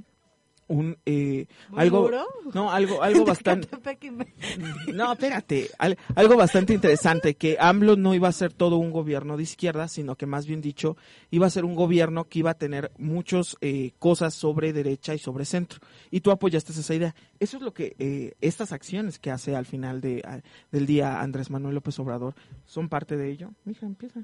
un 0.71 0.97
eh, 1.05 1.45
¿Un 1.71 1.79
algo 1.79 2.09
no 2.53 2.71
algo 2.71 3.03
algo 3.03 3.25
bastante 3.33 3.67
no 4.93 5.11
espérate 5.13 5.69
al- 5.77 5.97
algo 6.15 6.35
bastante 6.37 6.73
interesante 6.73 7.35
que 7.35 7.57
AMLO 7.59 7.95
no 7.95 8.13
iba 8.15 8.27
a 8.27 8.31
ser 8.31 8.53
todo 8.53 8.77
un 8.77 8.91
gobierno 8.91 9.37
de 9.37 9.43
izquierda 9.43 9.87
sino 9.87 10.15
que 10.15 10.25
más 10.25 10.45
bien 10.45 10.61
dicho 10.61 10.97
iba 11.29 11.47
a 11.47 11.49
ser 11.49 11.65
un 11.65 11.75
gobierno 11.75 12.25
que 12.25 12.39
iba 12.39 12.51
a 12.51 12.55
tener 12.57 12.91
muchas 12.97 13.57
cosas 13.99 14.33
sobre 14.33 14.73
derecha 14.73 15.13
y 15.13 15.19
sobre 15.19 15.45
centro. 15.45 15.79
Y 16.09 16.21
tú 16.21 16.31
apoyaste 16.31 16.71
esa 16.71 16.93
idea. 16.95 17.15
Eso 17.39 17.57
es 17.57 17.63
lo 17.63 17.73
que 17.73 17.95
eh, 17.99 18.33
estas 18.41 18.71
acciones 18.71 19.19
que 19.19 19.31
hace 19.31 19.55
al 19.55 19.65
final 19.65 20.01
de 20.01 20.21
a- 20.25 20.41
del 20.71 20.85
día 20.85 21.21
Andrés 21.21 21.49
Manuel 21.49 21.75
López 21.75 21.97
Obrador 21.99 22.35
son 22.65 22.89
parte 22.89 23.17
de 23.17 23.29
ello 23.31 23.51
mija 23.65 23.85
empieza 23.85 24.21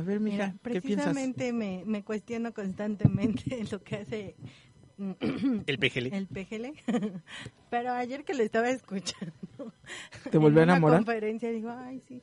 a 0.00 0.02
ver 0.02 0.20
mija 0.20 0.36
Mira, 0.48 0.58
qué 0.70 0.82
piensas 0.82 1.14
precisamente 1.14 1.52
me, 1.52 1.82
me 1.86 2.02
cuestiono 2.04 2.52
constantemente 2.52 3.64
lo 3.70 3.82
que 3.82 3.96
hace 3.96 4.36
El 5.66 5.78
PGL. 5.78 6.12
el 6.14 6.26
PGL. 6.26 6.74
Pero 7.70 7.92
ayer 7.92 8.24
que 8.24 8.34
lo 8.34 8.42
estaba 8.42 8.68
escuchando. 8.70 9.32
¿Te 10.30 10.38
volvió 10.38 10.60
a 10.60 10.64
en 10.64 10.68
una 10.68 10.72
enamorar? 10.76 10.98
conferencia 11.00 11.50
digo, 11.50 11.70
ay, 11.70 12.02
sí. 12.06 12.20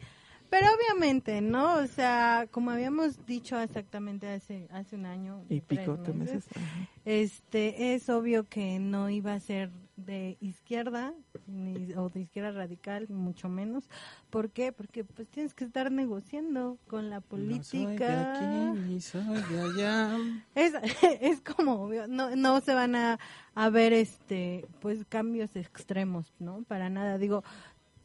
Pero 0.50 0.68
obviamente, 0.76 1.42
¿no? 1.42 1.76
O 1.76 1.88
sea, 1.88 2.48
como 2.52 2.72
habíamos 2.72 3.26
dicho 3.26 3.60
exactamente 3.60 4.28
hace 4.30 4.68
hace 4.72 4.96
un 4.96 5.06
año 5.06 5.44
Y 5.50 5.60
pico, 5.62 5.98
meses. 6.14 6.46
Ajá. 6.56 6.88
este 7.04 7.94
es 7.96 8.10
obvio 8.10 8.48
que 8.48 8.80
no 8.80 9.10
iba 9.10 9.34
a 9.34 9.40
ser 9.40 9.72
de 9.98 10.38
izquierda 10.40 11.14
ni, 11.48 11.94
o 11.96 12.10
de 12.10 12.22
izquierda 12.22 12.52
radical, 12.52 13.08
mucho 13.10 13.50
menos. 13.50 13.90
¿Por 14.30 14.52
qué? 14.52 14.72
Porque 14.72 15.04
pues 15.04 15.28
tienes 15.28 15.54
que 15.54 15.66
estar 15.66 15.92
negociando 15.92 16.78
con 16.88 17.10
la 17.10 17.20
política. 17.20 17.58
No 17.60 17.88
soy 17.88 17.98
de 17.98 18.08
aquí 18.08 18.80
ni 18.88 19.02
soy 19.02 19.42
de 19.42 19.62
allá. 19.62 20.18
Es, 20.56 20.74
es 21.22 21.42
como 21.42 21.84
obvio, 21.84 22.08
no, 22.08 22.36
no 22.36 22.62
se 22.62 22.74
van 22.74 22.96
a, 22.96 23.20
a 23.56 23.70
ver 23.70 23.92
este 23.92 24.66
pues 24.80 25.04
cambios 25.10 25.56
extremos, 25.56 26.32
¿no? 26.40 26.64
Para 26.68 26.90
nada. 26.90 27.18
Digo, 27.18 27.44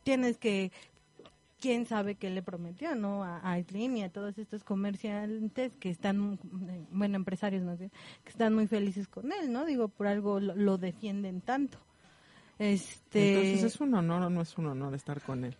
tienes 0.02 0.38
que 0.38 0.72
quién 1.62 1.86
sabe 1.86 2.16
qué 2.16 2.28
le 2.28 2.42
prometió, 2.42 2.94
¿no? 2.96 3.22
A, 3.22 3.38
a 3.38 3.52
Aislinn 3.52 3.96
y 3.96 4.02
a 4.02 4.10
todos 4.12 4.36
estos 4.36 4.64
comerciantes 4.64 5.72
que 5.78 5.88
están, 5.90 6.38
bueno, 6.90 7.14
empresarios 7.16 7.62
más 7.62 7.78
bien, 7.78 7.92
que 8.24 8.30
están 8.30 8.52
muy 8.52 8.66
felices 8.66 9.06
con 9.06 9.30
él, 9.32 9.52
¿no? 9.52 9.64
Digo, 9.64 9.86
por 9.88 10.08
algo 10.08 10.40
lo, 10.40 10.56
lo 10.56 10.76
defienden 10.76 11.40
tanto. 11.40 11.78
Este, 12.58 13.28
Entonces, 13.28 13.62
¿es 13.62 13.80
un 13.80 13.94
honor 13.94 14.22
o 14.22 14.30
no 14.30 14.40
es 14.42 14.58
un 14.58 14.66
honor 14.66 14.92
estar 14.94 15.22
con 15.22 15.44
él? 15.44 15.56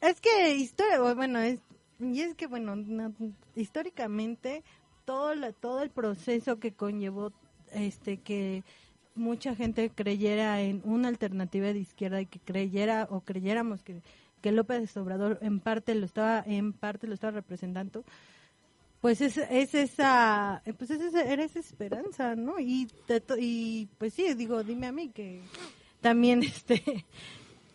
Es 0.00 0.20
que 0.20 0.54
historia, 0.56 0.98
bueno, 1.14 1.38
es 1.38 1.60
y 2.00 2.22
es 2.22 2.34
que 2.34 2.46
bueno, 2.46 2.76
no- 2.76 3.12
históricamente 3.54 4.64
todo 5.04 5.34
la- 5.34 5.52
todo 5.52 5.82
el 5.82 5.90
proceso 5.90 6.58
que 6.58 6.72
conllevó 6.72 7.30
este 7.72 8.16
que 8.16 8.64
mucha 9.14 9.54
gente 9.54 9.90
creyera 9.90 10.62
en 10.62 10.80
una 10.84 11.08
alternativa 11.08 11.66
de 11.74 11.78
izquierda 11.80 12.22
y 12.22 12.26
que 12.26 12.38
creyera 12.40 13.06
o 13.10 13.20
creyéramos 13.20 13.82
que 13.82 14.00
que 14.40 14.52
López 14.52 14.96
Obrador 14.96 15.38
en 15.42 15.60
parte 15.60 15.94
lo 15.94 16.06
estaba 16.06 16.42
en 16.46 16.72
parte 16.72 17.06
lo 17.06 17.14
estaba 17.14 17.32
representando 17.32 18.04
pues 19.00 19.20
es, 19.20 19.38
es 19.38 19.74
esa 19.74 20.62
pues 20.78 20.90
es 20.90 21.00
esa, 21.00 21.22
era 21.22 21.44
esa 21.44 21.58
esperanza 21.58 22.34
no 22.36 22.58
y 22.58 22.88
y 23.38 23.88
pues 23.98 24.14
sí 24.14 24.34
digo 24.34 24.62
dime 24.62 24.86
a 24.86 24.92
mí 24.92 25.08
que 25.08 25.42
también 26.00 26.42
este 26.44 27.04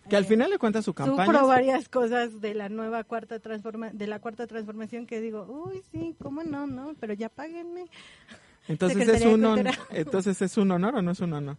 Que 0.08 0.16
al 0.16 0.26
final 0.26 0.52
de 0.52 0.60
cuentas 0.60 0.86
su 0.86 0.94
campaña... 0.94 1.26
Sufro 1.26 1.48
varias 1.48 1.90
cosas 1.90 2.40
de 2.40 2.54
la 2.54 2.70
nueva 2.70 3.04
cuarta 3.04 3.40
transforma 3.40 3.90
de 3.92 4.06
la 4.06 4.20
cuarta 4.20 4.46
transformación 4.46 5.08
que 5.08 5.20
digo, 5.20 5.46
uy, 5.50 5.82
sí, 5.92 6.16
cómo 6.22 6.44
no, 6.44 6.68
no, 6.68 6.94
pero 7.00 7.14
ya 7.14 7.30
páguenme. 7.30 7.88
Entonces 8.68 8.98
es, 8.98 9.06
Secretaría 9.06 9.36
un 9.36 9.68
entonces 9.92 10.42
es 10.42 10.58
un 10.58 10.72
honor 10.72 10.96
o 10.96 11.02
no 11.04 11.12
es 11.12 11.20
un 11.20 11.34
honor. 11.34 11.58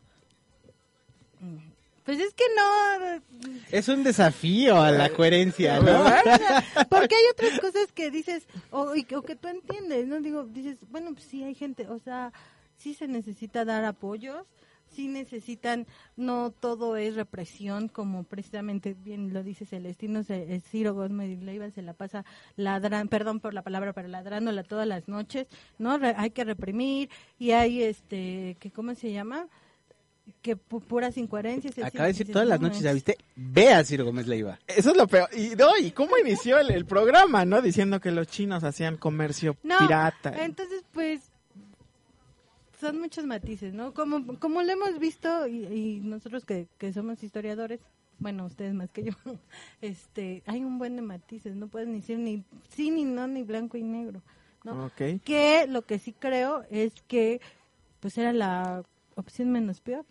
Pues 2.07 2.21
es 2.21 2.33
que 2.35 2.45
no, 2.57 3.51
Es 3.73 3.89
un 3.89 4.05
desafío 4.05 4.81
a 4.81 4.91
la 4.93 5.11
coherencia, 5.11 5.81
¿no? 5.81 6.05
porque 6.89 7.15
hay 7.17 7.25
otras 7.33 7.59
cosas 7.61 7.93
que 7.93 8.11
dices 8.11 8.47
o, 8.71 8.93
o 9.17 9.23
que 9.23 9.37
tú 9.37 9.49
entiendes, 9.49 10.07
no 10.07 10.21
digo, 10.21 10.45
dices, 10.45 10.79
bueno, 10.89 11.13
pues 11.13 11.25
sí 11.27 11.43
hay 11.43 11.55
gente, 11.55 11.87
o 11.89 11.99
sea, 11.99 12.33
sí 12.79 12.95
se 12.95 13.09
necesita 13.09 13.65
dar 13.65 13.85
apoyos, 13.85 14.47
sí 14.89 15.09
necesitan, 15.09 15.87
no 16.17 16.53
todo 16.53 16.97
es 16.97 17.17
represión, 17.17 17.89
como 17.89 18.23
precisamente 18.23 18.95
bien 18.95 19.35
lo 19.35 19.43
dice 19.43 19.67
Celestino, 19.67 20.23
se- 20.23 20.55
eh, 20.55 20.61
Ciro 20.61 20.95
Gómez 20.95 21.43
Leiva 21.43 21.69
se 21.71 21.83
la 21.83 21.93
pasa 21.93 22.25
ladrando, 22.55 23.11
perdón 23.11 23.41
por 23.41 23.53
la 23.53 23.63
palabra, 23.63 23.93
pero 23.93 24.07
ladrándola 24.07 24.63
todas 24.63 24.87
las 24.87 25.09
noches, 25.09 25.49
¿no? 25.79 25.99
Re- 25.99 26.15
hay 26.17 26.31
que 26.31 26.45
reprimir 26.45 27.11
y 27.39 27.51
hay, 27.51 27.83
este, 27.83 28.57
que 28.61 28.71
¿cómo 28.71 28.95
se 28.95 29.11
llama? 29.13 29.49
Que 30.43 30.57
pu- 30.57 30.81
puras 30.83 31.17
incoherencias. 31.19 31.79
Acaba 31.79 32.05
de 32.07 32.13
decir 32.13 32.31
todas 32.33 32.47
las 32.49 32.61
no 32.61 32.69
noches. 32.69 32.83
¿ya 32.83 32.93
viste? 32.93 33.17
Ve 33.37 33.73
a 33.73 33.85
Ciro 33.85 34.05
Gómez 34.05 34.27
Leiva. 34.27 34.59
Eso 34.67 34.91
es 34.91 34.97
lo 34.97 35.07
peor. 35.07 35.29
Y, 35.37 35.51
no, 35.57 35.77
¿y 35.81 35.91
cómo 35.93 36.17
inició 36.19 36.59
el, 36.59 36.71
el 36.71 36.85
programa, 36.85 37.45
no? 37.45 37.63
Diciendo 37.63 38.01
que 38.01 38.11
los 38.11 38.27
chinos 38.29 38.65
hacían 38.65 38.97
comercio 38.97 39.57
No, 39.63 39.79
pirata. 39.79 40.45
entonces 40.45 40.85
pues 40.93 41.31
son 42.81 43.01
muchos 43.01 43.25
matices, 43.25 43.73
¿no? 43.73 43.95
Como, 43.95 44.39
como 44.39 44.63
lo 44.63 44.71
hemos 44.73 44.99
visto 44.99 45.47
y, 45.47 45.65
y 45.67 46.01
nosotros 46.01 46.45
que, 46.45 46.67
que 46.79 46.93
somos 46.93 47.23
historiadores, 47.23 47.81
bueno, 48.19 48.45
ustedes 48.47 48.75
más 48.75 48.91
que 48.93 49.05
yo, 49.05 49.13
este, 49.81 50.43
hay 50.47 50.63
un 50.63 50.79
buen 50.79 50.97
de 50.97 51.03
matices, 51.03 51.55
no 51.57 51.69
pueden 51.69 51.93
decir 51.95 52.19
ni 52.19 52.45
sí 52.75 52.91
ni 52.91 53.05
no 53.05 53.27
ni 53.29 53.43
blanco 53.45 53.77
y 53.79 53.83
negro, 53.83 54.21
¿no? 54.65 54.87
Ok, 54.87 55.23
Que 55.25 55.67
lo 55.69 55.83
que 55.83 55.99
sí 55.99 56.13
creo 56.13 56.65
es 56.71 56.93
que 57.09 57.41
pues 58.01 58.19
era 58.19 58.33
la 58.33 58.83
opción 59.15 59.51
menos 59.51 59.81
peor, 59.81 60.05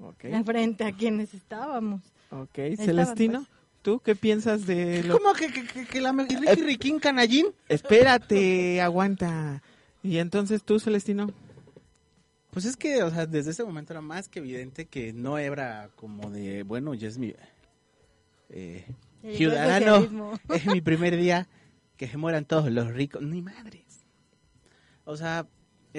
ok, 0.00 0.24
la 0.30 0.44
frente 0.44 0.84
a 0.84 0.92
quienes 0.92 1.34
estábamos. 1.34 2.02
ok. 2.30 2.58
Estaban, 2.58 2.86
Celestino, 2.86 3.38
pues. 3.40 3.50
¿tú 3.82 4.00
qué 4.00 4.14
piensas 4.14 4.66
de 4.66 5.02
lo... 5.04 5.18
¿Cómo 5.18 5.32
que, 5.34 5.52
que, 5.52 5.66
que, 5.66 5.86
que 5.86 6.00
la 6.00 6.12
Ricky 6.12 6.62
Riquín 6.62 6.98
Canallín? 6.98 7.46
Espérate, 7.68 8.80
aguanta. 8.82 9.62
Y 10.02 10.18
entonces 10.18 10.62
tú, 10.62 10.78
Celestino, 10.78 11.30
Pues 12.50 12.64
es 12.64 12.76
que, 12.76 13.02
o 13.02 13.10
sea, 13.10 13.26
desde 13.26 13.50
ese 13.50 13.64
momento 13.64 13.92
era 13.92 14.00
más 14.00 14.28
que 14.28 14.38
evidente 14.38 14.86
que 14.86 15.12
no 15.12 15.38
era 15.38 15.90
como 15.96 16.30
de, 16.30 16.62
bueno, 16.62 16.94
ya 16.94 17.08
es 17.08 17.18
mi 17.18 17.34
eh, 18.50 18.84
ciudadano, 19.34 20.38
es 20.54 20.66
mi 20.66 20.80
primer 20.80 21.16
día, 21.16 21.48
que 21.96 22.08
se 22.08 22.16
mueran 22.16 22.44
todos 22.44 22.70
los 22.70 22.88
ricos, 22.88 23.22
ni 23.22 23.42
madres. 23.42 24.04
O 25.04 25.16
sea, 25.16 25.46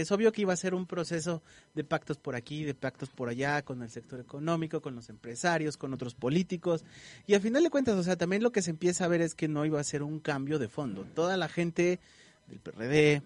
es 0.02 0.12
obvio 0.12 0.32
que 0.32 0.42
iba 0.42 0.54
a 0.54 0.58
ser 0.58 0.74
un 0.74 0.86
proceso 0.86 1.42
de 1.76 1.84
pactos 1.84 2.18
por 2.18 2.36
aquí, 2.36 2.64
de 2.64 2.74
pactos 2.74 3.10
por 3.10 3.30
allá, 3.30 3.64
con 3.64 3.82
el 3.82 3.90
sector 3.90 4.20
económico, 4.20 4.82
con 4.82 4.96
los 4.96 5.10
empresarios, 5.10 5.78
con 5.78 5.94
otros 5.94 6.16
políticos. 6.16 6.86
Y 7.28 7.34
al 7.34 7.42
final 7.42 7.64
de 7.64 7.70
cuentas, 7.70 7.96
o 7.96 8.04
sea, 8.04 8.16
también 8.16 8.44
lo 8.44 8.52
que 8.52 8.62
se 8.62 8.72
empieza 8.72 9.06
a 9.06 9.08
ver 9.08 9.22
es 9.22 9.36
que 9.36 9.48
no 9.48 9.66
iba 9.66 9.80
a 9.80 9.84
ser 9.84 10.04
un 10.04 10.20
cambio 10.20 10.60
de 10.60 10.70
fondo. 10.70 11.06
Toda 11.16 11.38
la 11.38 11.50
gente 11.50 12.00
del 12.48 12.60
PRD, 12.60 13.22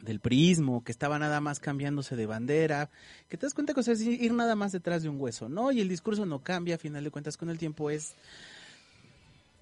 del 0.00 0.20
priismo, 0.20 0.84
que 0.84 0.92
estaba 0.92 1.18
nada 1.18 1.40
más 1.40 1.60
cambiándose 1.60 2.16
de 2.16 2.26
bandera, 2.26 2.90
que 3.28 3.36
te 3.36 3.46
das 3.46 3.54
cuenta 3.54 3.72
que 3.72 3.80
o 3.80 3.82
es 3.82 4.00
ir 4.02 4.32
nada 4.32 4.54
más 4.54 4.72
detrás 4.72 5.02
de 5.02 5.08
un 5.08 5.20
hueso, 5.20 5.48
¿no? 5.48 5.72
Y 5.72 5.80
el 5.80 5.88
discurso 5.88 6.26
no 6.26 6.42
cambia, 6.42 6.74
a 6.74 6.78
final 6.78 7.04
de 7.04 7.10
cuentas 7.10 7.36
con 7.36 7.48
el 7.48 7.58
tiempo 7.58 7.90
es, 7.90 8.14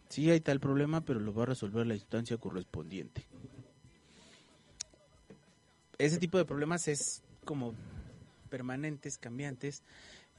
sí 0.09 0.31
hay 0.31 0.41
tal 0.41 0.61
problema, 0.61 1.01
pero 1.03 1.21
lo 1.21 1.33
va 1.35 1.45
a 1.45 1.47
resolver 1.47 1.87
la 1.87 1.95
instancia 1.95 2.37
correspondiente. 2.37 3.27
Ese 5.99 6.19
tipo 6.19 6.39
de 6.39 6.45
problemas 6.45 6.89
es 6.89 7.23
como 7.45 7.75
permanentes, 8.49 9.19
cambiantes, 9.19 9.83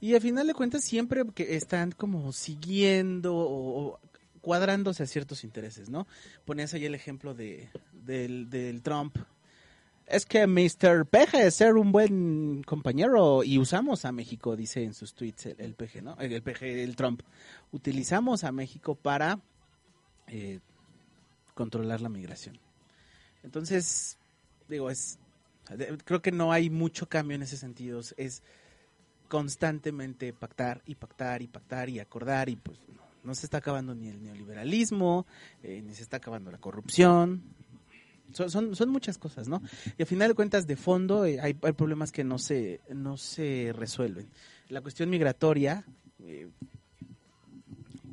y 0.00 0.14
al 0.14 0.20
final 0.20 0.46
de 0.46 0.54
cuentas 0.54 0.84
siempre 0.84 1.24
que 1.34 1.56
están 1.56 1.92
como 1.92 2.32
siguiendo 2.32 3.34
o, 3.34 3.98
cuadrándose 4.40 5.02
a 5.02 5.06
ciertos 5.06 5.44
intereses, 5.44 5.88
¿no? 5.88 6.06
Ponías 6.44 6.74
ahí 6.74 6.84
el 6.84 6.94
ejemplo 6.94 7.34
de, 7.34 7.68
del, 7.92 8.48
del 8.50 8.82
Trump 8.82 9.16
es 10.06 10.24
que 10.24 10.46
Mr. 10.46 11.04
Peje 11.06 11.46
es 11.46 11.56
ser 11.56 11.74
un 11.74 11.90
buen 11.90 12.62
compañero 12.62 13.42
y 13.42 13.58
usamos 13.58 14.04
a 14.04 14.12
México, 14.12 14.54
dice 14.54 14.84
en 14.84 14.94
sus 14.94 15.14
tweets 15.14 15.46
el, 15.46 15.56
el 15.60 15.74
PG, 15.74 16.02
¿no? 16.02 16.16
El, 16.20 16.32
el 16.32 16.42
PG, 16.42 16.62
el 16.62 16.94
Trump. 16.94 17.22
Utilizamos 17.72 18.44
a 18.44 18.52
México 18.52 18.94
para 18.94 19.40
eh, 20.28 20.60
controlar 21.54 22.00
la 22.00 22.08
migración. 22.08 22.58
Entonces, 23.42 24.16
digo, 24.68 24.90
es 24.90 25.18
creo 26.04 26.22
que 26.22 26.32
no 26.32 26.52
hay 26.52 26.70
mucho 26.70 27.08
cambio 27.08 27.34
en 27.34 27.42
ese 27.42 27.56
sentido. 27.56 28.00
Es 28.16 28.42
constantemente 29.28 30.32
pactar 30.32 30.82
y 30.86 30.94
pactar 30.94 31.42
y 31.42 31.48
pactar 31.48 31.88
y 31.88 31.98
acordar 31.98 32.48
y 32.48 32.56
pues 32.56 32.78
no, 32.88 33.02
no 33.24 33.34
se 33.34 33.46
está 33.46 33.58
acabando 33.58 33.94
ni 33.94 34.08
el 34.08 34.22
neoliberalismo, 34.22 35.26
eh, 35.62 35.82
ni 35.82 35.94
se 35.94 36.02
está 36.02 36.18
acabando 36.18 36.50
la 36.50 36.58
corrupción, 36.58 37.42
son, 38.32 38.50
son, 38.50 38.76
son 38.76 38.88
muchas 38.90 39.18
cosas, 39.18 39.48
¿no? 39.48 39.62
Y 39.98 40.02
al 40.02 40.06
final 40.06 40.28
de 40.28 40.34
cuentas, 40.34 40.66
de 40.66 40.76
fondo, 40.76 41.24
eh, 41.24 41.40
hay, 41.40 41.56
hay 41.62 41.72
problemas 41.72 42.12
que 42.12 42.24
no 42.24 42.38
se, 42.38 42.80
no 42.88 43.16
se 43.16 43.72
resuelven. 43.74 44.28
La 44.68 44.80
cuestión 44.80 45.10
migratoria, 45.10 45.84
eh, 46.20 46.48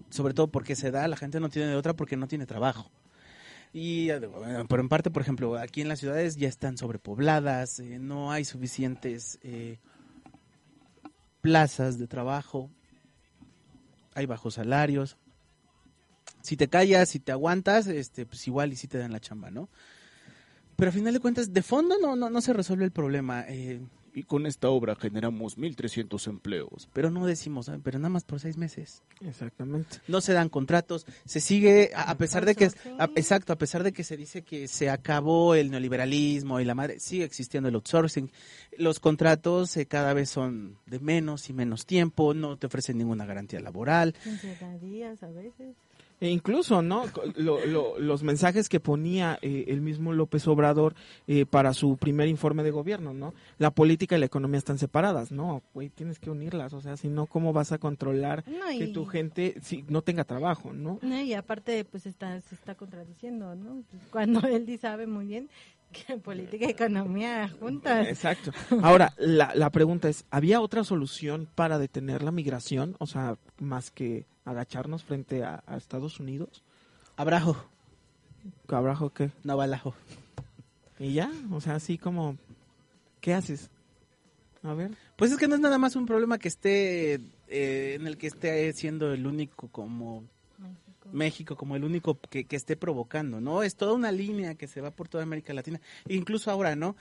sobre 0.09 0.33
todo 0.33 0.47
porque 0.47 0.75
se 0.75 0.91
da, 0.91 1.07
la 1.07 1.17
gente 1.17 1.39
no 1.39 1.49
tiene 1.49 1.69
de 1.69 1.75
otra 1.75 1.93
porque 1.93 2.17
no 2.17 2.27
tiene 2.27 2.45
trabajo. 2.45 2.91
Y, 3.73 4.11
eh, 4.11 4.19
bueno, 4.19 4.67
pero 4.67 4.81
en 4.83 4.89
parte, 4.89 5.09
por 5.09 5.23
ejemplo, 5.23 5.57
aquí 5.57 5.81
en 5.81 5.89
las 5.89 5.99
ciudades 5.99 6.37
ya 6.37 6.47
están 6.47 6.77
sobrepobladas, 6.77 7.79
eh, 7.79 7.97
no 7.99 8.31
hay 8.31 8.45
suficientes 8.45 9.39
eh, 9.41 9.79
plazas 11.41 11.97
de 11.97 12.07
trabajo, 12.07 12.69
hay 14.13 14.27
bajos 14.27 14.53
salarios. 14.53 15.17
Si 16.41 16.55
te 16.55 16.67
callas, 16.67 17.09
si 17.09 17.19
te 17.19 17.31
aguantas, 17.31 17.87
este, 17.87 18.27
pues 18.27 18.47
igual 18.47 18.73
y 18.73 18.75
si 18.75 18.87
te 18.87 18.99
dan 18.99 19.11
la 19.11 19.19
chamba, 19.19 19.49
¿no? 19.49 19.69
Pero 20.75 20.89
a 20.89 20.93
final 20.93 21.13
de 21.13 21.19
cuentas, 21.19 21.51
de 21.51 21.61
fondo 21.63 21.95
no, 21.99 22.15
no, 22.15 22.29
no 22.29 22.41
se 22.41 22.53
resuelve 22.53 22.85
el 22.85 22.91
problema. 22.91 23.45
Eh, 23.47 23.81
y 24.15 24.23
con 24.23 24.45
esta 24.45 24.69
obra 24.69 24.95
generamos 24.95 25.57
1.300 25.57 26.27
empleos. 26.27 26.87
Pero 26.93 27.09
no 27.09 27.25
decimos, 27.25 27.67
"Ah, 27.69 27.79
pero 27.83 27.97
nada 27.99 28.09
más 28.09 28.23
por 28.23 28.39
seis 28.39 28.57
meses. 28.57 29.01
Exactamente. 29.21 29.97
No 30.07 30.21
se 30.21 30.33
dan 30.33 30.49
contratos, 30.49 31.05
se 31.25 31.39
sigue, 31.39 31.91
a, 31.95 32.11
a 32.11 32.17
pesar 32.17 32.45
de 32.45 32.55
que, 32.55 32.65
a- 32.99 33.09
exacto, 33.15 33.53
a 33.53 33.57
pesar 33.57 33.83
de 33.83 33.91
que 33.91 34.03
se 34.03 34.15
dice 34.17 34.43
que 34.43 34.67
se 34.67 34.89
acabó 34.89 35.55
el 35.55 35.71
neoliberalismo 35.71 36.59
y 36.59 36.65
la 36.65 36.75
madre, 36.75 36.99
sigue 36.99 37.23
existiendo 37.23 37.69
el 37.69 37.75
outsourcing. 37.75 38.29
Los 38.77 38.99
contratos 38.99 39.75
eh, 39.77 39.85
cada 39.85 40.13
vez 40.13 40.29
son 40.29 40.77
de 40.85 40.99
menos 40.99 41.49
y 41.49 41.53
menos 41.53 41.85
tiempo, 41.85 42.33
no 42.33 42.57
te 42.57 42.67
ofrecen 42.67 42.97
ninguna 42.97 43.25
garantía 43.25 43.59
laboral. 43.61 44.13
15 44.23 44.79
días 44.81 45.23
a 45.23 45.27
veces. 45.31 45.75
E 46.23 46.29
incluso, 46.29 46.81
¿no? 46.81 47.03
Lo- 47.35 47.65
lo- 47.65 47.99
los 47.99 48.23
mensajes 48.23 48.69
que 48.69 48.79
ponía 48.79 49.37
eh, 49.41 49.65
el 49.67 49.81
mismo 49.81 50.13
López 50.13 50.47
Obrador 50.47 50.95
eh, 51.27 51.45
para 51.45 51.73
su 51.73 51.97
primer 51.97 52.29
informe 52.29 52.63
de 52.63 52.71
gobierno, 52.71 53.13
¿no? 53.13 53.33
La 53.57 53.71
política 53.71 54.15
y 54.15 54.19
la 54.19 54.27
economía 54.27 54.57
están 54.57 54.77
separadas, 54.77 55.31
¿no? 55.33 55.61
Güey, 55.73 55.89
tienes 55.89 56.19
que 56.19 56.29
unirlas, 56.29 56.71
o 56.73 56.79
sea, 56.79 56.95
si 56.95 57.09
no, 57.09 57.25
¿cómo 57.25 57.51
vas 57.51 57.73
a 57.73 57.77
controlar 57.77 58.45
No, 58.47 58.67
que 58.77 58.87
tu 58.87 59.05
gente 59.05 59.55
si, 59.61 59.83
no 59.89 60.01
tenga 60.01 60.23
trabajo, 60.23 60.71
¿no? 60.71 60.99
No, 61.01 61.21
y 61.21 61.33
aparte, 61.33 61.83
pues 61.83 62.05
está, 62.05 62.39
se 62.39 62.55
está 62.55 62.75
contradiciendo, 62.75 63.53
¿no? 63.55 63.83
Pues, 63.91 64.01
Cuando 64.09 64.39
él 64.47 64.65
sí 64.65 64.77
sabe 64.77 65.07
muy 65.07 65.25
bien 65.25 65.49
que 65.91 66.17
política 66.17 66.65
y 66.67 66.69
economía 66.71 67.49
juntas. 67.59 68.07
Exacto. 68.07 68.51
Ahora, 68.81 69.13
la, 69.17 69.53
la 69.55 69.69
pregunta 69.71 70.07
es, 70.09 70.25
¿había 70.31 70.61
otra 70.61 70.83
solución 70.85 71.47
para 71.53 71.77
detener 71.79 72.23
la 72.23 72.31
migración? 72.31 72.95
O 72.99 73.05
sea, 73.07 73.37
más 73.59 73.91
que 73.91 74.25
agacharnos 74.45 75.03
frente 75.03 75.43
a, 75.43 75.63
a 75.65 75.77
Estados 75.77 76.19
Unidos. 76.19 76.63
Abrajo, 77.15 77.69
¿Cabrajo 78.67 79.11
qué? 79.11 79.31
no 79.43 79.57
balajo. 79.57 79.93
Y 80.99 81.13
ya, 81.13 81.31
o 81.51 81.61
sea, 81.61 81.75
así 81.75 81.97
como, 81.97 82.37
¿qué 83.21 83.33
haces? 83.33 83.69
A 84.63 84.73
ver. 84.73 84.91
Pues 85.15 85.31
es 85.31 85.37
que 85.37 85.47
no 85.47 85.55
es 85.55 85.61
nada 85.61 85.77
más 85.77 85.95
un 85.95 86.05
problema 86.05 86.37
que 86.37 86.47
esté, 86.47 87.15
eh, 87.47 87.95
en 87.95 88.07
el 88.07 88.17
que 88.17 88.27
esté 88.27 88.71
siendo 88.73 89.13
el 89.13 89.27
único 89.27 89.67
como 89.69 90.23
México 91.11 91.55
como 91.55 91.75
el 91.75 91.83
único 91.83 92.19
que, 92.19 92.45
que 92.45 92.55
esté 92.55 92.75
provocando, 92.75 93.41
¿no? 93.41 93.63
Es 93.63 93.75
toda 93.75 93.93
una 93.93 94.11
línea 94.11 94.55
que 94.55 94.67
se 94.67 94.81
va 94.81 94.91
por 94.91 95.09
toda 95.09 95.23
América 95.23 95.53
Latina. 95.53 95.81
Incluso 96.07 96.49
ahora, 96.49 96.75
¿no? 96.75 96.95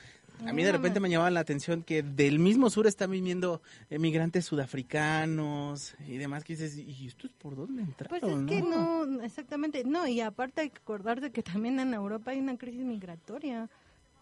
A 0.47 0.53
mí 0.53 0.65
de 0.65 0.73
repente 0.73 1.01
me 1.01 1.09
llamaba 1.09 1.31
la 1.31 1.41
atención 1.41 1.83
que 1.83 2.03
del 2.03 2.39
mismo 2.39 2.71
sur 2.71 2.87
están 2.87 3.11
viniendo 3.11 3.63
emigrantes 3.91 4.45
sudafricanos 4.45 5.95
y 6.07 6.17
demás 6.17 6.45
que 6.45 6.55
dices, 6.55 6.77
¿y 6.77 7.07
esto 7.07 7.27
es 7.27 7.33
por 7.33 7.57
dónde 7.57 7.83
entraron? 7.83 8.21
Pues 8.21 8.33
es 8.33 8.47
que 8.47 8.63
no, 8.63 9.23
exactamente, 9.23 9.85
no, 9.85 10.07
y 10.07 10.21
aparte 10.21 10.63
hay 10.63 10.71
que 10.71 10.79
acordarse 10.79 11.31
que 11.31 11.43
también 11.43 11.79
en 11.81 11.95
Europa 11.95 12.33
hay 12.33 12.39
una 12.39 12.57
crisis 12.57 12.85
migratoria, 12.85 13.69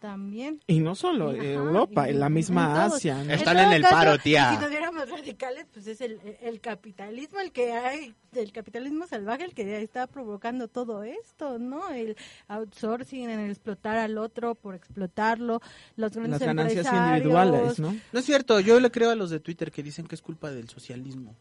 también. 0.01 0.61
Y 0.66 0.80
no 0.80 0.94
solo 0.96 1.30
Ajá, 1.30 1.44
Europa, 1.44 2.09
y 2.09 2.12
en 2.12 2.20
la 2.20 2.26
en 2.26 2.32
misma 2.34 2.74
todos. 2.74 2.94
Asia, 2.96 3.22
¿no? 3.22 3.32
Están 3.32 3.57
todo 3.57 3.66
en 3.66 3.72
el 3.74 3.82
paro, 3.82 4.18
tía. 4.18 4.51
Si 4.51 4.59
nos 4.59 4.70
viéramos 4.70 5.09
radicales, 5.09 5.66
pues 5.72 5.86
es 5.86 6.01
el, 6.01 6.18
el 6.42 6.61
capitalismo 6.61 7.38
el 7.38 7.53
que 7.53 7.72
hay, 7.72 8.14
el 8.34 8.51
capitalismo 8.51 9.07
salvaje 9.07 9.44
el 9.44 9.55
que 9.55 9.82
está 9.82 10.07
provocando 10.09 10.66
todo 10.66 11.05
esto, 11.05 11.59
¿no? 11.59 11.88
El 11.90 12.16
outsourcing, 12.48 13.30
el 13.30 13.51
explotar 13.51 13.98
al 13.98 14.18
otro 14.18 14.55
por 14.55 14.74
explotarlo, 14.74 15.61
los 15.96 16.12
grandes 16.12 16.40
Las 16.40 16.46
ganancias 16.46 16.86
individuales, 16.92 17.78
¿no? 17.78 17.94
No 18.12 18.18
es 18.18 18.24
cierto, 18.24 18.59
yo 18.59 18.80
le 18.80 18.90
creo 18.90 19.11
a 19.11 19.14
los 19.14 19.30
de 19.30 19.38
Twitter 19.38 19.70
que 19.70 19.82
dicen 19.82 20.07
que 20.07 20.14
es 20.14 20.22
culpa 20.22 20.51
del 20.51 20.68
socialismo. 20.68 21.36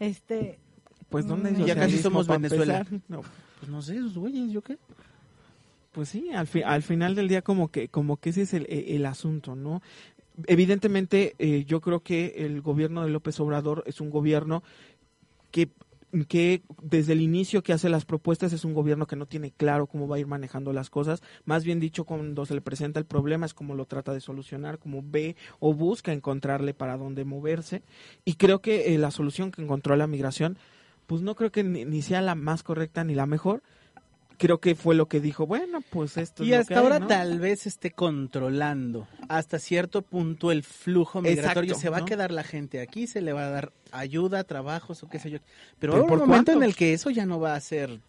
Este, 0.00 0.58
Pues 1.08 1.26
¿dónde 1.26 1.50
hay 1.50 1.54
Mm. 1.54 1.64
Ya 1.64 1.74
casi 1.76 1.98
somos 1.98 2.26
Venezuela. 2.26 2.84
No, 3.08 3.22
Pues 3.60 3.70
no 3.70 3.80
sé, 3.80 3.96
esos 3.96 4.18
güeyes, 4.18 4.50
¿yo 4.50 4.60
qué? 4.60 4.76
Pues 5.96 6.10
sí, 6.10 6.28
al, 6.34 6.46
fi- 6.46 6.62
al 6.62 6.82
final 6.82 7.14
del 7.14 7.26
día 7.26 7.40
como 7.40 7.68
que 7.68 7.88
como 7.88 8.18
que 8.18 8.28
ese 8.28 8.42
es 8.42 8.52
el, 8.52 8.66
el 8.68 9.06
asunto, 9.06 9.56
¿no? 9.56 9.80
Evidentemente 10.46 11.34
eh, 11.38 11.64
yo 11.66 11.80
creo 11.80 12.00
que 12.00 12.34
el 12.44 12.60
gobierno 12.60 13.02
de 13.02 13.08
López 13.08 13.40
Obrador 13.40 13.82
es 13.86 14.02
un 14.02 14.10
gobierno 14.10 14.62
que 15.50 15.70
que 16.28 16.62
desde 16.82 17.14
el 17.14 17.22
inicio 17.22 17.62
que 17.62 17.72
hace 17.72 17.88
las 17.88 18.04
propuestas 18.04 18.52
es 18.52 18.66
un 18.66 18.74
gobierno 18.74 19.06
que 19.06 19.16
no 19.16 19.24
tiene 19.24 19.52
claro 19.52 19.86
cómo 19.86 20.06
va 20.06 20.16
a 20.16 20.18
ir 20.18 20.26
manejando 20.26 20.74
las 20.74 20.90
cosas, 20.90 21.22
más 21.46 21.64
bien 21.64 21.80
dicho 21.80 22.04
cuando 22.04 22.44
se 22.44 22.54
le 22.54 22.60
presenta 22.60 23.00
el 23.00 23.06
problema 23.06 23.46
es 23.46 23.54
cómo 23.54 23.74
lo 23.74 23.86
trata 23.86 24.12
de 24.12 24.20
solucionar, 24.20 24.78
cómo 24.78 25.02
ve 25.02 25.34
o 25.60 25.72
busca 25.74 26.12
encontrarle 26.12 26.74
para 26.74 26.98
dónde 26.98 27.24
moverse. 27.24 27.82
Y 28.26 28.34
creo 28.34 28.60
que 28.60 28.94
eh, 28.94 28.98
la 28.98 29.10
solución 29.10 29.50
que 29.50 29.62
encontró 29.62 29.96
la 29.96 30.06
migración 30.06 30.58
pues 31.06 31.22
no 31.22 31.34
creo 31.36 31.50
que 31.50 31.64
ni, 31.64 31.86
ni 31.86 32.02
sea 32.02 32.20
la 32.22 32.34
más 32.34 32.62
correcta 32.62 33.02
ni 33.02 33.14
la 33.14 33.26
mejor, 33.26 33.62
creo 34.36 34.58
que 34.58 34.74
fue 34.74 34.94
lo 34.94 35.06
que 35.06 35.20
dijo, 35.20 35.46
bueno, 35.46 35.80
pues 35.90 36.16
esto 36.16 36.42
es 36.42 36.48
Y 36.48 36.52
lo 36.52 36.58
hasta 36.58 36.68
que 36.68 36.74
hay, 36.78 36.84
ahora 36.84 36.98
¿no? 37.00 37.06
tal 37.06 37.38
vez 37.40 37.66
esté 37.66 37.90
controlando 37.90 39.06
hasta 39.28 39.58
cierto 39.58 40.02
punto 40.02 40.52
el 40.52 40.62
flujo 40.62 41.20
migratorio. 41.22 41.72
Exacto, 41.72 41.80
se 41.80 41.88
va 41.90 41.98
¿no? 41.98 42.04
a 42.04 42.06
quedar 42.06 42.30
la 42.32 42.42
gente 42.44 42.80
aquí, 42.80 43.06
se 43.06 43.20
le 43.20 43.32
va 43.32 43.46
a 43.46 43.50
dar 43.50 43.72
ayuda, 43.92 44.44
trabajos 44.44 45.02
o 45.02 45.08
qué 45.08 45.18
sé 45.18 45.30
yo. 45.30 45.38
Pero 45.78 45.94
¿Pero 45.94 46.06
por 46.06 46.18
un 46.20 46.28
momento 46.28 46.52
cuánto? 46.52 46.52
en 46.52 46.62
el 46.62 46.76
que 46.76 46.92
eso 46.92 47.10
ya 47.10 47.26
no 47.26 47.40
va 47.40 47.54
a 47.54 47.60
ser... 47.60 48.00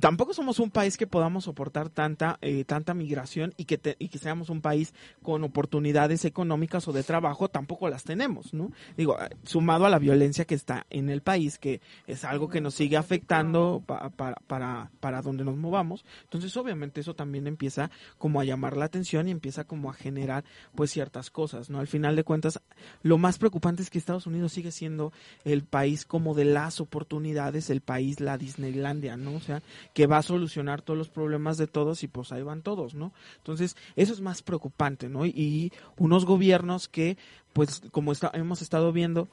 tampoco 0.00 0.32
somos 0.34 0.58
un 0.58 0.70
país 0.70 0.96
que 0.96 1.06
podamos 1.06 1.44
soportar 1.44 1.88
tanta 1.90 2.38
eh, 2.40 2.64
tanta 2.64 2.94
migración 2.94 3.54
y 3.56 3.64
que 3.66 3.78
te- 3.78 3.96
y 3.98 4.08
que 4.08 4.18
seamos 4.18 4.50
un 4.50 4.60
país 4.60 4.94
con 5.22 5.44
oportunidades 5.44 6.24
económicas 6.24 6.86
o 6.88 6.92
de 6.92 7.02
trabajo 7.02 7.48
tampoco 7.48 7.88
las 7.88 8.04
tenemos 8.04 8.54
no 8.54 8.70
digo 8.96 9.18
eh, 9.20 9.28
sumado 9.44 9.86
a 9.86 9.90
la 9.90 9.98
violencia 9.98 10.44
que 10.44 10.54
está 10.54 10.86
en 10.90 11.10
el 11.10 11.20
país 11.22 11.58
que 11.58 11.80
es 12.06 12.24
algo 12.24 12.48
que 12.48 12.60
nos 12.60 12.74
sigue 12.74 12.96
afectando 12.96 13.82
pa- 13.86 14.10
para 14.10 14.36
para 14.46 14.90
para 15.00 15.22
donde 15.22 15.44
nos 15.44 15.56
movamos 15.56 16.04
entonces 16.24 16.56
obviamente 16.56 17.00
eso 17.00 17.14
también 17.14 17.46
empieza 17.46 17.90
como 18.18 18.40
a 18.40 18.44
llamar 18.44 18.76
la 18.76 18.86
atención 18.86 19.28
y 19.28 19.32
empieza 19.32 19.64
como 19.64 19.90
a 19.90 19.94
generar 19.94 20.44
pues 20.74 20.90
ciertas 20.90 21.30
cosas 21.30 21.70
no 21.70 21.78
al 21.80 21.86
final 21.88 22.16
de 22.16 22.24
cuentas 22.24 22.60
lo 23.02 23.18
más 23.18 23.38
preocupante 23.38 23.82
es 23.82 23.90
que 23.90 23.98
Estados 23.98 24.26
Unidos 24.26 24.52
sigue 24.52 24.70
siendo 24.72 25.12
el 25.44 25.62
país 25.64 26.04
como 26.04 26.34
de 26.34 26.44
las 26.44 26.80
oportunidades, 26.80 27.70
el 27.70 27.80
país, 27.80 28.20
la 28.20 28.38
Disneylandia, 28.38 29.16
¿no? 29.16 29.34
O 29.34 29.40
sea, 29.40 29.57
que 29.94 30.06
va 30.06 30.18
a 30.18 30.22
solucionar 30.22 30.82
todos 30.82 30.98
los 30.98 31.08
problemas 31.08 31.56
de 31.58 31.66
todos 31.66 32.02
y 32.02 32.08
pues 32.08 32.32
ahí 32.32 32.42
van 32.42 32.62
todos, 32.62 32.94
¿no? 32.94 33.12
Entonces, 33.38 33.76
eso 33.96 34.12
es 34.12 34.20
más 34.20 34.42
preocupante, 34.42 35.08
¿no? 35.08 35.26
Y 35.26 35.72
unos 35.96 36.24
gobiernos 36.24 36.88
que, 36.88 37.16
pues, 37.52 37.82
como 37.90 38.12
hemos 38.32 38.62
estado 38.62 38.92
viendo, 38.92 39.28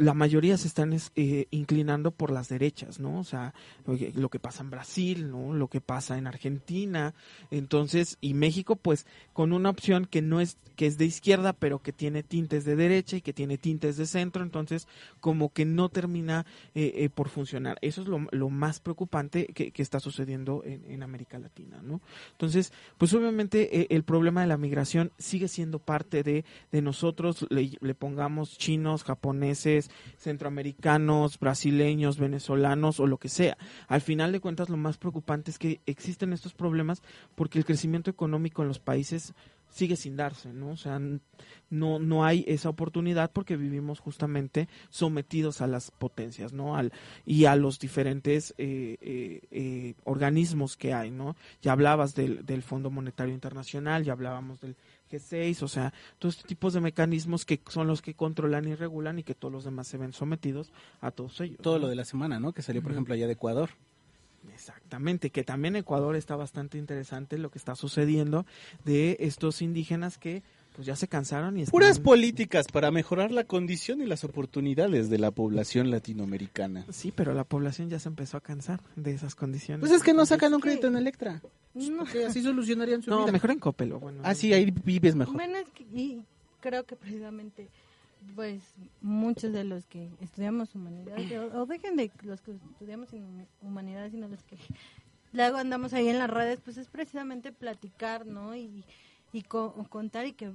la 0.00 0.14
mayoría 0.14 0.56
se 0.56 0.66
están 0.66 0.94
es- 0.94 1.12
eh, 1.14 1.46
inclinando 1.50 2.10
por 2.10 2.30
las 2.30 2.48
derechas, 2.48 3.00
¿no? 3.00 3.18
O 3.20 3.24
sea, 3.24 3.52
lo 4.14 4.30
que 4.30 4.38
pasa 4.38 4.62
en 4.62 4.70
Brasil, 4.70 5.30
¿no? 5.30 5.52
Lo 5.52 5.68
que 5.68 5.82
pasa 5.82 6.16
en 6.16 6.26
Argentina, 6.26 7.14
entonces, 7.50 8.16
y 8.22 8.32
México, 8.32 8.76
pues, 8.76 9.06
con 9.34 9.52
una 9.52 9.68
opción 9.68 10.06
que 10.06 10.22
no 10.22 10.40
es, 10.40 10.56
que 10.76 10.86
es 10.86 10.96
de 10.96 11.04
izquierda, 11.04 11.52
pero 11.52 11.82
que 11.82 11.92
tiene 11.92 12.22
tintes 12.22 12.64
de 12.64 12.76
derecha 12.76 13.16
y 13.16 13.20
que 13.20 13.34
tiene 13.34 13.58
tintes 13.58 13.98
de 13.98 14.06
centro, 14.06 14.42
entonces, 14.42 14.88
como 15.20 15.52
que 15.52 15.66
no 15.66 15.90
termina 15.90 16.46
eh, 16.74 16.92
eh, 16.96 17.10
por 17.10 17.28
funcionar. 17.28 17.78
Eso 17.82 18.00
es 18.00 18.08
lo, 18.08 18.50
más 18.50 18.80
preocupante 18.80 19.46
que, 19.48 19.72
está 19.80 20.00
sucediendo 20.00 20.62
en, 20.64 20.84
en 20.90 21.02
América 21.02 21.38
Latina, 21.38 21.80
¿no? 21.82 22.00
Entonces, 22.32 22.72
pues 22.96 23.12
obviamente 23.12 23.80
eh, 23.80 23.86
el 23.90 24.02
problema 24.02 24.40
de 24.40 24.46
la 24.46 24.56
migración 24.56 25.12
sigue 25.18 25.48
siendo 25.48 25.78
parte 25.78 26.22
de, 26.22 26.44
de 26.72 26.82
nosotros, 26.82 27.46
le, 27.50 27.72
le 27.80 27.94
pongamos 27.94 28.56
chinos, 28.56 29.04
japoneses, 29.04 29.89
centroamericanos, 30.16 31.38
brasileños, 31.38 32.18
venezolanos 32.18 33.00
o 33.00 33.06
lo 33.06 33.18
que 33.18 33.28
sea. 33.28 33.56
Al 33.88 34.00
final 34.00 34.32
de 34.32 34.40
cuentas, 34.40 34.68
lo 34.68 34.76
más 34.76 34.98
preocupante 34.98 35.50
es 35.50 35.58
que 35.58 35.80
existen 35.86 36.32
estos 36.32 36.54
problemas 36.54 37.02
porque 37.34 37.58
el 37.58 37.64
crecimiento 37.64 38.10
económico 38.10 38.62
en 38.62 38.68
los 38.68 38.78
países 38.78 39.34
sigue 39.70 39.96
sin 39.96 40.16
darse, 40.16 40.52
¿no? 40.52 40.70
O 40.70 40.76
sea, 40.76 41.00
no, 41.70 41.98
no 41.98 42.24
hay 42.24 42.44
esa 42.48 42.68
oportunidad 42.68 43.30
porque 43.32 43.56
vivimos 43.56 44.00
justamente 44.00 44.68
sometidos 44.90 45.60
a 45.60 45.66
las 45.66 45.90
potencias, 45.90 46.52
¿no? 46.52 46.76
Al, 46.76 46.92
y 47.24 47.44
a 47.44 47.56
los 47.56 47.78
diferentes 47.78 48.54
eh, 48.58 48.98
eh, 49.00 49.40
eh, 49.50 49.94
organismos 50.04 50.76
que 50.76 50.92
hay, 50.92 51.10
¿no? 51.10 51.36
Ya 51.62 51.72
hablabas 51.72 52.14
del, 52.14 52.44
del 52.44 52.62
Fondo 52.62 52.90
Monetario 52.90 53.32
Internacional, 53.32 54.04
ya 54.04 54.12
hablábamos 54.12 54.60
del 54.60 54.76
G6, 55.10 55.62
o 55.62 55.68
sea, 55.68 55.92
todos 56.18 56.36
estos 56.36 56.48
tipos 56.48 56.72
de 56.72 56.80
mecanismos 56.80 57.44
que 57.44 57.60
son 57.68 57.86
los 57.86 58.02
que 58.02 58.14
controlan 58.14 58.68
y 58.68 58.74
regulan 58.74 59.18
y 59.18 59.22
que 59.22 59.34
todos 59.34 59.52
los 59.52 59.64
demás 59.64 59.88
se 59.88 59.98
ven 59.98 60.12
sometidos 60.12 60.72
a 61.00 61.10
todos 61.10 61.40
ellos. 61.40 61.58
Todo 61.60 61.74
¿no? 61.74 61.82
lo 61.82 61.88
de 61.88 61.96
la 61.96 62.04
semana, 62.04 62.40
¿no? 62.40 62.52
Que 62.52 62.62
salió, 62.62 62.82
por 62.82 62.92
ejemplo, 62.92 63.14
allá 63.14 63.26
de 63.26 63.32
Ecuador. 63.32 63.70
Exactamente, 64.54 65.30
que 65.30 65.44
también 65.44 65.76
Ecuador 65.76 66.16
está 66.16 66.34
bastante 66.34 66.78
interesante 66.78 67.36
lo 67.36 67.50
que 67.50 67.58
está 67.58 67.76
sucediendo 67.76 68.46
de 68.84 69.16
estos 69.20 69.60
indígenas 69.60 70.16
que 70.16 70.42
pues 70.74 70.86
ya 70.86 70.96
se 70.96 71.08
cansaron 71.08 71.56
y 71.58 71.62
están... 71.62 71.72
Puras 71.72 71.98
políticas 71.98 72.66
para 72.68 72.90
mejorar 72.90 73.30
la 73.32 73.44
condición 73.44 74.00
y 74.00 74.06
las 74.06 74.24
oportunidades 74.24 75.10
de 75.10 75.18
la 75.18 75.30
población 75.30 75.90
latinoamericana. 75.90 76.84
Sí, 76.90 77.12
pero 77.14 77.34
la 77.34 77.44
población 77.44 77.90
ya 77.90 77.98
se 77.98 78.08
empezó 78.08 78.36
a 78.36 78.40
cansar 78.40 78.80
de 78.96 79.12
esas 79.12 79.34
condiciones. 79.34 79.80
Pues 79.80 79.92
es 79.92 80.02
que 80.02 80.14
no 80.14 80.24
sacan 80.26 80.54
un 80.54 80.60
crédito 80.60 80.86
en 80.86 80.96
Electra. 80.96 81.42
no. 81.74 82.02
Ok, 82.02 82.16
así 82.28 82.42
solucionarían 82.42 83.02
su 83.02 83.10
No, 83.10 83.22
vida. 83.22 83.32
mejor 83.32 83.50
en 83.50 83.58
Copelo, 83.58 84.00
bueno. 84.00 84.20
Ah, 84.24 84.34
sí, 84.34 84.52
ahí 84.52 84.70
vives 84.84 85.14
mejor. 85.14 85.34
Bueno, 85.34 85.58
es 85.58 85.68
que, 85.70 85.82
y 85.84 86.22
creo 86.60 86.84
que 86.84 86.96
precisamente, 86.96 87.68
pues, 88.34 88.62
muchos 89.00 89.52
de 89.52 89.64
los 89.64 89.86
que 89.86 90.08
estudiamos 90.20 90.74
humanidades, 90.74 91.30
o, 91.52 91.60
o 91.62 91.66
dejen 91.66 91.96
de 91.96 92.10
los 92.22 92.40
que 92.40 92.52
estudiamos 92.72 93.12
en 93.12 93.46
humanidades, 93.62 94.12
sino 94.12 94.28
los 94.28 94.42
que 94.44 94.56
luego 95.32 95.58
andamos 95.58 95.92
ahí 95.94 96.08
en 96.08 96.18
las 96.18 96.30
redes, 96.30 96.60
pues 96.64 96.76
es 96.76 96.88
precisamente 96.88 97.52
platicar, 97.52 98.26
¿no? 98.26 98.54
Y, 98.56 98.84
y 99.32 99.42
co- 99.42 99.74
contar 99.88 100.26
y 100.26 100.32
que, 100.32 100.52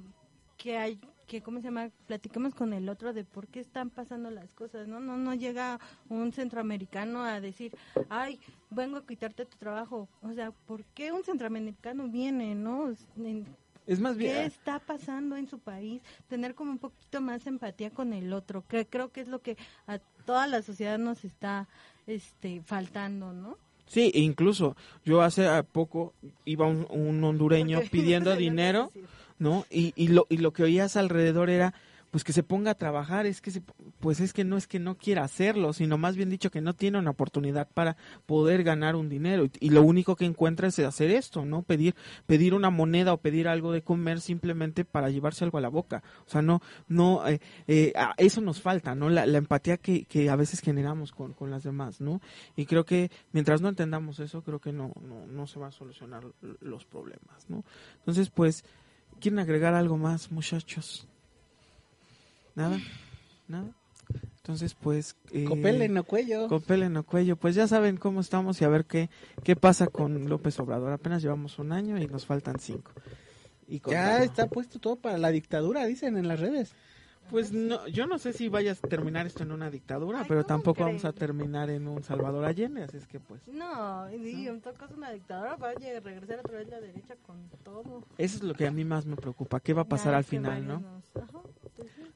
que 0.56 0.76
hay 0.78 0.98
que 1.26 1.42
cómo 1.42 1.58
se 1.58 1.64
llama 1.64 1.90
platiquemos 2.06 2.54
con 2.54 2.72
el 2.72 2.88
otro 2.88 3.12
de 3.12 3.24
por 3.24 3.48
qué 3.48 3.58
están 3.58 3.90
pasando 3.90 4.30
las 4.30 4.52
cosas 4.54 4.86
no 4.86 5.00
no 5.00 5.16
no 5.16 5.34
llega 5.34 5.80
un 6.08 6.32
centroamericano 6.32 7.24
a 7.24 7.40
decir 7.40 7.72
ay 8.08 8.38
vengo 8.70 8.98
a 8.98 9.04
quitarte 9.06 9.44
tu 9.44 9.56
trabajo 9.56 10.08
o 10.22 10.32
sea 10.34 10.52
por 10.52 10.84
qué 10.84 11.10
un 11.10 11.24
centroamericano 11.24 12.08
viene 12.08 12.54
no 12.54 12.92
En- 13.16 13.44
Es 13.86 13.98
más 14.00 14.16
qué 14.16 14.24
bien, 14.32 14.36
está 14.46 14.78
pasando 14.78 15.36
en 15.36 15.48
su 15.48 15.58
país 15.58 16.00
tener 16.28 16.54
como 16.54 16.70
un 16.70 16.78
poquito 16.78 17.20
más 17.20 17.44
empatía 17.48 17.90
con 17.90 18.12
el 18.12 18.32
otro 18.32 18.64
que 18.68 18.86
creo 18.86 19.10
que 19.10 19.22
es 19.22 19.28
lo 19.28 19.40
que 19.40 19.56
a 19.88 19.98
toda 20.26 20.46
la 20.46 20.62
sociedad 20.62 20.96
nos 20.98 21.24
está 21.24 21.66
este 22.06 22.60
faltando 22.62 23.32
no 23.32 23.58
sí, 23.86 24.10
e 24.14 24.20
incluso 24.20 24.76
yo 25.04 25.22
hace 25.22 25.46
a 25.46 25.62
poco 25.62 26.14
iba 26.44 26.66
un, 26.66 26.86
un 26.90 27.22
hondureño 27.24 27.80
pidiendo 27.90 28.34
dinero. 28.36 28.90
¿no? 29.38 29.66
Y, 29.70 29.92
y, 29.96 30.08
lo, 30.08 30.26
y 30.30 30.38
lo 30.38 30.52
que 30.52 30.62
oías 30.62 30.96
alrededor 30.96 31.50
era, 31.50 31.74
pues 32.16 32.24
que 32.24 32.32
se 32.32 32.42
ponga 32.42 32.70
a 32.70 32.74
trabajar, 32.76 33.26
es 33.26 33.42
que 33.42 33.50
se- 33.50 33.62
pues 34.00 34.20
es 34.20 34.32
que 34.32 34.42
no 34.42 34.56
es 34.56 34.66
que 34.66 34.78
no 34.78 34.96
quiera 34.96 35.22
hacerlo, 35.22 35.74
sino 35.74 35.98
más 35.98 36.16
bien 36.16 36.30
dicho 36.30 36.50
que 36.50 36.62
no 36.62 36.72
tiene 36.72 36.98
una 36.98 37.10
oportunidad 37.10 37.68
para 37.68 37.98
poder 38.24 38.62
ganar 38.64 38.96
un 38.96 39.10
dinero 39.10 39.44
y, 39.44 39.50
y 39.60 39.68
lo 39.68 39.82
único 39.82 40.16
que 40.16 40.24
encuentra 40.24 40.68
es 40.68 40.78
hacer 40.78 41.10
esto, 41.10 41.44
¿no? 41.44 41.60
Pedir 41.60 41.94
pedir 42.24 42.54
una 42.54 42.70
moneda 42.70 43.12
o 43.12 43.18
pedir 43.18 43.48
algo 43.48 43.70
de 43.70 43.82
comer 43.82 44.22
simplemente 44.22 44.86
para 44.86 45.10
llevarse 45.10 45.44
algo 45.44 45.58
a 45.58 45.60
la 45.60 45.68
boca, 45.68 46.02
o 46.26 46.30
sea, 46.30 46.40
no 46.40 46.62
no 46.88 47.28
eh, 47.28 47.38
eh, 47.66 47.92
eso 48.16 48.40
nos 48.40 48.62
falta, 48.62 48.94
¿no? 48.94 49.10
La, 49.10 49.26
la 49.26 49.36
empatía 49.36 49.76
que, 49.76 50.06
que 50.06 50.30
a 50.30 50.36
veces 50.36 50.60
generamos 50.60 51.12
con, 51.12 51.34
con 51.34 51.50
las 51.50 51.64
demás, 51.64 52.00
¿no? 52.00 52.22
Y 52.56 52.64
creo 52.64 52.86
que 52.86 53.10
mientras 53.32 53.60
no 53.60 53.68
entendamos 53.68 54.20
eso, 54.20 54.40
creo 54.40 54.58
que 54.58 54.72
no 54.72 54.90
no 55.06 55.26
no 55.26 55.46
se 55.46 55.58
va 55.60 55.66
a 55.66 55.70
solucionar 55.70 56.24
los 56.62 56.86
problemas, 56.86 57.44
¿no? 57.50 57.62
Entonces, 57.98 58.30
pues 58.30 58.64
¿Quieren 59.20 59.38
agregar 59.38 59.74
algo 59.74 59.96
más, 59.96 60.30
muchachos? 60.30 61.08
¿Nada? 62.56 62.80
¿Nada? 63.46 63.70
Entonces, 64.38 64.74
pues... 64.74 65.16
Eh, 65.32 65.44
Copelen 65.44 65.96
o 65.98 66.04
cuello. 66.04 66.48
Copelen 66.48 66.96
o 66.96 67.02
cuello. 67.04 67.36
Pues 67.36 67.54
ya 67.54 67.68
saben 67.68 67.96
cómo 67.96 68.20
estamos 68.20 68.60
y 68.60 68.64
a 68.64 68.68
ver 68.68 68.84
qué, 68.84 69.10
qué 69.44 69.56
pasa 69.56 69.86
con 69.86 70.28
López 70.28 70.58
Obrador. 70.60 70.92
Apenas 70.92 71.22
llevamos 71.22 71.58
un 71.58 71.72
año 71.72 71.98
y 71.98 72.06
nos 72.06 72.26
faltan 72.26 72.58
cinco. 72.58 72.92
Y 73.68 73.80
Ya 73.88 74.22
está 74.22 74.46
puesto 74.46 74.78
todo 74.78 74.96
para 74.96 75.18
la 75.18 75.30
dictadura, 75.30 75.84
dicen 75.86 76.16
en 76.16 76.28
las 76.28 76.40
redes. 76.40 76.72
Pues 77.30 77.50
no, 77.50 77.88
yo 77.88 78.06
no 78.06 78.18
sé 78.18 78.32
si 78.32 78.48
vayas 78.48 78.78
a 78.84 78.86
terminar 78.86 79.26
esto 79.26 79.42
en 79.42 79.50
una 79.50 79.68
dictadura, 79.68 80.20
Ay, 80.20 80.26
pero 80.28 80.42
¿cómo 80.42 80.48
tampoco 80.48 80.74
creen? 80.76 80.88
vamos 80.90 81.04
a 81.04 81.12
terminar 81.12 81.70
en 81.70 81.88
un 81.88 82.04
Salvador 82.04 82.44
Allende, 82.44 82.84
así 82.84 82.98
es 82.98 83.06
que 83.08 83.18
pues... 83.18 83.48
No, 83.48 84.08
y 84.14 84.46
en 84.46 84.60
todo 84.60 84.74
caso 84.74 84.94
una 84.96 85.10
dictadura 85.10 85.56
va 85.56 85.70
a 85.70 85.74
regresar 85.74 86.38
otra 86.38 86.58
vez 86.58 86.68
la 86.68 86.80
derecha 86.80 87.16
con 87.26 87.36
todo. 87.64 88.04
Eso 88.16 88.36
es 88.36 88.42
lo 88.44 88.54
que 88.54 88.68
a 88.68 88.70
mí 88.70 88.84
más 88.84 89.06
me 89.06 89.16
preocupa. 89.16 89.58
¿Qué 89.58 89.72
va 89.72 89.82
a 89.82 89.88
pasar 89.88 90.12
Ya 90.12 90.18
al 90.18 90.24
final, 90.24 90.68
no? 90.68 91.02
Ajá. 91.16 91.40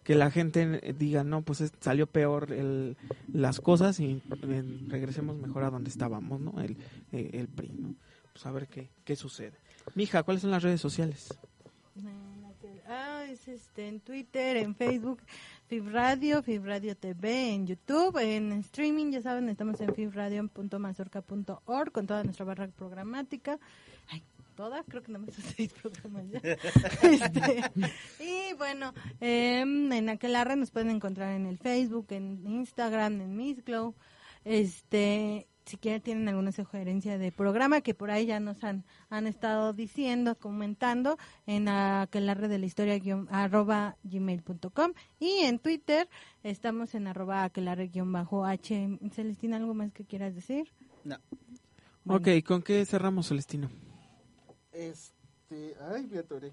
Que 0.05 0.15
la 0.15 0.31
gente 0.31 0.81
eh, 0.83 0.95
diga, 0.97 1.25
no, 1.25 1.43
pues 1.43 1.61
es- 1.61 1.73
salió 1.81 2.07
peor 2.07 2.53
el, 2.53 2.97
las 3.33 3.61
cosas 3.61 4.01
y 4.01 4.23
eh, 4.43 4.65
regresemos 4.89 5.37
mejor 5.37 5.65
a 5.65 5.71
donde 5.71 5.91
estábamos, 5.91 6.41
¿no? 6.41 6.61
El, 6.61 6.77
eh, 7.13 7.31
el 7.35 7.49
PRI, 7.49 7.69
¿no? 7.79 7.95
Pues 8.33 8.47
a 8.47 8.53
ver 8.53 8.67
qué, 8.69 8.89
qué 9.05 9.17
sucede. 9.17 9.53
Mija, 9.95 10.23
¿cuáles 10.23 10.43
son 10.43 10.51
las 10.51 10.63
redes 10.63 10.81
sociales? 10.81 11.29
Ah, 12.93 13.25
es 13.29 13.47
este, 13.47 13.87
en 13.87 14.01
Twitter, 14.01 14.57
en 14.57 14.75
Facebook, 14.75 15.21
Fib 15.69 15.89
Radio, 15.91 16.43
Fib 16.43 16.65
Radio 16.65 16.97
TV, 16.97 17.53
en 17.55 17.67
YouTube, 17.69 18.19
en 18.19 18.51
streaming, 18.53 19.13
ya 19.13 19.23
saben, 19.23 19.49
estamos 19.49 19.81
en 19.81 19.95
fibradio.mazorca.org 19.95 21.93
con 21.93 22.07
toda 22.09 22.25
nuestra 22.25 22.45
barra 22.45 22.67
programática. 22.67 23.61
Toda, 24.61 24.85
creo 24.85 25.03
que 25.03 25.13
no 25.13 25.19
me 25.21 25.29
seis 25.33 25.73
programas 25.73 26.25
ya. 26.31 26.41
Este, 27.03 27.63
y 28.23 28.53
bueno, 28.59 28.93
em, 29.21 29.91
en 29.93 30.09
Aquelarre 30.11 30.57
nos 30.57 30.71
pueden 30.71 30.91
encontrar 30.91 31.35
en 31.35 31.47
el 31.47 31.57
Facebook, 31.59 32.07
en 32.11 32.47
Instagram, 32.47 33.21
en 33.23 33.37
Miss 33.37 33.65
Glow. 33.65 33.95
Este, 34.45 35.47
si 35.65 35.77
quieren 35.79 36.03
tienen 36.03 36.29
alguna 36.29 36.53
sugerencia 36.53 37.17
de 37.19 37.33
programa 37.33 37.81
que 37.81 37.95
por 37.95 38.11
ahí 38.11 38.27
ya 38.27 38.39
nos 38.41 38.63
han, 38.65 38.85
han 39.09 39.27
estado 39.27 39.73
diciendo, 39.73 40.35
comentando 40.35 41.17
en 41.47 41.69
aquelarre 41.69 42.49
de 42.49 42.59
la 42.59 42.67
historia 42.67 42.99
guión- 42.99 43.29
arroba 43.31 43.97
gmail.com 44.03 44.93
y 45.19 45.31
en 45.45 45.59
Twitter 45.59 46.09
estamos 46.43 46.95
en 46.95 47.07
arroba 47.07 47.45
aquelarre 47.45 47.89
guion 47.89 48.13
bajo 48.13 48.45
h. 48.45 48.99
Celestina, 49.13 49.57
¿algo 49.57 49.73
más 49.75 49.93
que 49.93 50.05
quieras 50.05 50.35
decir? 50.35 50.71
No. 51.05 51.17
Bueno. 52.05 52.21
Ok, 52.21 52.45
¿con 52.45 52.63
qué 52.63 52.85
cerramos, 52.87 53.29
Celestino? 53.29 53.71
Este, 54.73 55.75
ay, 55.81 56.07
me 56.11 56.19
atoré. 56.19 56.53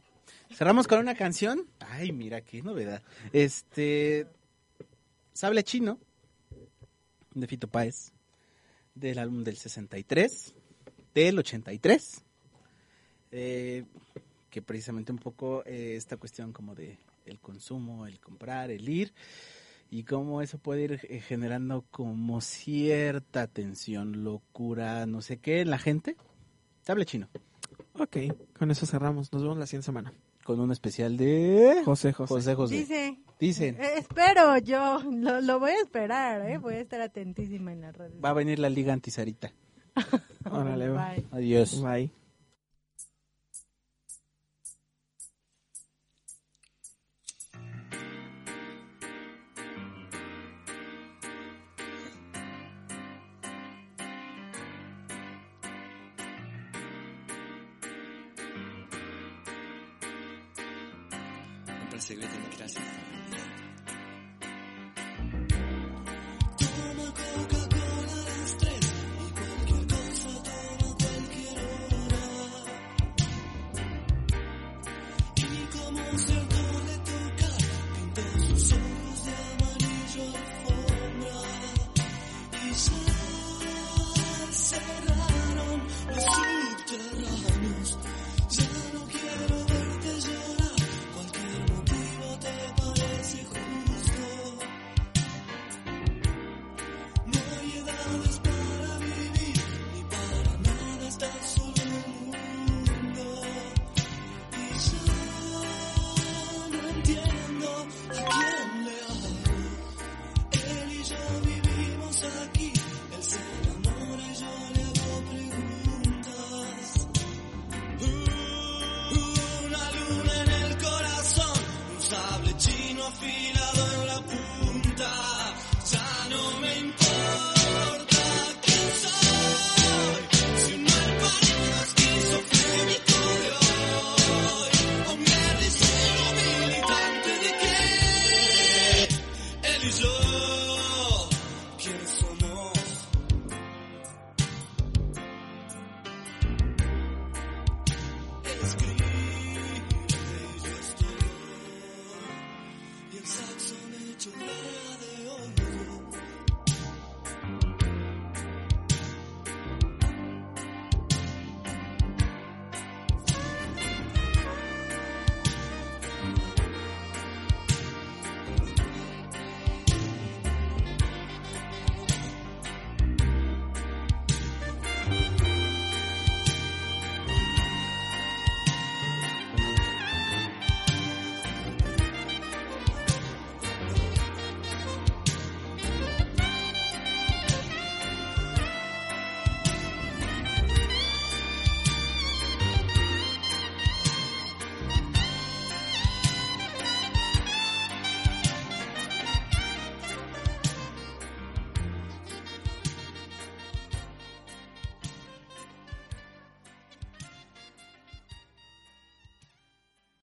Cerramos 0.52 0.88
con 0.88 1.00
una 1.00 1.16
canción. 1.16 1.68
Ay, 1.80 2.12
mira 2.12 2.42
qué 2.42 2.62
novedad. 2.62 3.02
Este, 3.32 4.28
Sable 5.34 5.64
Chino 5.64 6.00
de 7.34 7.48
Fito 7.48 7.68
Páez 7.68 8.12
del 8.96 9.20
álbum 9.20 9.44
del 9.44 9.58
63, 9.58 10.56
del 11.14 11.40
83. 11.40 12.24
eh, 13.32 13.86
que 14.50 14.62
precisamente 14.62 15.12
un 15.12 15.20
poco 15.20 15.64
eh, 15.66 15.96
esta 15.96 16.18
cuestión 16.18 16.54
como 16.54 16.74
de 16.74 16.98
el 17.26 17.40
consumo, 17.40 18.08
el 18.08 18.20
comprar, 18.20 18.72
el 18.72 18.88
ir 18.88 19.14
y 19.92 20.04
cómo 20.04 20.42
eso 20.42 20.58
puede 20.58 20.84
ir 20.84 21.00
eh, 21.10 21.20
generando 21.20 21.86
como 21.92 22.42
cierta 22.42 23.48
tensión, 23.48 24.24
locura, 24.24 25.06
no 25.06 25.22
sé 25.22 25.38
qué 25.38 25.62
en 25.62 25.70
la 25.70 25.78
gente. 25.78 26.16
Sable 26.82 27.06
Chino. 27.06 27.30
Ok, 28.00 28.18
con 28.58 28.72
eso 28.72 28.86
cerramos. 28.86 29.32
Nos 29.34 29.42
vemos 29.42 29.58
la 29.58 29.66
siguiente 29.66 29.86
semana. 29.86 30.14
con 30.44 30.60
un 30.60 30.72
especial 30.72 31.18
de 31.18 31.82
José, 31.84 32.14
José. 32.14 32.34
José 32.34 32.56
José. 32.56 32.76
Dice, 32.76 33.20
Dicen, 33.40 33.76
eh, 33.80 33.94
espero 33.98 34.58
yo, 34.60 35.02
lo, 35.12 35.42
lo 35.42 35.60
voy 35.60 35.72
a 35.72 35.82
esperar, 35.82 36.50
¿eh? 36.50 36.58
voy 36.58 36.76
a 36.76 36.80
estar 36.80 37.02
atentísima 37.02 37.72
en 37.72 37.82
las 37.82 37.96
redes. 37.96 38.14
va 38.24 38.30
a 38.30 38.34
venir 38.34 38.58
la 38.60 38.70
liga 38.70 38.94
antisarita. 38.94 39.52
Órale, 40.50 40.90
va. 40.90 41.14
Adiós. 41.32 41.82
Bye. 41.84 42.12
Me 62.10 62.16
parece 62.16 62.80
que 62.80 63.17